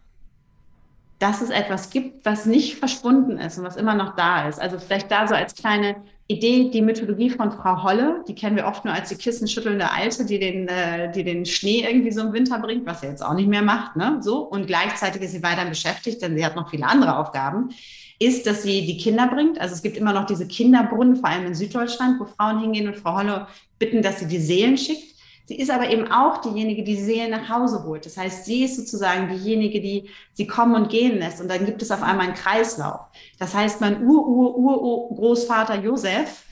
dass 1.18 1.40
es 1.40 1.50
etwas 1.50 1.90
gibt, 1.90 2.24
was 2.24 2.46
nicht 2.46 2.78
verschwunden 2.78 3.38
ist 3.38 3.58
und 3.58 3.64
was 3.64 3.74
immer 3.74 3.96
noch 3.96 4.14
da 4.14 4.48
ist. 4.48 4.60
Also 4.60 4.78
vielleicht 4.78 5.10
da 5.10 5.26
so 5.26 5.34
als 5.34 5.56
kleine 5.56 5.96
Idee, 6.26 6.70
die 6.70 6.80
Mythologie 6.80 7.28
von 7.28 7.52
Frau 7.52 7.82
Holle, 7.82 8.24
die 8.26 8.34
kennen 8.34 8.56
wir 8.56 8.66
oft 8.66 8.84
nur 8.86 8.94
als 8.94 9.10
die 9.10 9.16
kissenschüttelnde 9.16 9.90
Alte, 9.90 10.24
die 10.24 10.38
den, 10.38 10.68
äh, 10.68 11.12
die 11.12 11.22
den 11.22 11.44
Schnee 11.44 11.84
irgendwie 11.86 12.12
so 12.12 12.22
im 12.22 12.32
Winter 12.32 12.58
bringt, 12.58 12.86
was 12.86 13.02
sie 13.02 13.08
jetzt 13.08 13.22
auch 13.22 13.34
nicht 13.34 13.48
mehr 13.48 13.60
macht, 13.60 13.96
ne? 13.96 14.18
So. 14.22 14.38
Und 14.38 14.66
gleichzeitig 14.66 15.20
ist 15.20 15.32
sie 15.32 15.42
weiter 15.42 15.66
beschäftigt, 15.66 16.22
denn 16.22 16.36
sie 16.36 16.44
hat 16.44 16.56
noch 16.56 16.70
viele 16.70 16.86
andere 16.86 17.18
Aufgaben. 17.18 17.70
Ist, 18.18 18.46
dass 18.46 18.62
sie 18.62 18.86
die 18.86 18.96
Kinder 18.96 19.26
bringt. 19.26 19.60
Also 19.60 19.74
es 19.74 19.82
gibt 19.82 19.98
immer 19.98 20.14
noch 20.14 20.24
diese 20.24 20.46
Kinderbrunnen, 20.46 21.16
vor 21.16 21.28
allem 21.28 21.46
in 21.46 21.54
Süddeutschland, 21.54 22.18
wo 22.18 22.24
Frauen 22.24 22.60
hingehen 22.60 22.86
und 22.86 22.96
Frau 22.96 23.18
Holle 23.18 23.46
bitten, 23.78 24.00
dass 24.00 24.20
sie 24.20 24.28
die 24.28 24.38
Seelen 24.38 24.78
schickt. 24.78 25.13
Sie 25.46 25.58
ist 25.58 25.70
aber 25.70 25.90
eben 25.90 26.10
auch 26.10 26.40
diejenige, 26.40 26.84
die 26.84 26.96
die 26.96 27.02
Seele 27.02 27.28
nach 27.28 27.48
Hause 27.50 27.84
holt. 27.84 28.06
Das 28.06 28.16
heißt, 28.16 28.46
sie 28.46 28.64
ist 28.64 28.76
sozusagen 28.76 29.28
diejenige, 29.28 29.80
die 29.80 30.08
sie 30.32 30.46
kommen 30.46 30.74
und 30.74 30.88
gehen 30.88 31.18
lässt. 31.18 31.40
Und 31.40 31.48
dann 31.48 31.66
gibt 31.66 31.82
es 31.82 31.90
auf 31.90 32.02
einmal 32.02 32.26
einen 32.26 32.34
Kreislauf. 32.34 33.00
Das 33.38 33.54
heißt, 33.54 33.80
mein 33.80 34.06
Ur-Ur-Ur-Großvater 34.06 35.80
Josef 35.82 36.44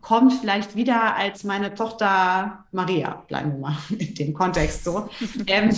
kommt 0.00 0.32
vielleicht 0.34 0.76
wieder 0.76 1.16
als 1.16 1.42
meine 1.42 1.74
Tochter 1.74 2.64
Maria, 2.70 3.24
bleiben 3.26 3.52
wir 3.54 3.58
mal 3.58 3.76
in 3.98 4.14
dem 4.14 4.32
Kontext 4.32 4.84
so. 4.84 5.08
ähm, 5.48 5.76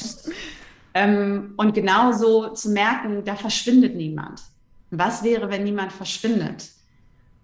ähm, 0.92 1.54
und 1.56 1.72
genauso 1.74 2.48
zu 2.48 2.68
merken, 2.70 3.24
da 3.24 3.34
verschwindet 3.34 3.96
niemand. 3.96 4.42
Was 4.90 5.22
wäre, 5.22 5.48
wenn 5.48 5.64
niemand 5.64 5.92
verschwindet? 5.92 6.68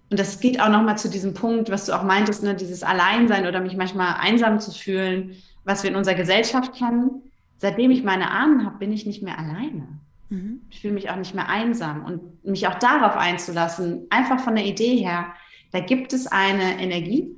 Und 0.09 0.19
das 0.19 0.39
geht 0.39 0.59
auch 0.59 0.69
nochmal 0.69 0.97
zu 0.97 1.09
diesem 1.09 1.33
Punkt, 1.33 1.69
was 1.69 1.85
du 1.85 1.93
auch 1.93 2.03
meintest, 2.03 2.43
ne, 2.43 2.55
dieses 2.55 2.83
Alleinsein 2.83 3.47
oder 3.47 3.59
mich 3.59 3.75
manchmal 3.75 4.15
einsam 4.19 4.59
zu 4.59 4.71
fühlen, 4.71 5.35
was 5.63 5.83
wir 5.83 5.89
in 5.89 5.95
unserer 5.95 6.15
Gesellschaft 6.15 6.73
kennen. 6.73 7.23
Seitdem 7.57 7.91
ich 7.91 8.03
meine 8.03 8.29
Ahnen 8.29 8.65
habe, 8.65 8.77
bin 8.77 8.91
ich 8.91 9.05
nicht 9.05 9.23
mehr 9.23 9.39
alleine. 9.39 9.87
Mhm. 10.29 10.61
Ich 10.69 10.81
fühle 10.81 10.93
mich 10.93 11.09
auch 11.09 11.15
nicht 11.15 11.33
mehr 11.33 11.49
einsam 11.49 12.05
und 12.05 12.43
mich 12.45 12.67
auch 12.67 12.75
darauf 12.75 13.15
einzulassen, 13.15 14.05
einfach 14.09 14.39
von 14.39 14.55
der 14.55 14.65
Idee 14.65 14.97
her, 14.97 15.33
da 15.71 15.79
gibt 15.79 16.13
es 16.13 16.27
eine 16.27 16.79
Energie, 16.79 17.35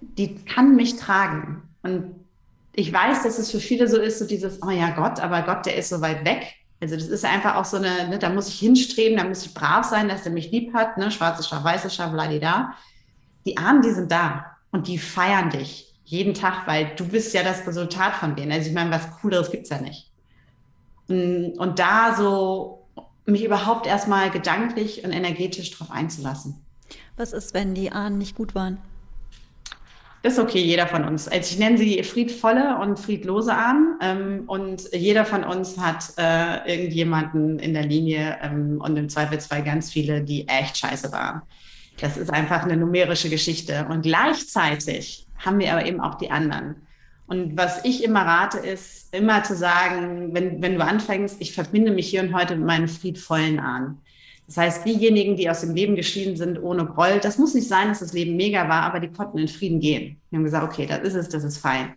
die 0.00 0.36
kann 0.44 0.76
mich 0.76 0.96
tragen. 0.96 1.62
Und 1.82 2.14
ich 2.74 2.92
weiß, 2.92 3.22
dass 3.22 3.38
es 3.38 3.50
für 3.50 3.60
viele 3.60 3.88
so 3.88 4.00
ist, 4.00 4.18
so 4.18 4.26
dieses, 4.26 4.62
oh 4.62 4.70
ja 4.70 4.90
Gott, 4.90 5.20
aber 5.20 5.42
Gott, 5.42 5.66
der 5.66 5.76
ist 5.76 5.88
so 5.88 6.00
weit 6.00 6.24
weg. 6.24 6.54
Also 6.84 6.96
das 6.96 7.08
ist 7.08 7.24
einfach 7.24 7.54
auch 7.54 7.64
so 7.64 7.78
eine, 7.78 8.08
ne, 8.08 8.18
da 8.18 8.28
muss 8.28 8.46
ich 8.46 8.58
hinstreben, 8.58 9.16
da 9.16 9.24
muss 9.24 9.46
ich 9.46 9.54
brav 9.54 9.86
sein, 9.86 10.06
dass 10.06 10.26
er 10.26 10.32
mich 10.32 10.50
lieb 10.50 10.74
hat, 10.74 10.98
ne, 10.98 11.10
schwarzes 11.10 11.48
Schaf, 11.48 11.64
weißes 11.64 11.94
Schaf, 11.94 12.12
da. 12.42 12.74
Die 13.46 13.56
Armen, 13.56 13.80
die 13.80 13.90
sind 13.90 14.12
da 14.12 14.58
und 14.70 14.86
die 14.86 14.98
feiern 14.98 15.48
dich 15.48 15.94
jeden 16.04 16.34
Tag, 16.34 16.66
weil 16.66 16.94
du 16.96 17.08
bist 17.08 17.32
ja 17.32 17.42
das 17.42 17.66
Resultat 17.66 18.16
von 18.16 18.36
denen. 18.36 18.52
Also 18.52 18.68
ich 18.68 18.74
meine, 18.74 18.90
was 18.90 19.10
Cooleres 19.18 19.50
gibt 19.50 19.62
es 19.64 19.70
ja 19.70 19.80
nicht. 19.80 20.10
Und 21.08 21.78
da 21.78 22.14
so 22.14 22.86
mich 23.24 23.44
überhaupt 23.44 23.86
erstmal 23.86 24.30
gedanklich 24.30 25.04
und 25.04 25.12
energetisch 25.12 25.70
drauf 25.70 25.90
einzulassen. 25.90 26.66
Was 27.16 27.32
ist, 27.32 27.54
wenn 27.54 27.74
die 27.74 27.92
Ahnen 27.92 28.18
nicht 28.18 28.36
gut 28.36 28.54
waren? 28.54 28.76
Das 30.24 30.32
ist 30.32 30.38
okay, 30.38 30.62
jeder 30.62 30.86
von 30.86 31.04
uns. 31.04 31.28
Also 31.28 31.52
ich 31.52 31.58
nenne 31.58 31.76
sie 31.76 32.02
friedvolle 32.02 32.78
und 32.78 32.98
friedlose 32.98 33.54
Ahnen. 33.54 33.98
Ähm, 34.00 34.44
und 34.46 34.90
jeder 34.94 35.26
von 35.26 35.44
uns 35.44 35.76
hat 35.76 36.14
äh, 36.16 36.66
irgendjemanden 36.66 37.58
in 37.58 37.74
der 37.74 37.84
Linie 37.84 38.38
ähm, 38.40 38.80
und 38.82 38.96
im 38.96 39.10
Zweifelsfall 39.10 39.62
ganz 39.62 39.92
viele, 39.92 40.22
die 40.22 40.48
echt 40.48 40.78
scheiße 40.78 41.12
waren. 41.12 41.42
Das 42.00 42.16
ist 42.16 42.32
einfach 42.32 42.62
eine 42.62 42.78
numerische 42.78 43.28
Geschichte. 43.28 43.86
Und 43.90 44.00
gleichzeitig 44.00 45.26
haben 45.36 45.58
wir 45.58 45.70
aber 45.70 45.84
eben 45.84 46.00
auch 46.00 46.14
die 46.14 46.30
anderen. 46.30 46.76
Und 47.26 47.58
was 47.58 47.84
ich 47.84 48.02
immer 48.02 48.22
rate, 48.22 48.56
ist 48.56 49.14
immer 49.14 49.42
zu 49.42 49.54
sagen, 49.54 50.32
wenn, 50.32 50.62
wenn 50.62 50.76
du 50.76 50.82
anfängst, 50.82 51.36
ich 51.40 51.52
verbinde 51.52 51.90
mich 51.90 52.08
hier 52.08 52.22
und 52.22 52.34
heute 52.34 52.56
mit 52.56 52.66
meinen 52.66 52.88
friedvollen 52.88 53.60
Ahnen. 53.60 53.98
Das 54.46 54.58
heißt, 54.58 54.84
diejenigen, 54.86 55.36
die 55.36 55.48
aus 55.48 55.62
dem 55.62 55.74
Leben 55.74 55.96
geschieden 55.96 56.36
sind 56.36 56.62
ohne 56.62 56.84
Groll, 56.84 57.18
das 57.20 57.38
muss 57.38 57.54
nicht 57.54 57.66
sein, 57.66 57.88
dass 57.88 58.00
das 58.00 58.12
Leben 58.12 58.36
mega 58.36 58.68
war, 58.68 58.82
aber 58.82 59.00
die 59.00 59.08
konnten 59.08 59.38
in 59.38 59.48
Frieden 59.48 59.80
gehen. 59.80 60.20
Die 60.30 60.36
haben 60.36 60.44
gesagt, 60.44 60.64
okay, 60.64 60.86
das 60.86 61.00
ist 61.00 61.14
es, 61.14 61.28
das 61.30 61.44
ist 61.44 61.58
fein. 61.58 61.94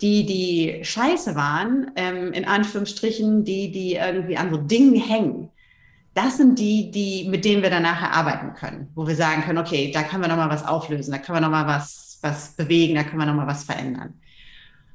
Die, 0.00 0.24
die 0.24 0.82
scheiße 0.82 1.34
waren, 1.34 1.90
ähm, 1.96 2.32
in 2.32 2.46
Anführungsstrichen, 2.46 3.44
die, 3.44 3.70
die 3.70 3.94
irgendwie 3.96 4.38
an 4.38 4.50
so 4.50 4.56
Dingen 4.56 4.94
hängen, 4.94 5.50
das 6.14 6.38
sind 6.38 6.58
die, 6.58 6.90
die, 6.90 7.28
mit 7.28 7.44
denen 7.44 7.62
wir 7.62 7.70
danach 7.70 8.02
arbeiten 8.02 8.54
können, 8.54 8.88
wo 8.94 9.06
wir 9.06 9.14
sagen 9.14 9.42
können, 9.42 9.58
okay, 9.58 9.90
da 9.92 10.02
können 10.02 10.22
wir 10.22 10.28
nochmal 10.28 10.50
was 10.50 10.66
auflösen, 10.66 11.12
da 11.12 11.18
können 11.18 11.36
wir 11.36 11.42
nochmal 11.42 11.66
was, 11.66 12.18
was 12.22 12.56
bewegen, 12.56 12.94
da 12.94 13.04
können 13.04 13.20
wir 13.20 13.26
nochmal 13.26 13.46
was 13.46 13.64
verändern. 13.64 14.14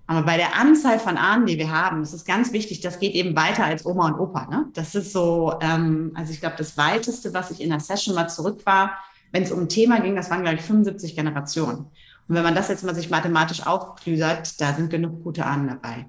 Aber 0.07 0.23
bei 0.23 0.37
der 0.37 0.55
Anzahl 0.55 0.99
von 0.99 1.17
Ahnen, 1.17 1.47
die 1.47 1.57
wir 1.57 1.71
haben, 1.71 2.03
ist 2.03 2.13
es 2.13 2.25
ganz 2.25 2.53
wichtig, 2.53 2.81
das 2.81 2.99
geht 2.99 3.15
eben 3.15 3.35
weiter 3.35 3.65
als 3.65 3.85
Oma 3.85 4.07
und 4.07 4.19
Opa. 4.19 4.45
Ne? 4.47 4.67
Das 4.73 4.93
ist 4.93 5.11
so, 5.11 5.57
ähm, 5.61 6.11
also 6.15 6.31
ich 6.31 6.39
glaube, 6.39 6.55
das 6.57 6.77
Weiteste, 6.77 7.33
was 7.33 7.49
ich 7.49 7.61
in 7.61 7.69
der 7.69 7.79
Session 7.79 8.13
mal 8.13 8.27
zurück 8.27 8.65
war, 8.65 8.91
wenn 9.31 9.43
es 9.43 9.51
um 9.51 9.61
ein 9.61 9.69
Thema 9.69 9.99
ging, 9.99 10.15
das 10.15 10.29
waren, 10.29 10.43
glaube 10.43 10.57
ich, 10.57 10.61
75 10.61 11.15
Generationen. 11.15 11.87
Und 12.27 12.35
wenn 12.35 12.43
man 12.43 12.55
das 12.55 12.69
jetzt 12.69 12.83
mal 12.83 12.95
sich 12.95 13.09
mathematisch 13.09 13.65
aufklüsert, 13.65 14.59
da 14.61 14.73
sind 14.73 14.89
genug 14.89 15.23
gute 15.23 15.45
Ahnen 15.45 15.67
dabei. 15.67 16.05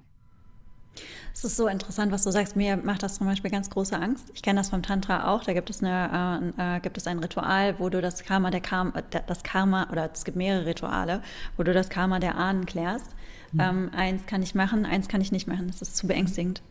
Es 1.35 1.45
ist 1.45 1.57
so 1.57 1.67
interessant, 1.69 2.13
was 2.13 2.23
du 2.23 2.31
sagst. 2.31 2.57
Mir 2.57 2.79
macht 2.79 3.03
das 3.03 3.17
zum 3.17 3.27
Beispiel 3.27 3.51
ganz 3.51 3.69
große 3.69 3.95
Angst. 3.95 4.31
Ich 4.35 4.41
kenne 4.43 4.61
das 4.61 4.71
vom 4.71 4.83
Tantra 4.83 5.31
auch. 5.35 5.45
Da 5.45 5.53
gibt 5.53 5.69
es, 5.69 5.83
eine, 5.83 6.53
äh, 6.57 6.77
äh, 6.77 6.81
gibt 6.81 6.97
es 6.97 7.07
ein 7.07 7.19
Ritual, 7.19 7.79
wo 7.79 7.91
du 7.91 8.01
das 8.01 8.25
Karma 8.25 8.51
der 8.51 8.63
Karma, 8.63 9.03
das 9.27 9.43
Karma, 9.43 9.89
oder 9.93 10.11
es 10.11 10.25
gibt 10.25 10.39
mehrere 10.39 10.65
Rituale, 10.65 11.21
wo 11.59 11.63
du 11.63 11.75
das 11.75 11.91
Karma 11.91 12.21
der 12.21 12.37
Ahnen 12.37 12.65
klärst. 12.65 13.15
Mhm. 13.53 13.61
Ähm, 13.61 13.91
eins 13.95 14.27
kann 14.27 14.43
ich 14.43 14.55
machen, 14.55 14.87
eins 14.87 15.09
kann 15.09 15.21
ich 15.21 15.33
nicht 15.33 15.47
machen. 15.47 15.67
Das 15.69 15.83
ist 15.83 15.97
zu 15.97 16.07
beängstigend. 16.07 16.63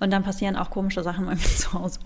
Und 0.00 0.10
dann 0.12 0.22
passieren 0.22 0.56
auch 0.56 0.70
komische 0.70 1.02
Sachen 1.02 1.26
bei 1.26 1.34
mir 1.34 1.40
zu 1.58 1.72
Hause. 1.72 2.00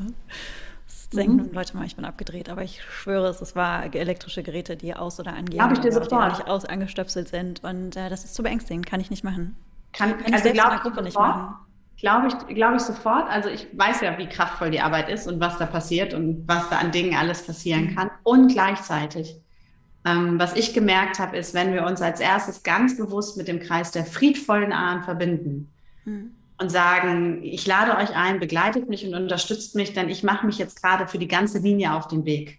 Das 0.86 1.08
denken 1.10 1.48
mhm. 1.48 1.52
Leute 1.52 1.76
mal, 1.76 1.86
ich 1.86 1.96
bin 1.96 2.04
abgedreht, 2.04 2.48
aber 2.48 2.62
ich 2.62 2.82
schwöre 2.82 3.28
es, 3.28 3.40
es 3.40 3.54
war 3.54 3.94
elektrische 3.94 4.42
Geräte, 4.42 4.76
die 4.76 4.94
aus- 4.94 5.20
oder 5.20 5.34
angehen. 5.34 5.60
Habe 5.62 5.74
ich 5.74 5.80
dir 5.80 5.92
sofort. 5.92 6.32
Die 6.32 6.38
nicht 6.38 6.48
aus 6.48 6.64
angestöpselt 6.64 7.28
sind. 7.28 7.62
Und 7.64 7.96
äh, 7.96 8.08
das 8.08 8.24
ist 8.24 8.34
zu 8.34 8.42
beängstigend, 8.42 8.86
kann 8.86 9.00
ich 9.00 9.10
nicht 9.10 9.24
machen. 9.24 9.56
Kann, 9.92 10.10
kann 10.18 10.32
also 10.32 10.36
ich 10.36 10.42
selbst 10.42 10.64
in 10.64 10.70
der 10.70 10.78
Gruppe 10.78 11.02
nicht 11.02 11.18
machen. 11.18 11.54
Glaube 11.98 12.28
ich, 12.28 12.54
glaube 12.54 12.76
ich 12.76 12.82
sofort. 12.82 13.28
Also 13.28 13.48
ich 13.48 13.66
weiß 13.76 14.02
ja, 14.02 14.16
wie 14.18 14.28
kraftvoll 14.28 14.70
die 14.70 14.80
Arbeit 14.80 15.08
ist 15.08 15.26
und 15.26 15.40
was 15.40 15.58
da 15.58 15.66
passiert 15.66 16.14
und 16.14 16.46
was 16.46 16.68
da 16.70 16.78
an 16.78 16.92
Dingen 16.92 17.16
alles 17.16 17.44
passieren 17.44 17.86
mhm. 17.86 17.96
kann. 17.96 18.10
Und 18.22 18.52
gleichzeitig 18.52 19.42
ähm, 20.08 20.38
was 20.38 20.56
ich 20.56 20.72
gemerkt 20.72 21.18
habe, 21.18 21.36
ist, 21.36 21.54
wenn 21.54 21.72
wir 21.72 21.84
uns 21.84 22.00
als 22.00 22.20
erstes 22.20 22.62
ganz 22.62 22.96
bewusst 22.96 23.36
mit 23.36 23.48
dem 23.48 23.60
Kreis 23.60 23.90
der 23.90 24.04
friedvollen 24.04 24.72
Ahnen 24.72 25.02
verbinden 25.02 25.70
mhm. 26.04 26.30
und 26.58 26.70
sagen, 26.70 27.42
ich 27.42 27.66
lade 27.66 27.96
euch 27.96 28.16
ein, 28.16 28.40
begleitet 28.40 28.88
mich 28.88 29.06
und 29.06 29.14
unterstützt 29.14 29.74
mich, 29.74 29.92
denn 29.92 30.08
ich 30.08 30.22
mache 30.22 30.46
mich 30.46 30.58
jetzt 30.58 30.82
gerade 30.82 31.06
für 31.08 31.18
die 31.18 31.28
ganze 31.28 31.58
Linie 31.58 31.94
auf 31.94 32.08
den 32.08 32.24
Weg, 32.24 32.58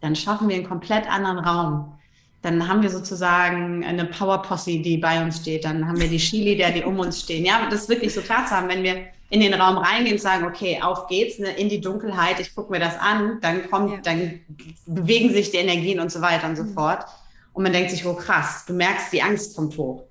dann 0.00 0.16
schaffen 0.16 0.48
wir 0.48 0.56
einen 0.56 0.68
komplett 0.68 1.08
anderen 1.10 1.38
Raum. 1.38 1.94
Dann 2.42 2.66
haben 2.68 2.82
wir 2.82 2.90
sozusagen 2.90 3.84
eine 3.84 4.04
Power 4.04 4.42
Posse, 4.42 4.80
die 4.80 4.98
bei 4.98 5.22
uns 5.22 5.38
steht. 5.38 5.64
Dann 5.64 5.86
haben 5.86 6.00
wir 6.00 6.08
die 6.08 6.18
Chili, 6.18 6.56
der 6.56 6.72
die 6.72 6.82
um 6.82 6.98
uns 6.98 7.20
stehen. 7.20 7.44
Ja, 7.44 7.68
das 7.70 7.82
ist 7.82 7.88
wirklich 7.88 8.12
so 8.12 8.20
klar 8.20 8.44
zu 8.46 8.56
haben, 8.56 8.68
wenn 8.68 8.82
wir 8.82 9.06
in 9.32 9.40
den 9.40 9.54
Raum 9.54 9.78
reingehen 9.78 10.16
und 10.16 10.20
sagen, 10.20 10.44
okay, 10.44 10.78
auf 10.82 11.06
geht's, 11.06 11.38
ne, 11.38 11.52
in 11.52 11.70
die 11.70 11.80
Dunkelheit, 11.80 12.38
ich 12.38 12.54
gucke 12.54 12.70
mir 12.70 12.78
das 12.78 12.98
an, 12.98 13.38
dann 13.40 13.70
kommt, 13.70 13.90
ja. 13.90 13.98
dann 14.02 14.40
bewegen 14.84 15.32
sich 15.32 15.50
die 15.50 15.56
Energien 15.56 16.00
und 16.00 16.12
so 16.12 16.20
weiter 16.20 16.46
und 16.46 16.56
so 16.56 16.64
mhm. 16.64 16.74
fort. 16.74 17.06
Und 17.54 17.62
man 17.62 17.72
denkt 17.72 17.90
sich, 17.90 18.04
oh 18.04 18.12
krass, 18.12 18.64
du 18.66 18.74
merkst, 18.74 19.10
die 19.10 19.22
Angst 19.22 19.56
kommt 19.56 19.78
hoch. 19.78 20.04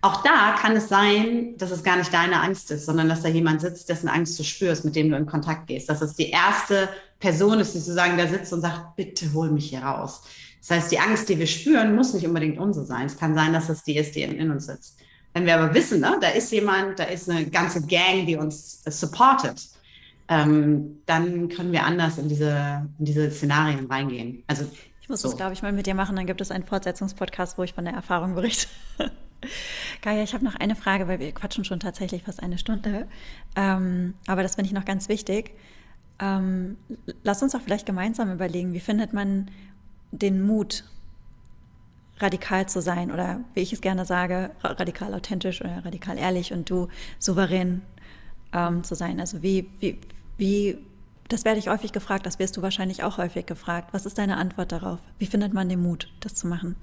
Auch 0.00 0.24
da 0.24 0.56
kann 0.60 0.74
es 0.74 0.88
sein, 0.88 1.54
dass 1.56 1.70
es 1.70 1.84
gar 1.84 1.96
nicht 1.96 2.12
deine 2.12 2.40
Angst 2.40 2.72
ist, 2.72 2.86
sondern 2.86 3.08
dass 3.08 3.22
da 3.22 3.28
jemand 3.28 3.60
sitzt, 3.60 3.88
dessen 3.88 4.08
Angst 4.08 4.36
du 4.40 4.42
spürst, 4.42 4.84
mit 4.84 4.96
dem 4.96 5.08
du 5.08 5.16
in 5.16 5.26
Kontakt 5.26 5.68
gehst. 5.68 5.88
Dass 5.88 6.02
es 6.02 6.14
die 6.14 6.30
erste 6.30 6.88
Person 7.20 7.60
ist, 7.60 7.74
die 7.74 7.78
sozusagen 7.78 8.18
da 8.18 8.26
sitzt 8.26 8.52
und 8.52 8.60
sagt, 8.60 8.96
bitte 8.96 9.32
hol 9.34 9.52
mich 9.52 9.70
hier 9.70 9.84
raus. 9.84 10.22
Das 10.58 10.76
heißt, 10.76 10.90
die 10.90 10.98
Angst, 10.98 11.28
die 11.28 11.38
wir 11.38 11.46
spüren, 11.46 11.94
muss 11.94 12.12
nicht 12.12 12.26
unbedingt 12.26 12.58
unsere 12.58 12.84
sein. 12.84 13.06
Es 13.06 13.16
kann 13.16 13.36
sein, 13.36 13.52
dass 13.52 13.68
es 13.68 13.84
die 13.84 13.96
ist, 13.96 14.16
die 14.16 14.22
in, 14.22 14.36
in 14.36 14.50
uns 14.50 14.66
sitzt. 14.66 14.98
Wenn 15.34 15.46
wir 15.46 15.58
aber 15.58 15.74
wissen, 15.74 16.00
ne, 16.00 16.16
da 16.20 16.28
ist 16.28 16.52
jemand, 16.52 16.98
da 16.98 17.04
ist 17.04 17.28
eine 17.28 17.46
ganze 17.46 17.84
Gang, 17.86 18.24
die 18.26 18.36
uns 18.36 18.82
supportet, 18.86 19.68
ähm, 20.28 21.00
dann 21.06 21.48
können 21.48 21.72
wir 21.72 21.84
anders 21.84 22.18
in 22.18 22.28
diese, 22.28 22.88
in 22.98 23.04
diese 23.04 23.30
Szenarien 23.30 23.86
reingehen. 23.86 24.44
Also, 24.46 24.64
ich 25.00 25.08
muss 25.08 25.20
so. 25.20 25.28
das, 25.28 25.36
glaube 25.36 25.52
ich, 25.52 25.62
mal 25.62 25.72
mit 25.72 25.86
dir 25.86 25.94
machen. 25.94 26.16
Dann 26.16 26.26
gibt 26.26 26.40
es 26.40 26.50
einen 26.50 26.64
Fortsetzungspodcast, 26.64 27.58
wo 27.58 27.62
ich 27.64 27.74
von 27.74 27.84
der 27.84 27.94
Erfahrung 27.94 28.34
berichte. 28.34 28.68
Gaia, 30.02 30.22
ich 30.22 30.32
habe 30.32 30.44
noch 30.44 30.54
eine 30.54 30.76
Frage, 30.76 31.08
weil 31.08 31.18
wir 31.18 31.32
quatschen 31.32 31.64
schon 31.64 31.80
tatsächlich 31.80 32.22
fast 32.22 32.42
eine 32.42 32.56
Stunde. 32.56 33.06
Ähm, 33.56 34.14
aber 34.26 34.42
das 34.42 34.54
finde 34.54 34.68
ich 34.68 34.72
noch 34.72 34.86
ganz 34.86 35.08
wichtig. 35.08 35.52
Ähm, 36.20 36.76
lass 37.22 37.42
uns 37.42 37.52
doch 37.52 37.60
vielleicht 37.60 37.86
gemeinsam 37.86 38.32
überlegen, 38.32 38.72
wie 38.72 38.80
findet 38.80 39.12
man 39.12 39.50
den 40.12 40.42
Mut, 40.42 40.84
radikal 42.18 42.68
zu 42.68 42.80
sein 42.80 43.10
oder 43.10 43.40
wie 43.54 43.60
ich 43.60 43.72
es 43.72 43.80
gerne 43.80 44.04
sage, 44.04 44.50
radikal 44.62 45.14
authentisch 45.14 45.60
oder 45.60 45.84
radikal 45.84 46.18
ehrlich 46.18 46.52
und 46.52 46.70
du 46.70 46.88
souverän 47.18 47.82
ähm, 48.52 48.84
zu 48.84 48.94
sein. 48.94 49.20
Also 49.20 49.42
wie, 49.42 49.68
wie, 49.80 49.98
wie, 50.36 50.78
das 51.28 51.44
werde 51.44 51.58
ich 51.58 51.68
häufig 51.68 51.92
gefragt, 51.92 52.26
das 52.26 52.38
wirst 52.38 52.56
du 52.56 52.62
wahrscheinlich 52.62 53.02
auch 53.02 53.18
häufig 53.18 53.46
gefragt. 53.46 53.88
Was 53.92 54.06
ist 54.06 54.18
deine 54.18 54.36
Antwort 54.36 54.72
darauf? 54.72 55.00
Wie 55.18 55.26
findet 55.26 55.52
man 55.52 55.68
den 55.68 55.82
Mut, 55.82 56.12
das 56.20 56.34
zu 56.34 56.46
machen? 56.46 56.76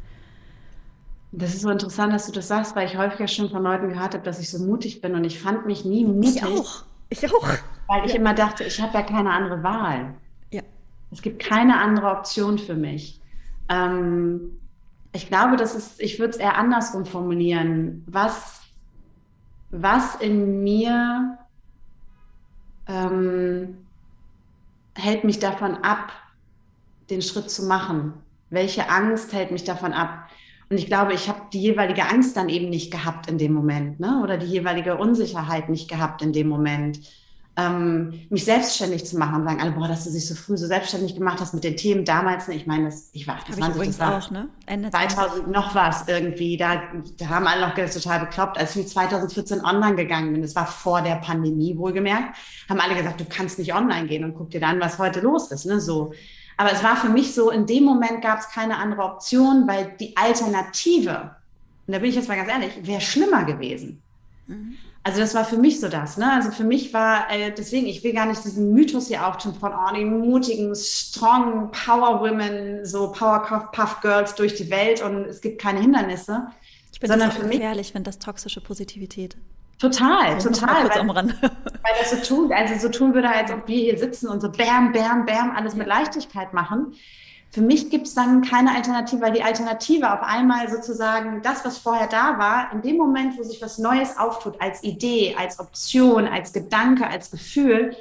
Das 1.33 1.53
ist 1.53 1.61
so 1.61 1.69
interessant, 1.69 2.11
dass 2.11 2.25
du 2.25 2.33
das 2.33 2.49
sagst, 2.49 2.75
weil 2.75 2.87
ich 2.87 2.97
häufiger 2.97 3.27
schon 3.27 3.49
von 3.49 3.63
Leuten 3.63 3.87
gehört 3.87 4.13
habe, 4.13 4.23
dass 4.23 4.39
ich 4.39 4.49
so 4.49 4.59
mutig 4.59 5.01
bin 5.01 5.15
und 5.15 5.23
ich 5.23 5.39
fand 5.39 5.65
mich 5.65 5.85
nie 5.85 6.03
mutig. 6.03 6.35
Ich 6.35 6.43
auch. 6.43 6.83
Ich 7.09 7.25
auch. 7.25 7.47
Weil 7.87 8.05
ich 8.05 8.13
ja. 8.13 8.19
immer 8.19 8.33
dachte, 8.33 8.65
ich 8.65 8.81
habe 8.81 8.93
ja 8.93 9.03
keine 9.03 9.31
andere 9.31 9.63
Wahl. 9.63 10.13
Ja. 10.51 10.61
Es 11.09 11.21
gibt 11.21 11.41
keine 11.41 11.79
andere 11.79 12.07
Option 12.07 12.57
für 12.57 12.75
mich. 12.75 13.21
Ähm, 13.69 14.57
ich 15.13 15.27
glaube, 15.27 15.57
das 15.57 15.75
ist, 15.75 16.01
ich 16.01 16.19
würde 16.19 16.31
es 16.31 16.37
eher 16.37 16.57
andersrum 16.57 17.05
formulieren. 17.05 18.03
Was, 18.07 18.61
was 19.69 20.15
in 20.15 20.63
mir 20.63 21.37
ähm, 22.87 23.77
hält 24.95 25.23
mich 25.23 25.39
davon 25.39 25.75
ab, 25.77 26.11
den 27.09 27.21
Schritt 27.21 27.49
zu 27.49 27.65
machen? 27.65 28.13
Welche 28.49 28.89
Angst 28.89 29.33
hält 29.33 29.51
mich 29.51 29.63
davon 29.63 29.93
ab? 29.93 30.29
Und 30.69 30.77
ich 30.77 30.87
glaube, 30.87 31.13
ich 31.13 31.27
habe 31.27 31.41
die 31.51 31.61
jeweilige 31.61 32.07
Angst 32.07 32.37
dann 32.37 32.47
eben 32.47 32.69
nicht 32.69 32.91
gehabt 32.91 33.29
in 33.29 33.37
dem 33.37 33.51
Moment, 33.51 33.99
ne? 33.99 34.21
oder 34.23 34.37
die 34.37 34.45
jeweilige 34.45 34.97
Unsicherheit 34.97 35.67
nicht 35.67 35.89
gehabt 35.89 36.21
in 36.21 36.31
dem 36.31 36.47
Moment 36.47 37.01
ähm, 37.61 38.27
mich 38.29 38.45
selbstständig 38.45 39.05
zu 39.05 39.17
machen 39.17 39.41
und 39.41 39.43
sagen 39.45 39.61
alle, 39.61 39.71
boah, 39.71 39.87
dass 39.87 40.05
du 40.05 40.11
dich 40.11 40.27
so 40.27 40.35
früh 40.35 40.57
so 40.57 40.67
selbstständig 40.67 41.15
gemacht 41.15 41.39
hast 41.39 41.53
mit 41.53 41.63
den 41.63 41.77
Themen 41.77 42.05
damals. 42.05 42.47
Ne? 42.47 42.55
Ich 42.55 42.65
meine, 42.65 42.85
das, 42.85 43.09
ich 43.13 43.27
war, 43.27 43.37
das, 43.47 43.59
war, 43.59 43.69
das 43.69 43.99
war 43.99 44.17
auch, 44.17 44.31
ne? 44.31 44.49
Ende 44.65 44.89
2000 44.89 45.49
noch 45.49 45.75
was 45.75 46.07
irgendwie. 46.07 46.57
Da, 46.57 46.81
da 47.17 47.29
haben 47.29 47.47
alle 47.47 47.61
noch 47.67 47.75
total 47.75 48.21
bekloppt, 48.21 48.57
als 48.57 48.75
ich 48.75 48.87
2014 48.87 49.63
online 49.63 49.95
gegangen 49.95 50.33
bin. 50.33 50.41
Das 50.41 50.55
war 50.55 50.65
vor 50.65 51.01
der 51.01 51.15
Pandemie 51.15 51.77
wohlgemerkt. 51.77 52.35
Haben 52.69 52.79
alle 52.79 52.95
gesagt, 52.95 53.19
du 53.19 53.25
kannst 53.25 53.59
nicht 53.59 53.73
online 53.73 54.07
gehen 54.07 54.23
und 54.23 54.35
guck 54.35 54.49
dir 54.49 54.61
dann, 54.61 54.79
was 54.79 54.97
heute 54.97 55.19
los 55.19 55.51
ist. 55.51 55.65
Ne? 55.65 55.79
So. 55.79 56.13
Aber 56.57 56.71
es 56.71 56.83
war 56.83 56.95
für 56.95 57.09
mich 57.09 57.33
so, 57.33 57.49
in 57.49 57.65
dem 57.65 57.83
Moment 57.83 58.21
gab 58.21 58.39
es 58.39 58.49
keine 58.49 58.77
andere 58.77 59.03
Option, 59.03 59.67
weil 59.67 59.95
die 59.99 60.15
Alternative, 60.15 61.35
und 61.87 61.93
da 61.93 61.99
bin 61.99 62.09
ich 62.09 62.15
jetzt 62.15 62.27
mal 62.27 62.35
ganz 62.35 62.49
ehrlich, 62.49 62.71
wäre 62.83 63.01
schlimmer 63.01 63.43
gewesen. 63.45 64.01
Mhm. 64.47 64.77
Also 65.03 65.19
das 65.19 65.33
war 65.33 65.45
für 65.45 65.57
mich 65.57 65.79
so 65.79 65.87
das. 65.87 66.17
Ne? 66.17 66.31
Also 66.31 66.51
für 66.51 66.63
mich 66.63 66.93
war, 66.93 67.31
äh, 67.31 67.51
deswegen, 67.51 67.87
ich 67.87 68.03
will 68.03 68.13
gar 68.13 68.27
nicht 68.27 68.43
diesen 68.45 68.71
Mythos 68.73 69.07
hier 69.07 69.25
auftun 69.25 69.55
von 69.55 69.71
oh, 69.73 69.95
die 69.95 70.05
mutigen, 70.05 70.75
strong 70.75 71.71
Power 71.71 72.21
Women, 72.21 72.85
so 72.85 73.11
Power 73.11 73.69
Puff 73.71 74.01
Girls 74.01 74.35
durch 74.35 74.53
die 74.55 74.69
Welt 74.69 75.01
und 75.01 75.25
es 75.25 75.41
gibt 75.41 75.59
keine 75.59 75.79
Hindernisse. 75.79 76.47
Ich 76.93 76.99
bin 76.99 77.09
sondern 77.09 77.29
das 77.29 77.37
für 77.37 77.47
gefährlich, 77.47 77.87
mich, 77.87 77.95
wenn 77.95 78.03
das 78.03 78.19
toxische 78.19 78.61
Positivität. 78.61 79.37
Total, 79.79 80.35
also 80.35 80.49
total. 80.49 80.87
Weil, 80.89 81.07
weil, 81.07 81.93
das 81.99 82.11
so 82.11 82.35
tun, 82.35 82.53
also 82.53 82.77
so 82.77 82.89
tun 82.89 83.15
würde, 83.15 83.29
als 83.29 83.51
ob 83.51 83.67
wir 83.67 83.77
hier 83.77 83.97
sitzen 83.97 84.27
und 84.27 84.39
so 84.39 84.51
bam, 84.51 84.91
bam, 84.91 85.25
bam, 85.25 85.55
alles 85.55 85.73
mit 85.73 85.87
Leichtigkeit 85.87 86.53
machen. 86.53 86.93
Für 87.51 87.61
mich 87.61 87.89
gibt 87.89 88.07
es 88.07 88.13
dann 88.13 88.41
keine 88.41 88.73
Alternative, 88.73 89.21
weil 89.21 89.33
die 89.33 89.43
Alternative 89.43 90.13
auf 90.13 90.21
einmal 90.21 90.69
sozusagen 90.69 91.41
das, 91.41 91.65
was 91.65 91.77
vorher 91.77 92.07
da 92.07 92.39
war, 92.39 92.71
in 92.71 92.81
dem 92.81 92.97
Moment, 92.97 93.37
wo 93.37 93.43
sich 93.43 93.61
was 93.61 93.77
Neues 93.77 94.17
auftut, 94.17 94.61
als 94.61 94.83
Idee, 94.83 95.35
als 95.37 95.59
Option, 95.59 96.27
als 96.27 96.53
Gedanke, 96.53 97.07
als 97.07 97.29
Gefühl, 97.29 97.95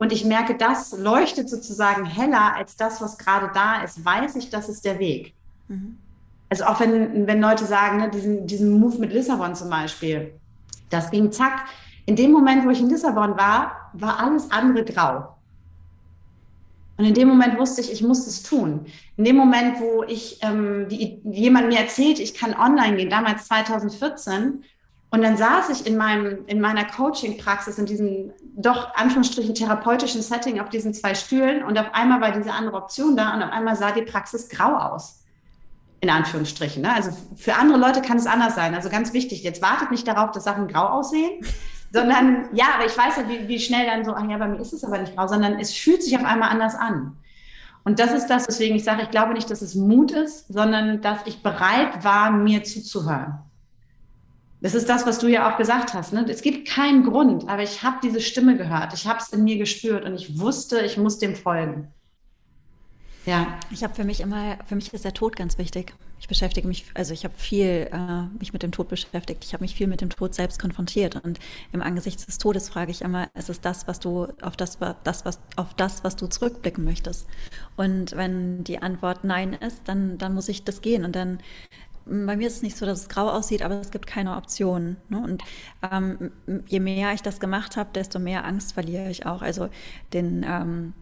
und 0.00 0.14
ich 0.14 0.24
merke, 0.24 0.56
das 0.56 0.96
leuchtet 0.96 1.50
sozusagen 1.50 2.06
heller 2.06 2.56
als 2.56 2.74
das, 2.74 3.02
was 3.02 3.18
gerade 3.18 3.50
da 3.52 3.82
ist, 3.82 4.02
weiß 4.02 4.34
ich, 4.36 4.48
das 4.48 4.70
ist 4.70 4.86
der 4.86 4.98
Weg. 4.98 5.34
Mhm. 5.68 5.98
Also 6.48 6.64
auch 6.64 6.80
wenn, 6.80 7.26
wenn 7.26 7.38
Leute 7.38 7.66
sagen, 7.66 7.98
ne, 7.98 8.08
diesen, 8.08 8.46
diesen 8.46 8.80
Move 8.80 8.98
mit 8.98 9.12
Lissabon 9.12 9.54
zum 9.54 9.68
Beispiel, 9.68 10.32
das 10.88 11.10
ging 11.10 11.30
zack. 11.30 11.66
In 12.06 12.16
dem 12.16 12.32
Moment, 12.32 12.64
wo 12.64 12.70
ich 12.70 12.80
in 12.80 12.88
Lissabon 12.88 13.36
war, 13.36 13.90
war 13.92 14.18
alles 14.18 14.50
andere 14.50 14.86
grau. 14.86 15.36
Und 17.00 17.06
in 17.06 17.14
dem 17.14 17.28
Moment 17.28 17.58
wusste 17.58 17.80
ich, 17.80 17.90
ich 17.90 18.02
muss 18.02 18.26
es 18.26 18.42
tun. 18.42 18.84
In 19.16 19.24
dem 19.24 19.34
Moment, 19.34 19.80
wo 19.80 20.02
ich 20.02 20.38
ähm, 20.42 20.86
die, 20.90 21.22
jemand 21.24 21.68
mir 21.68 21.78
erzählt, 21.78 22.18
ich 22.18 22.34
kann 22.34 22.54
online 22.54 22.98
gehen, 22.98 23.08
damals 23.08 23.46
2014, 23.46 24.62
und 25.10 25.22
dann 25.22 25.38
saß 25.38 25.70
ich 25.70 25.86
in 25.86 25.96
meinem 25.96 26.44
in 26.46 26.60
meiner 26.60 26.84
Coaching-Praxis 26.84 27.78
in 27.78 27.86
diesem 27.86 28.32
doch 28.54 28.94
Anführungsstrichen 28.94 29.54
therapeutischen 29.54 30.20
Setting 30.20 30.60
auf 30.60 30.68
diesen 30.68 30.92
zwei 30.92 31.14
Stühlen 31.14 31.64
und 31.64 31.78
auf 31.78 31.94
einmal 31.94 32.20
war 32.20 32.32
diese 32.32 32.52
andere 32.52 32.76
Option 32.76 33.16
da 33.16 33.34
und 33.34 33.42
auf 33.42 33.50
einmal 33.50 33.76
sah 33.76 33.92
die 33.92 34.02
Praxis 34.02 34.50
grau 34.50 34.76
aus. 34.76 35.24
In 36.02 36.10
Anführungsstrichen. 36.10 36.82
Ne? 36.82 36.94
Also 36.94 37.12
für 37.34 37.54
andere 37.54 37.78
Leute 37.78 38.02
kann 38.02 38.18
es 38.18 38.26
anders 38.26 38.54
sein. 38.54 38.74
Also 38.74 38.90
ganz 38.90 39.14
wichtig, 39.14 39.42
jetzt 39.42 39.62
wartet 39.62 39.90
nicht 39.90 40.06
darauf, 40.06 40.32
dass 40.32 40.44
Sachen 40.44 40.68
grau 40.68 40.84
aussehen, 40.84 41.44
sondern 41.92 42.48
ja, 42.52 42.66
aber 42.76 42.86
ich 42.86 42.96
weiß 42.96 43.16
ja, 43.16 43.28
wie, 43.28 43.48
wie 43.48 43.58
schnell 43.58 43.86
dann 43.86 44.04
so, 44.04 44.14
ach 44.14 44.28
ja, 44.28 44.38
bei 44.38 44.48
mir 44.48 44.60
ist 44.60 44.72
es 44.72 44.84
aber 44.84 44.98
nicht 44.98 45.16
grau, 45.16 45.26
sondern 45.26 45.58
es 45.58 45.74
fühlt 45.74 46.02
sich 46.02 46.16
auf 46.16 46.24
einmal 46.24 46.50
anders 46.50 46.74
an. 46.74 47.16
Und 47.82 47.98
das 47.98 48.12
ist 48.12 48.26
das, 48.26 48.46
weswegen 48.46 48.76
ich 48.76 48.84
sage, 48.84 49.02
ich 49.02 49.10
glaube 49.10 49.32
nicht, 49.32 49.50
dass 49.50 49.62
es 49.62 49.74
Mut 49.74 50.12
ist, 50.12 50.48
sondern 50.48 51.00
dass 51.00 51.26
ich 51.26 51.42
bereit 51.42 52.04
war, 52.04 52.30
mir 52.30 52.62
zuzuhören. 52.62 53.38
Das 54.60 54.74
ist 54.74 54.88
das, 54.90 55.06
was 55.06 55.18
du 55.18 55.26
ja 55.26 55.50
auch 55.50 55.56
gesagt 55.56 55.94
hast. 55.94 56.12
Ne? 56.12 56.26
Es 56.28 56.42
gibt 56.42 56.68
keinen 56.68 57.04
Grund, 57.04 57.48
aber 57.48 57.62
ich 57.62 57.82
habe 57.82 57.96
diese 58.02 58.20
Stimme 58.20 58.58
gehört. 58.58 58.92
Ich 58.92 59.06
habe 59.06 59.18
es 59.18 59.30
in 59.30 59.44
mir 59.44 59.56
gespürt 59.56 60.04
und 60.04 60.14
ich 60.14 60.38
wusste, 60.38 60.80
ich 60.80 60.98
muss 60.98 61.18
dem 61.18 61.34
folgen. 61.34 61.88
Ja. 63.24 63.58
Ich 63.70 63.82
habe 63.82 63.94
für 63.94 64.04
mich 64.04 64.20
immer, 64.20 64.58
für 64.66 64.74
mich 64.74 64.92
ist 64.92 65.04
der 65.04 65.14
Tod 65.14 65.36
ganz 65.36 65.56
wichtig. 65.56 65.94
Ich 66.20 66.28
beschäftige 66.28 66.68
mich, 66.68 66.84
also 66.94 67.14
ich 67.14 67.24
habe 67.24 67.34
viel 67.36 67.88
äh, 67.90 68.38
mich 68.38 68.52
mit 68.52 68.62
dem 68.62 68.72
Tod 68.72 68.88
beschäftigt. 68.88 69.42
Ich 69.42 69.54
habe 69.54 69.64
mich 69.64 69.74
viel 69.74 69.86
mit 69.86 70.02
dem 70.02 70.10
Tod 70.10 70.34
selbst 70.34 70.60
konfrontiert 70.60 71.16
und 71.24 71.40
im 71.72 71.80
Angesicht 71.82 72.26
des 72.28 72.38
Todes 72.38 72.68
frage 72.68 72.90
ich 72.90 73.00
immer, 73.00 73.28
ist 73.34 73.48
es 73.48 73.60
das, 73.60 73.88
was 73.88 74.00
du 74.00 74.28
auf 74.42 74.56
das, 74.56 74.78
das 75.02 75.24
was 75.24 75.40
auf 75.56 75.74
das, 75.74 76.04
was 76.04 76.16
du 76.16 76.26
zurückblicken 76.26 76.84
möchtest? 76.84 77.26
Und 77.76 78.12
wenn 78.12 78.62
die 78.64 78.82
Antwort 78.82 79.24
Nein 79.24 79.54
ist, 79.54 79.82
dann 79.86 80.18
dann 80.18 80.34
muss 80.34 80.48
ich 80.48 80.62
das 80.62 80.82
gehen 80.82 81.04
und 81.04 81.16
dann 81.16 81.38
bei 82.06 82.36
mir 82.36 82.48
ist 82.48 82.56
es 82.56 82.62
nicht 82.62 82.76
so, 82.76 82.86
dass 82.86 83.00
es 83.00 83.08
grau 83.08 83.28
aussieht, 83.30 83.62
aber 83.62 83.80
es 83.80 83.90
gibt 83.90 84.06
keine 84.06 84.36
Optionen. 84.36 84.96
Ne? 85.08 85.22
Und 85.22 85.44
ähm, 85.90 86.32
je 86.66 86.80
mehr 86.80 87.12
ich 87.12 87.22
das 87.22 87.40
gemacht 87.40 87.76
habe, 87.76 87.90
desto 87.94 88.18
mehr 88.18 88.44
Angst 88.44 88.72
verliere 88.72 89.10
ich 89.10 89.26
auch. 89.26 89.42
Also 89.42 89.68
den 90.12 90.44
ähm, 90.48 90.94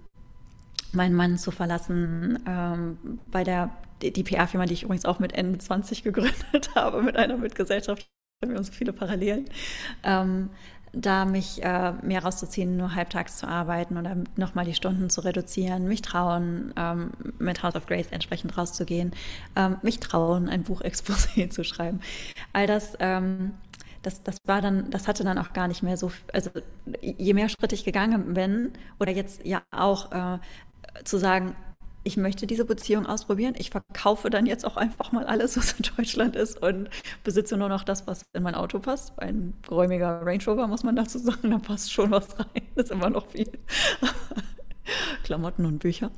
meinen 0.93 1.15
Mann 1.15 1.39
zu 1.39 1.51
verlassen, 1.51 2.39
ähm, 2.47 3.21
bei 3.31 3.45
der 3.45 3.71
die 4.03 4.23
PR-Firma, 4.23 4.67
die 4.67 4.75
ich 4.75 4.83
übrigens 4.83 5.05
auch 5.05 5.19
mit 5.19 5.33
Ende 5.33 5.59
20 5.59 6.03
gegründet 6.03 6.71
habe, 6.75 7.03
mit 7.03 7.17
einer 7.17 7.37
Mitgesellschaft, 7.37 8.09
haben 8.43 8.53
wir 8.53 8.59
uns 8.59 8.71
viele 8.71 8.93
Parallelen. 8.93 9.47
Ähm, 10.05 10.51
da 10.93 11.25
mich 11.25 11.63
äh, 11.63 11.93
mehr 12.03 12.23
rauszuziehen, 12.23 12.77
nur 12.77 12.95
halbtags 12.95 13.39
zu 13.39 13.47
arbeiten 13.47 13.97
oder 13.99 14.17
nochmal 14.37 14.65
die 14.65 14.75
Stunden 14.75 15.11
zu 15.11 15.21
reduzieren, 15.23 15.87
mich 15.87 16.03
trauen, 16.03 16.73
ähm, 16.77 17.11
mit 17.39 17.63
House 17.63 17.77
of 17.77 17.87
Grace 17.87 18.09
entsprechend 18.11 18.57
rauszugehen, 18.57 19.13
ähm, 19.57 19.77
mich 19.83 20.01
trauen, 20.01 20.49
ein 20.49 20.65
Buchexposé 20.65 21.51
zu 21.51 21.65
schreiben. 21.65 22.01
All 22.53 22.67
das, 22.67 22.95
ähm, 23.01 23.53
das, 24.03 24.23
das 24.23 24.39
war 24.47 24.63
dann, 24.63 24.91
das 24.91 25.09
hatte 25.09 25.25
dann 25.25 25.39
auch 25.39 25.53
gar 25.53 25.69
nicht 25.69 25.83
mehr 25.83 25.97
so, 25.97 26.11
also 26.33 26.51
je 27.03 27.35
mehr 27.35 27.49
Schritte 27.49 27.75
ich 27.75 27.85
gegangen 27.85 28.35
bin, 28.35 28.73
oder 28.99 29.13
jetzt 29.13 29.45
ja 29.45 29.63
auch 29.71 30.13
äh, 30.13 30.39
zu 31.05 31.19
sagen, 31.19 31.55
ich 32.09 32.17
möchte 32.17 32.47
diese 32.47 32.65
Beziehung 32.65 33.05
ausprobieren. 33.05 33.55
Ich 33.59 33.69
verkaufe 33.69 34.31
dann 34.31 34.47
jetzt 34.47 34.65
auch 34.65 34.79
einfach 34.79 35.13
mal 35.13 35.27
alles, 35.27 35.59
was 35.59 35.73
in 35.73 35.85
Deutschland 35.95 36.37
ist 36.37 36.61
und 36.61 36.89
besitze 37.23 37.59
nur 37.59 37.69
noch 37.69 37.85
das, 37.85 38.07
was 38.07 38.23
in 38.33 38.43
mein 38.43 38.55
Auto 38.55 38.79
passt. 38.79 39.13
Ein 39.19 39.53
geräumiger 39.63 40.23
Range 40.25 40.43
Rover, 40.47 40.67
muss 40.67 40.83
man 40.83 40.97
dazu 40.97 41.19
sagen, 41.19 41.51
da 41.51 41.59
passt 41.59 41.93
schon 41.93 42.11
was 42.11 42.39
rein. 42.39 42.63
Das 42.75 42.85
ist 42.87 42.93
immer 42.93 43.11
noch 43.11 43.27
viel. 43.27 43.51
Klamotten 45.23 45.67
und 45.67 45.81
Bücher. 45.81 46.11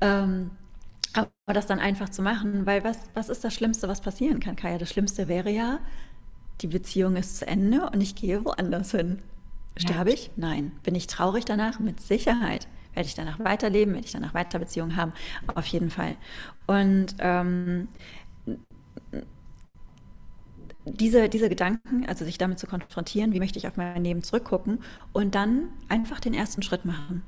Ähm, 0.00 0.50
aber 1.12 1.30
das 1.46 1.66
dann 1.66 1.78
einfach 1.78 2.08
zu 2.08 2.22
machen, 2.22 2.66
weil 2.66 2.82
was, 2.82 2.98
was 3.14 3.28
ist 3.28 3.44
das 3.44 3.54
Schlimmste, 3.54 3.86
was 3.86 4.00
passieren 4.00 4.40
kann, 4.40 4.56
Kaya? 4.56 4.78
Das 4.78 4.90
Schlimmste 4.90 5.28
wäre 5.28 5.50
ja, 5.50 5.78
die 6.60 6.66
Beziehung 6.66 7.14
ist 7.14 7.38
zu 7.38 7.46
Ende 7.46 7.88
und 7.88 8.00
ich 8.00 8.16
gehe 8.16 8.44
woanders 8.44 8.90
hin. 8.90 9.20
Sterbe 9.76 10.10
ich? 10.10 10.32
Nein. 10.34 10.72
Bin 10.82 10.96
ich 10.96 11.06
traurig 11.06 11.44
danach? 11.44 11.78
Mit 11.78 12.00
Sicherheit. 12.00 12.66
Werde 12.94 13.08
ich 13.08 13.14
danach 13.14 13.38
weiterleben? 13.38 13.94
Werde 13.94 14.06
ich 14.06 14.12
danach 14.12 14.34
weiter 14.34 14.58
Beziehungen 14.58 14.96
haben? 14.96 15.12
Auf 15.54 15.66
jeden 15.66 15.90
Fall. 15.90 16.16
Und 16.66 17.14
ähm, 17.18 17.88
diese, 20.84 21.28
diese 21.28 21.48
Gedanken, 21.48 22.06
also 22.06 22.24
sich 22.24 22.38
damit 22.38 22.58
zu 22.58 22.66
konfrontieren, 22.66 23.32
wie 23.32 23.38
möchte 23.38 23.58
ich 23.58 23.66
auf 23.66 23.76
mein 23.76 24.02
Leben 24.02 24.22
zurückgucken 24.22 24.82
und 25.12 25.34
dann 25.34 25.68
einfach 25.88 26.20
den 26.20 26.34
ersten 26.34 26.62
Schritt 26.62 26.84
machen. 26.84 27.22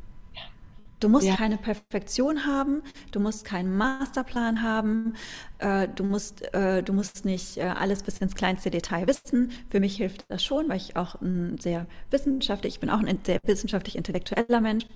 Du 1.01 1.09
musst 1.09 1.27
ja. 1.27 1.35
keine 1.35 1.57
Perfektion 1.57 2.47
haben, 2.47 2.81
du 3.11 3.19
musst 3.19 3.45
keinen 3.45 3.77
Masterplan 3.77 4.63
haben, 4.63 5.15
äh, 5.59 5.89
du, 5.89 6.05
musst, 6.05 6.55
äh, 6.55 6.81
du 6.85 6.93
musst 6.93 7.25
nicht 7.25 7.57
äh, 7.57 7.63
alles 7.63 8.05
bis 8.05 8.19
ins 8.19 8.37
kleinste 8.37 8.71
Detail 8.71 9.09
wissen. 9.09 9.51
Für 9.69 9.81
mich 9.81 9.97
hilft 9.97 10.25
das 10.29 10.45
schon, 10.45 10.69
weil 10.69 10.77
ich 10.77 10.95
auch 10.95 11.21
ein 11.21 11.59
sehr 11.59 11.87
wissenschaftlich, 12.11 12.75
ich 12.75 12.81
bin 12.81 12.89
auch 12.89 13.01
ein 13.01 13.19
sehr 13.27 13.41
wissenschaftlich 13.43 13.97
intellektueller 13.97 14.61
Mensch. 14.61 14.87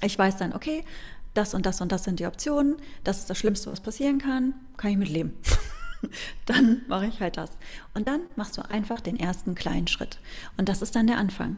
Ich 0.00 0.18
weiß 0.18 0.36
dann, 0.36 0.52
okay, 0.52 0.84
das 1.34 1.54
und 1.54 1.66
das 1.66 1.80
und 1.80 1.92
das 1.92 2.04
sind 2.04 2.20
die 2.20 2.26
Optionen, 2.26 2.76
das 3.04 3.18
ist 3.18 3.30
das 3.30 3.38
Schlimmste, 3.38 3.70
was 3.70 3.80
passieren 3.80 4.18
kann, 4.18 4.54
kann 4.76 4.90
ich 4.90 4.96
mitleben. 4.96 5.32
dann 6.46 6.82
mache 6.88 7.06
ich 7.06 7.20
halt 7.20 7.36
das. 7.36 7.50
Und 7.94 8.08
dann 8.08 8.22
machst 8.36 8.58
du 8.58 8.62
einfach 8.68 9.00
den 9.00 9.18
ersten 9.18 9.54
kleinen 9.54 9.86
Schritt. 9.86 10.18
Und 10.56 10.68
das 10.68 10.82
ist 10.82 10.96
dann 10.96 11.06
der 11.06 11.18
Anfang. 11.18 11.56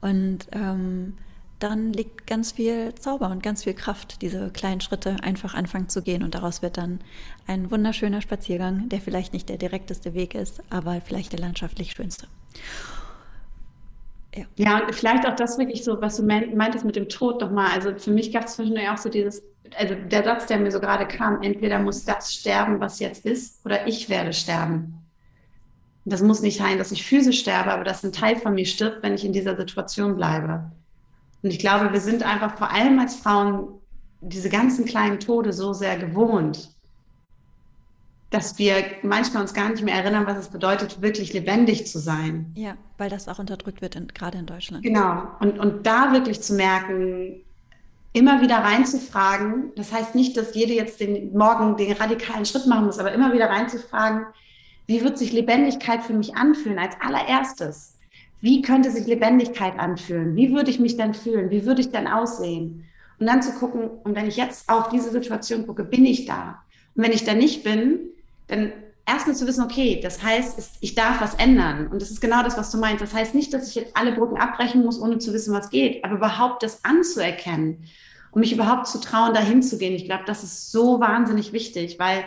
Und 0.00 0.46
ähm, 0.52 1.16
dann 1.58 1.92
liegt 1.92 2.26
ganz 2.26 2.52
viel 2.52 2.94
Zauber 2.94 3.30
und 3.30 3.42
ganz 3.42 3.64
viel 3.64 3.74
Kraft, 3.74 4.20
diese 4.20 4.50
kleinen 4.50 4.82
Schritte 4.82 5.16
einfach 5.22 5.54
anfangen 5.54 5.88
zu 5.88 6.02
gehen. 6.02 6.22
Und 6.22 6.34
daraus 6.34 6.60
wird 6.60 6.76
dann 6.76 7.00
ein 7.46 7.70
wunderschöner 7.70 8.20
Spaziergang, 8.20 8.88
der 8.90 9.00
vielleicht 9.00 9.32
nicht 9.32 9.48
der 9.48 9.56
direkteste 9.56 10.14
Weg 10.14 10.34
ist, 10.34 10.62
aber 10.70 11.00
vielleicht 11.00 11.32
der 11.32 11.40
landschaftlich 11.40 11.92
schönste. 11.92 12.26
Ja. 14.36 14.44
ja, 14.56 14.78
und 14.84 14.94
vielleicht 14.94 15.26
auch 15.26 15.34
das 15.34 15.56
wirklich 15.58 15.82
so, 15.82 16.00
was 16.00 16.16
du 16.16 16.22
meintest 16.22 16.84
mit 16.84 16.96
dem 16.96 17.08
Tod 17.08 17.40
nochmal. 17.40 17.70
Also 17.72 17.94
für 17.96 18.10
mich 18.10 18.32
gab 18.32 18.44
es 18.44 18.54
zwischendurch 18.54 18.90
auch 18.90 18.98
so 18.98 19.08
dieses, 19.08 19.42
also 19.78 19.94
der 19.94 20.24
Satz, 20.24 20.46
der 20.46 20.58
mir 20.58 20.70
so 20.70 20.78
gerade 20.78 21.06
kam, 21.06 21.42
entweder 21.42 21.78
muss 21.78 22.04
das 22.04 22.34
sterben, 22.34 22.78
was 22.78 23.00
jetzt 23.00 23.24
ist, 23.24 23.64
oder 23.64 23.86
ich 23.86 24.08
werde 24.10 24.32
sterben. 24.32 25.06
Das 26.04 26.22
muss 26.22 26.42
nicht 26.42 26.58
sein, 26.58 26.78
dass 26.78 26.92
ich 26.92 27.04
physisch 27.04 27.40
sterbe, 27.40 27.72
aber 27.72 27.82
dass 27.82 28.04
ein 28.04 28.12
Teil 28.12 28.36
von 28.36 28.54
mir 28.54 28.66
stirbt, 28.66 29.02
wenn 29.02 29.14
ich 29.14 29.24
in 29.24 29.32
dieser 29.32 29.56
Situation 29.56 30.16
bleibe. 30.16 30.70
Und 31.42 31.50
ich 31.50 31.58
glaube, 31.58 31.92
wir 31.92 32.00
sind 32.00 32.22
einfach 32.22 32.56
vor 32.58 32.70
allem 32.70 32.98
als 32.98 33.16
Frauen 33.16 33.80
diese 34.20 34.48
ganzen 34.48 34.84
kleinen 34.84 35.18
Tode 35.18 35.52
so 35.52 35.72
sehr 35.72 35.96
gewohnt, 35.96 36.75
dass 38.36 38.58
wir 38.58 38.84
manchmal 39.02 39.42
uns 39.42 39.54
gar 39.54 39.70
nicht 39.70 39.82
mehr 39.82 39.94
erinnern, 39.94 40.26
was 40.26 40.36
es 40.36 40.48
bedeutet, 40.48 41.00
wirklich 41.00 41.32
lebendig 41.32 41.86
zu 41.86 41.98
sein. 41.98 42.52
Ja, 42.54 42.74
weil 42.98 43.08
das 43.08 43.28
auch 43.28 43.38
unterdrückt 43.38 43.80
wird, 43.80 43.96
in, 43.96 44.08
gerade 44.08 44.36
in 44.36 44.44
Deutschland. 44.44 44.82
Genau. 44.82 45.22
Und, 45.40 45.58
und 45.58 45.86
da 45.86 46.12
wirklich 46.12 46.42
zu 46.42 46.52
merken, 46.52 47.40
immer 48.12 48.42
wieder 48.42 48.56
reinzufragen, 48.56 49.72
das 49.74 49.90
heißt 49.90 50.14
nicht, 50.14 50.36
dass 50.36 50.54
jede 50.54 50.74
jetzt 50.74 51.00
den 51.00 51.32
morgen 51.36 51.78
den 51.78 51.92
radikalen 51.92 52.44
Schritt 52.44 52.66
machen 52.66 52.84
muss, 52.84 52.98
aber 52.98 53.12
immer 53.12 53.32
wieder 53.32 53.48
reinzufragen, 53.48 54.26
wie 54.86 55.02
wird 55.02 55.16
sich 55.16 55.32
Lebendigkeit 55.32 56.02
für 56.02 56.12
mich 56.12 56.36
anfühlen 56.36 56.78
als 56.78 56.94
allererstes? 57.00 57.94
Wie 58.42 58.60
könnte 58.60 58.90
sich 58.90 59.06
Lebendigkeit 59.06 59.78
anfühlen? 59.78 60.36
Wie 60.36 60.52
würde 60.52 60.70
ich 60.70 60.78
mich 60.78 60.98
dann 60.98 61.14
fühlen? 61.14 61.50
Wie 61.50 61.64
würde 61.64 61.80
ich 61.80 61.90
dann 61.90 62.06
aussehen? 62.06 62.84
Und 63.18 63.26
dann 63.26 63.42
zu 63.42 63.52
gucken, 63.52 63.88
und 64.04 64.14
wenn 64.14 64.28
ich 64.28 64.36
jetzt 64.36 64.68
auf 64.68 64.90
diese 64.90 65.10
Situation 65.10 65.66
gucke, 65.66 65.84
bin 65.84 66.04
ich 66.04 66.26
da? 66.26 66.62
Und 66.94 67.02
wenn 67.02 67.12
ich 67.12 67.24
da 67.24 67.32
nicht 67.32 67.64
bin, 67.64 68.10
dann 68.48 68.72
erstmal 69.06 69.36
zu 69.36 69.46
wissen, 69.46 69.64
okay, 69.64 70.00
das 70.02 70.22
heißt, 70.22 70.78
ich 70.80 70.94
darf 70.94 71.20
was 71.20 71.34
ändern. 71.34 71.88
Und 71.88 72.02
das 72.02 72.10
ist 72.10 72.20
genau 72.20 72.42
das, 72.42 72.56
was 72.56 72.70
du 72.70 72.78
meinst. 72.78 73.02
Das 73.02 73.14
heißt 73.14 73.34
nicht, 73.34 73.52
dass 73.52 73.68
ich 73.68 73.74
jetzt 73.74 73.96
alle 73.96 74.12
Brücken 74.12 74.36
abbrechen 74.36 74.84
muss, 74.84 75.00
ohne 75.00 75.18
zu 75.18 75.32
wissen, 75.32 75.54
was 75.54 75.70
geht, 75.70 76.04
aber 76.04 76.16
überhaupt 76.16 76.62
das 76.62 76.84
anzuerkennen 76.84 77.84
und 78.32 78.40
mich 78.40 78.52
überhaupt 78.52 78.86
zu 78.86 79.00
trauen, 79.00 79.34
dahin 79.34 79.62
zu 79.62 79.78
gehen. 79.78 79.94
Ich 79.94 80.04
glaube, 80.04 80.24
das 80.26 80.42
ist 80.42 80.72
so 80.72 81.00
wahnsinnig 81.00 81.52
wichtig, 81.52 81.98
weil 81.98 82.24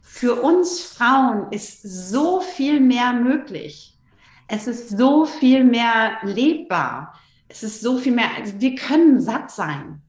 für 0.00 0.42
uns 0.42 0.82
Frauen 0.82 1.50
ist 1.50 1.82
so 1.82 2.40
viel 2.40 2.80
mehr 2.80 3.12
möglich. 3.12 3.98
Es 4.46 4.66
ist 4.66 4.90
so 4.90 5.24
viel 5.24 5.64
mehr 5.64 6.18
lebbar. 6.22 7.18
Es 7.48 7.62
ist 7.62 7.80
so 7.80 7.98
viel 7.98 8.12
mehr, 8.12 8.28
also 8.36 8.60
wir 8.60 8.74
können 8.74 9.20
satt 9.20 9.50
sein. 9.50 10.01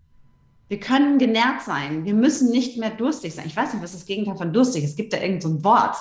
Wir 0.70 0.80
können 0.80 1.20
genährt 1.20 1.62
sein. 1.62 2.06
Wir 2.06 2.14
müssen 2.14 2.50
nicht 2.50 2.78
mehr 2.78 2.90
durstig 2.90 3.36
sein. 3.36 3.46
Ich 3.46 3.56
weiß 3.56 3.74
nicht, 3.74 3.84
was 3.84 3.94
das 3.94 4.06
Gegenteil 4.06 4.36
von 4.36 4.54
durstig 4.54 4.84
ist. 4.84 4.92
Es 4.92 4.96
gibt 4.96 5.14
da 5.14 5.18
irgendein 5.18 5.42
so 5.42 5.64
Wort. 5.64 5.98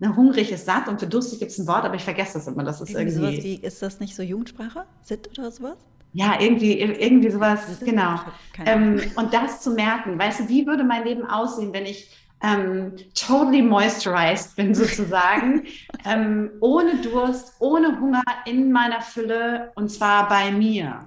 Ne, 0.00 0.14
hungrig 0.14 0.52
ist 0.52 0.66
satt 0.66 0.88
und 0.88 1.00
für 1.00 1.08
durstig 1.08 1.40
gibt 1.40 1.50
es 1.50 1.58
ein 1.58 1.66
Wort, 1.66 1.84
aber 1.84 1.96
ich 1.96 2.04
vergesse 2.04 2.34
das 2.34 2.46
immer. 2.46 2.62
Das 2.62 2.80
ist 2.80 2.90
irgendwie, 2.90 3.18
irgendwie 3.20 3.42
wie, 3.62 3.66
ist 3.66 3.82
das 3.82 3.98
nicht 3.98 4.14
so 4.14 4.22
Jugendsprache? 4.22 4.84
Sit 5.02 5.36
oder 5.38 5.50
sowas? 5.50 5.76
Ja, 6.12 6.40
irgendwie, 6.40 6.78
irgendwie 6.78 7.30
sowas, 7.30 7.60
genau. 7.84 8.20
Ähm, 8.64 9.00
und 9.16 9.34
das 9.34 9.60
zu 9.60 9.72
merken, 9.72 10.18
weißt 10.18 10.40
du, 10.40 10.48
wie 10.48 10.66
würde 10.66 10.84
mein 10.84 11.04
Leben 11.04 11.26
aussehen, 11.26 11.72
wenn 11.72 11.84
ich 11.84 12.10
ähm, 12.42 12.92
totally 13.14 13.62
moisturized 13.62 14.54
bin 14.56 14.74
sozusagen, 14.74 15.64
ähm, 16.04 16.50
ohne 16.60 16.96
Durst, 17.02 17.54
ohne 17.58 18.00
Hunger 18.00 18.22
in 18.46 18.70
meiner 18.72 19.00
Fülle 19.00 19.72
und 19.74 19.90
zwar 19.90 20.28
bei 20.28 20.50
mir. 20.52 21.00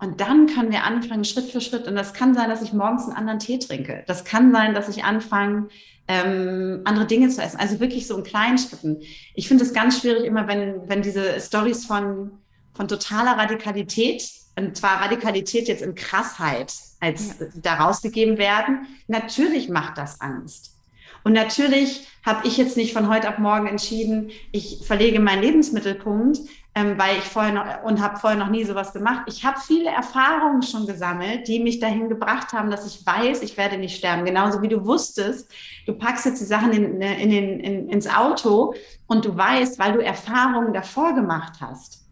Und 0.00 0.20
dann 0.20 0.46
können 0.46 0.70
wir 0.70 0.84
anfangen, 0.84 1.24
Schritt 1.24 1.50
für 1.50 1.60
Schritt. 1.60 1.86
Und 1.88 1.96
das 1.96 2.14
kann 2.14 2.34
sein, 2.34 2.48
dass 2.48 2.62
ich 2.62 2.72
morgens 2.72 3.04
einen 3.04 3.16
anderen 3.16 3.40
Tee 3.40 3.58
trinke. 3.58 4.04
Das 4.06 4.24
kann 4.24 4.52
sein, 4.52 4.74
dass 4.74 4.88
ich 4.88 5.04
anfange, 5.04 5.68
ähm, 6.06 6.82
andere 6.84 7.06
Dinge 7.06 7.28
zu 7.28 7.42
essen. 7.42 7.58
Also 7.58 7.80
wirklich 7.80 8.06
so 8.06 8.16
in 8.16 8.24
kleinen 8.24 8.58
Schritten. 8.58 9.00
Ich 9.34 9.48
finde 9.48 9.64
es 9.64 9.74
ganz 9.74 10.00
schwierig 10.00 10.24
immer, 10.24 10.46
wenn, 10.46 10.88
wenn 10.88 11.02
diese 11.02 11.40
Stories 11.40 11.84
von 11.84 12.30
von 12.78 12.86
totaler 12.86 13.36
Radikalität, 13.36 14.22
und 14.56 14.76
zwar 14.76 15.02
Radikalität 15.02 15.66
jetzt 15.66 15.82
in 15.82 15.96
Krassheit, 15.96 16.72
als 17.00 17.34
ja. 17.40 17.46
da 17.56 17.74
rausgegeben 17.74 18.38
werden. 18.38 18.86
Natürlich 19.08 19.68
macht 19.68 19.98
das 19.98 20.20
Angst. 20.20 20.76
Und 21.24 21.32
natürlich 21.32 22.06
habe 22.24 22.46
ich 22.46 22.56
jetzt 22.56 22.76
nicht 22.76 22.92
von 22.92 23.08
heute 23.08 23.28
auf 23.28 23.38
morgen 23.38 23.66
entschieden, 23.66 24.30
ich 24.52 24.78
verlege 24.84 25.18
meinen 25.18 25.42
Lebensmittelpunkt, 25.42 26.38
ähm, 26.78 26.98
weil 26.98 27.18
ich 27.18 27.24
vorher 27.24 27.52
noch 27.52 27.82
und 27.82 28.00
habe 28.00 28.18
vorher 28.18 28.38
noch 28.38 28.50
nie 28.50 28.64
sowas 28.64 28.92
gemacht. 28.92 29.22
Ich 29.26 29.44
habe 29.44 29.58
viele 29.60 29.90
Erfahrungen 29.90 30.62
schon 30.62 30.86
gesammelt, 30.86 31.48
die 31.48 31.60
mich 31.60 31.80
dahin 31.80 32.08
gebracht 32.08 32.52
haben, 32.52 32.70
dass 32.70 32.86
ich 32.86 33.04
weiß, 33.04 33.42
ich 33.42 33.56
werde 33.56 33.78
nicht 33.78 33.96
sterben. 33.96 34.24
Genauso 34.24 34.62
wie 34.62 34.68
du 34.68 34.84
wusstest, 34.86 35.50
du 35.86 35.92
packst 35.92 36.26
jetzt 36.26 36.40
die 36.40 36.44
Sachen 36.46 36.72
in, 36.72 37.00
in 37.00 37.30
den, 37.30 37.60
in, 37.60 37.88
ins 37.88 38.08
Auto 38.08 38.74
und 39.06 39.24
du 39.24 39.36
weißt, 39.36 39.78
weil 39.78 39.94
du 39.94 40.04
Erfahrungen 40.04 40.72
davor 40.72 41.14
gemacht 41.14 41.54
hast. 41.60 42.04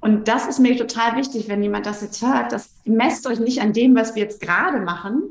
Und 0.00 0.28
das 0.28 0.46
ist 0.46 0.60
mir 0.60 0.76
total 0.76 1.16
wichtig, 1.16 1.48
wenn 1.48 1.62
jemand 1.62 1.86
das 1.86 2.02
jetzt 2.02 2.22
hört, 2.22 2.52
das 2.52 2.76
messt 2.84 3.26
euch 3.26 3.40
nicht 3.40 3.60
an 3.60 3.72
dem, 3.72 3.96
was 3.96 4.14
wir 4.14 4.22
jetzt 4.22 4.40
gerade 4.40 4.80
machen, 4.80 5.22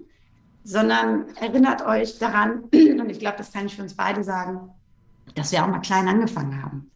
sondern 0.66 1.30
erinnert 1.36 1.86
euch 1.86 2.20
daran, 2.20 2.64
und 2.74 3.10
ich 3.10 3.20
glaube, 3.20 3.38
das 3.38 3.54
kann 3.54 3.68
ich 3.68 3.76
für 3.76 3.84
uns 3.84 3.94
beide 3.94 4.24
sagen, 4.24 4.72
dass 5.36 5.52
wir 5.54 5.64
auch 5.64 5.68
mal 5.68 5.80
klein 5.80 6.08
angefangen 6.08 6.62
haben. 6.62 6.92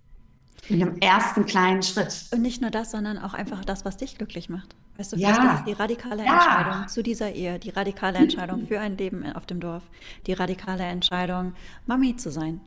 Mit 0.69 0.81
einem 0.81 0.97
ersten 0.99 1.45
kleinen 1.45 1.81
Schritt. 1.81 2.25
Und 2.31 2.41
nicht 2.41 2.61
nur 2.61 2.69
das, 2.71 2.91
sondern 2.91 3.17
auch 3.17 3.33
einfach 3.33 3.65
das, 3.65 3.85
was 3.85 3.97
dich 3.97 4.17
glücklich 4.17 4.49
macht. 4.49 4.75
Weißt 4.97 5.13
du, 5.13 5.17
vielleicht 5.17 5.41
ja. 5.41 5.53
ist 5.53 5.59
es 5.59 5.65
die 5.65 5.73
radikale 5.73 6.25
ja. 6.25 6.33
Entscheidung 6.33 6.87
zu 6.87 7.03
dieser 7.03 7.31
Ehe, 7.31 7.57
die 7.57 7.69
radikale 7.69 8.19
Entscheidung 8.19 8.67
für 8.67 8.79
ein 8.79 8.97
Leben 8.97 9.25
auf 9.33 9.45
dem 9.45 9.59
Dorf, 9.59 9.83
die 10.27 10.33
radikale 10.33 10.83
Entscheidung, 10.83 11.53
Mami 11.85 12.15
zu 12.15 12.31
sein. 12.31 12.61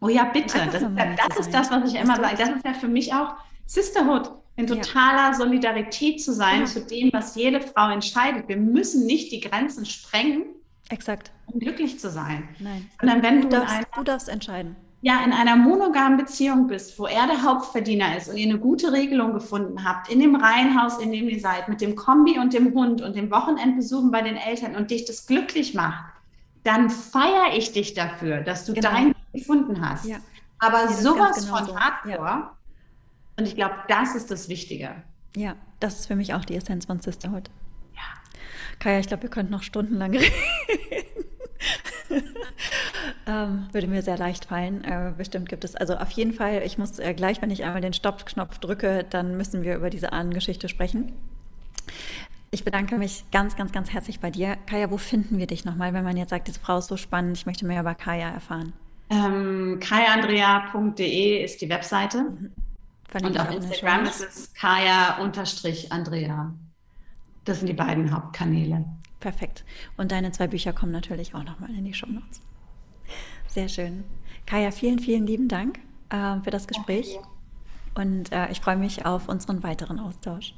Oh 0.00 0.08
ja, 0.08 0.24
bitte. 0.24 0.58
Das, 0.72 0.82
das 0.82 1.38
ist 1.38 1.54
das, 1.54 1.70
was 1.70 1.92
ich 1.92 2.00
immer 2.00 2.16
sage. 2.16 2.36
Das 2.36 2.48
ist 2.50 2.64
ja 2.64 2.74
für 2.74 2.88
mich 2.88 3.14
auch 3.14 3.34
Sisterhood, 3.66 4.32
in 4.56 4.66
totaler 4.66 5.30
ja. 5.30 5.34
Solidarität 5.34 6.22
zu 6.22 6.32
sein 6.32 6.66
zu 6.66 6.84
dem, 6.84 7.10
was 7.12 7.36
jede 7.36 7.60
Frau 7.60 7.90
entscheidet. 7.90 8.48
Wir 8.48 8.56
müssen 8.56 9.06
nicht 9.06 9.32
die 9.32 9.40
Grenzen 9.40 9.86
sprengen, 9.86 10.44
Exakt. 10.90 11.30
um 11.46 11.58
glücklich 11.58 11.98
zu 11.98 12.10
sein. 12.10 12.48
Nein. 12.58 12.90
Sondern 13.00 13.22
wenn 13.22 13.36
du, 13.36 13.48
du, 13.48 13.56
darfst, 13.56 13.86
du 13.96 14.02
darfst 14.02 14.28
entscheiden. 14.28 14.76
Ja, 15.04 15.24
in 15.24 15.32
einer 15.32 15.56
monogamen 15.56 16.16
Beziehung 16.16 16.68
bist, 16.68 16.98
wo 16.98 17.06
er 17.06 17.26
der 17.26 17.42
Hauptverdiener 17.42 18.16
ist 18.16 18.28
und 18.28 18.36
ihr 18.36 18.48
eine 18.48 18.58
gute 18.58 18.92
Regelung 18.92 19.34
gefunden 19.34 19.84
habt, 19.84 20.08
in 20.08 20.20
dem 20.20 20.36
Reihenhaus, 20.36 20.98
in 20.98 21.10
dem 21.10 21.28
ihr 21.28 21.40
seid, 21.40 21.68
mit 21.68 21.80
dem 21.80 21.96
Kombi 21.96 22.38
und 22.38 22.54
dem 22.54 22.72
Hund 22.72 23.02
und 23.02 23.16
dem 23.16 23.30
Wochenendbesuchen 23.30 24.12
bei 24.12 24.22
den 24.22 24.36
Eltern 24.36 24.76
und 24.76 24.92
dich 24.92 25.04
das 25.04 25.26
glücklich 25.26 25.74
macht, 25.74 26.04
dann 26.62 26.88
feiere 26.88 27.56
ich 27.56 27.72
dich 27.72 27.94
dafür, 27.94 28.42
dass 28.42 28.64
du 28.64 28.74
genau. 28.74 28.90
deinen 28.90 29.14
gefunden 29.32 29.86
hast. 29.86 30.06
Ja. 30.06 30.18
Aber 30.60 30.88
sowas 30.88 31.44
genau 31.44 31.56
von 31.56 31.66
so. 31.66 31.76
Hardcore, 31.76 32.14
ja 32.14 32.56
und 33.36 33.46
ich 33.46 33.56
glaube, 33.56 33.74
das 33.88 34.14
ist 34.14 34.30
das 34.30 34.48
Wichtige. 34.48 35.02
Ja, 35.36 35.56
das 35.80 36.00
ist 36.00 36.06
für 36.06 36.16
mich 36.16 36.34
auch 36.34 36.44
die 36.44 36.54
Essenz 36.56 36.84
von 36.86 37.00
Sisterhood. 37.00 37.50
Ja. 37.94 38.02
Kaya, 38.78 39.00
ich 39.00 39.08
glaube, 39.08 39.24
wir 39.24 39.30
könnten 39.30 39.52
noch 39.52 39.62
stundenlang 39.62 40.12
reden. 40.16 40.32
Ähm, 43.26 43.66
würde 43.72 43.86
mir 43.86 44.02
sehr 44.02 44.18
leicht 44.18 44.46
fallen. 44.46 44.84
Äh, 44.84 45.12
bestimmt 45.16 45.48
gibt 45.48 45.64
es, 45.64 45.76
also 45.76 45.96
auf 45.96 46.10
jeden 46.10 46.32
Fall, 46.32 46.62
ich 46.64 46.78
muss 46.78 46.98
äh, 46.98 47.14
gleich, 47.14 47.40
wenn 47.42 47.50
ich 47.50 47.64
einmal 47.64 47.80
den 47.80 47.92
Stopp-Knopf 47.92 48.58
drücke, 48.58 49.04
dann 49.08 49.36
müssen 49.36 49.62
wir 49.62 49.76
über 49.76 49.90
diese 49.90 50.12
Ahnengeschichte 50.12 50.68
sprechen. 50.68 51.12
Ich 52.50 52.64
bedanke 52.64 52.98
mich 52.98 53.24
ganz, 53.32 53.56
ganz, 53.56 53.72
ganz 53.72 53.92
herzlich 53.92 54.20
bei 54.20 54.30
dir. 54.30 54.56
Kaya, 54.66 54.90
wo 54.90 54.98
finden 54.98 55.38
wir 55.38 55.46
dich 55.46 55.64
nochmal, 55.64 55.94
wenn 55.94 56.04
man 56.04 56.16
jetzt 56.16 56.30
sagt, 56.30 56.48
diese 56.48 56.60
Frau 56.60 56.78
ist 56.78 56.88
so 56.88 56.96
spannend, 56.96 57.36
ich 57.36 57.46
möchte 57.46 57.64
mehr 57.64 57.80
über 57.80 57.94
Kaya 57.94 58.28
erfahren? 58.28 58.72
Ähm, 59.08 59.78
kayaandrea.de 59.80 61.44
ist 61.44 61.60
die 61.60 61.68
Webseite. 61.68 62.22
Mhm. 62.22 62.52
Und 63.22 63.38
auf 63.38 63.50
Instagram 63.50 64.04
ist 64.04 64.22
es 64.22 64.54
Kaya-Andrea. 64.54 66.54
Das 67.44 67.58
sind 67.58 67.68
die 67.68 67.74
beiden 67.74 68.10
Hauptkanäle. 68.10 68.84
Perfekt. 69.20 69.64
Und 69.96 70.12
deine 70.12 70.32
zwei 70.32 70.46
Bücher 70.46 70.72
kommen 70.72 70.92
natürlich 70.92 71.34
auch 71.34 71.44
nochmal 71.44 71.70
in 71.70 71.84
die 71.84 71.94
Show 71.94 72.06
Notes. 72.06 72.40
Sehr 73.52 73.68
schön. 73.68 74.04
Kaya, 74.46 74.70
vielen, 74.70 74.98
vielen 74.98 75.26
lieben 75.26 75.46
Dank 75.46 75.78
äh, 76.08 76.40
für 76.40 76.50
das 76.50 76.66
Gespräch. 76.66 77.18
Und 77.94 78.32
äh, 78.32 78.50
ich 78.50 78.62
freue 78.62 78.76
mich 78.76 79.04
auf 79.04 79.28
unseren 79.28 79.62
weiteren 79.62 80.00
Austausch. 80.00 80.54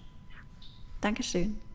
Dankeschön. 1.00 1.54
Danke. 1.54 1.73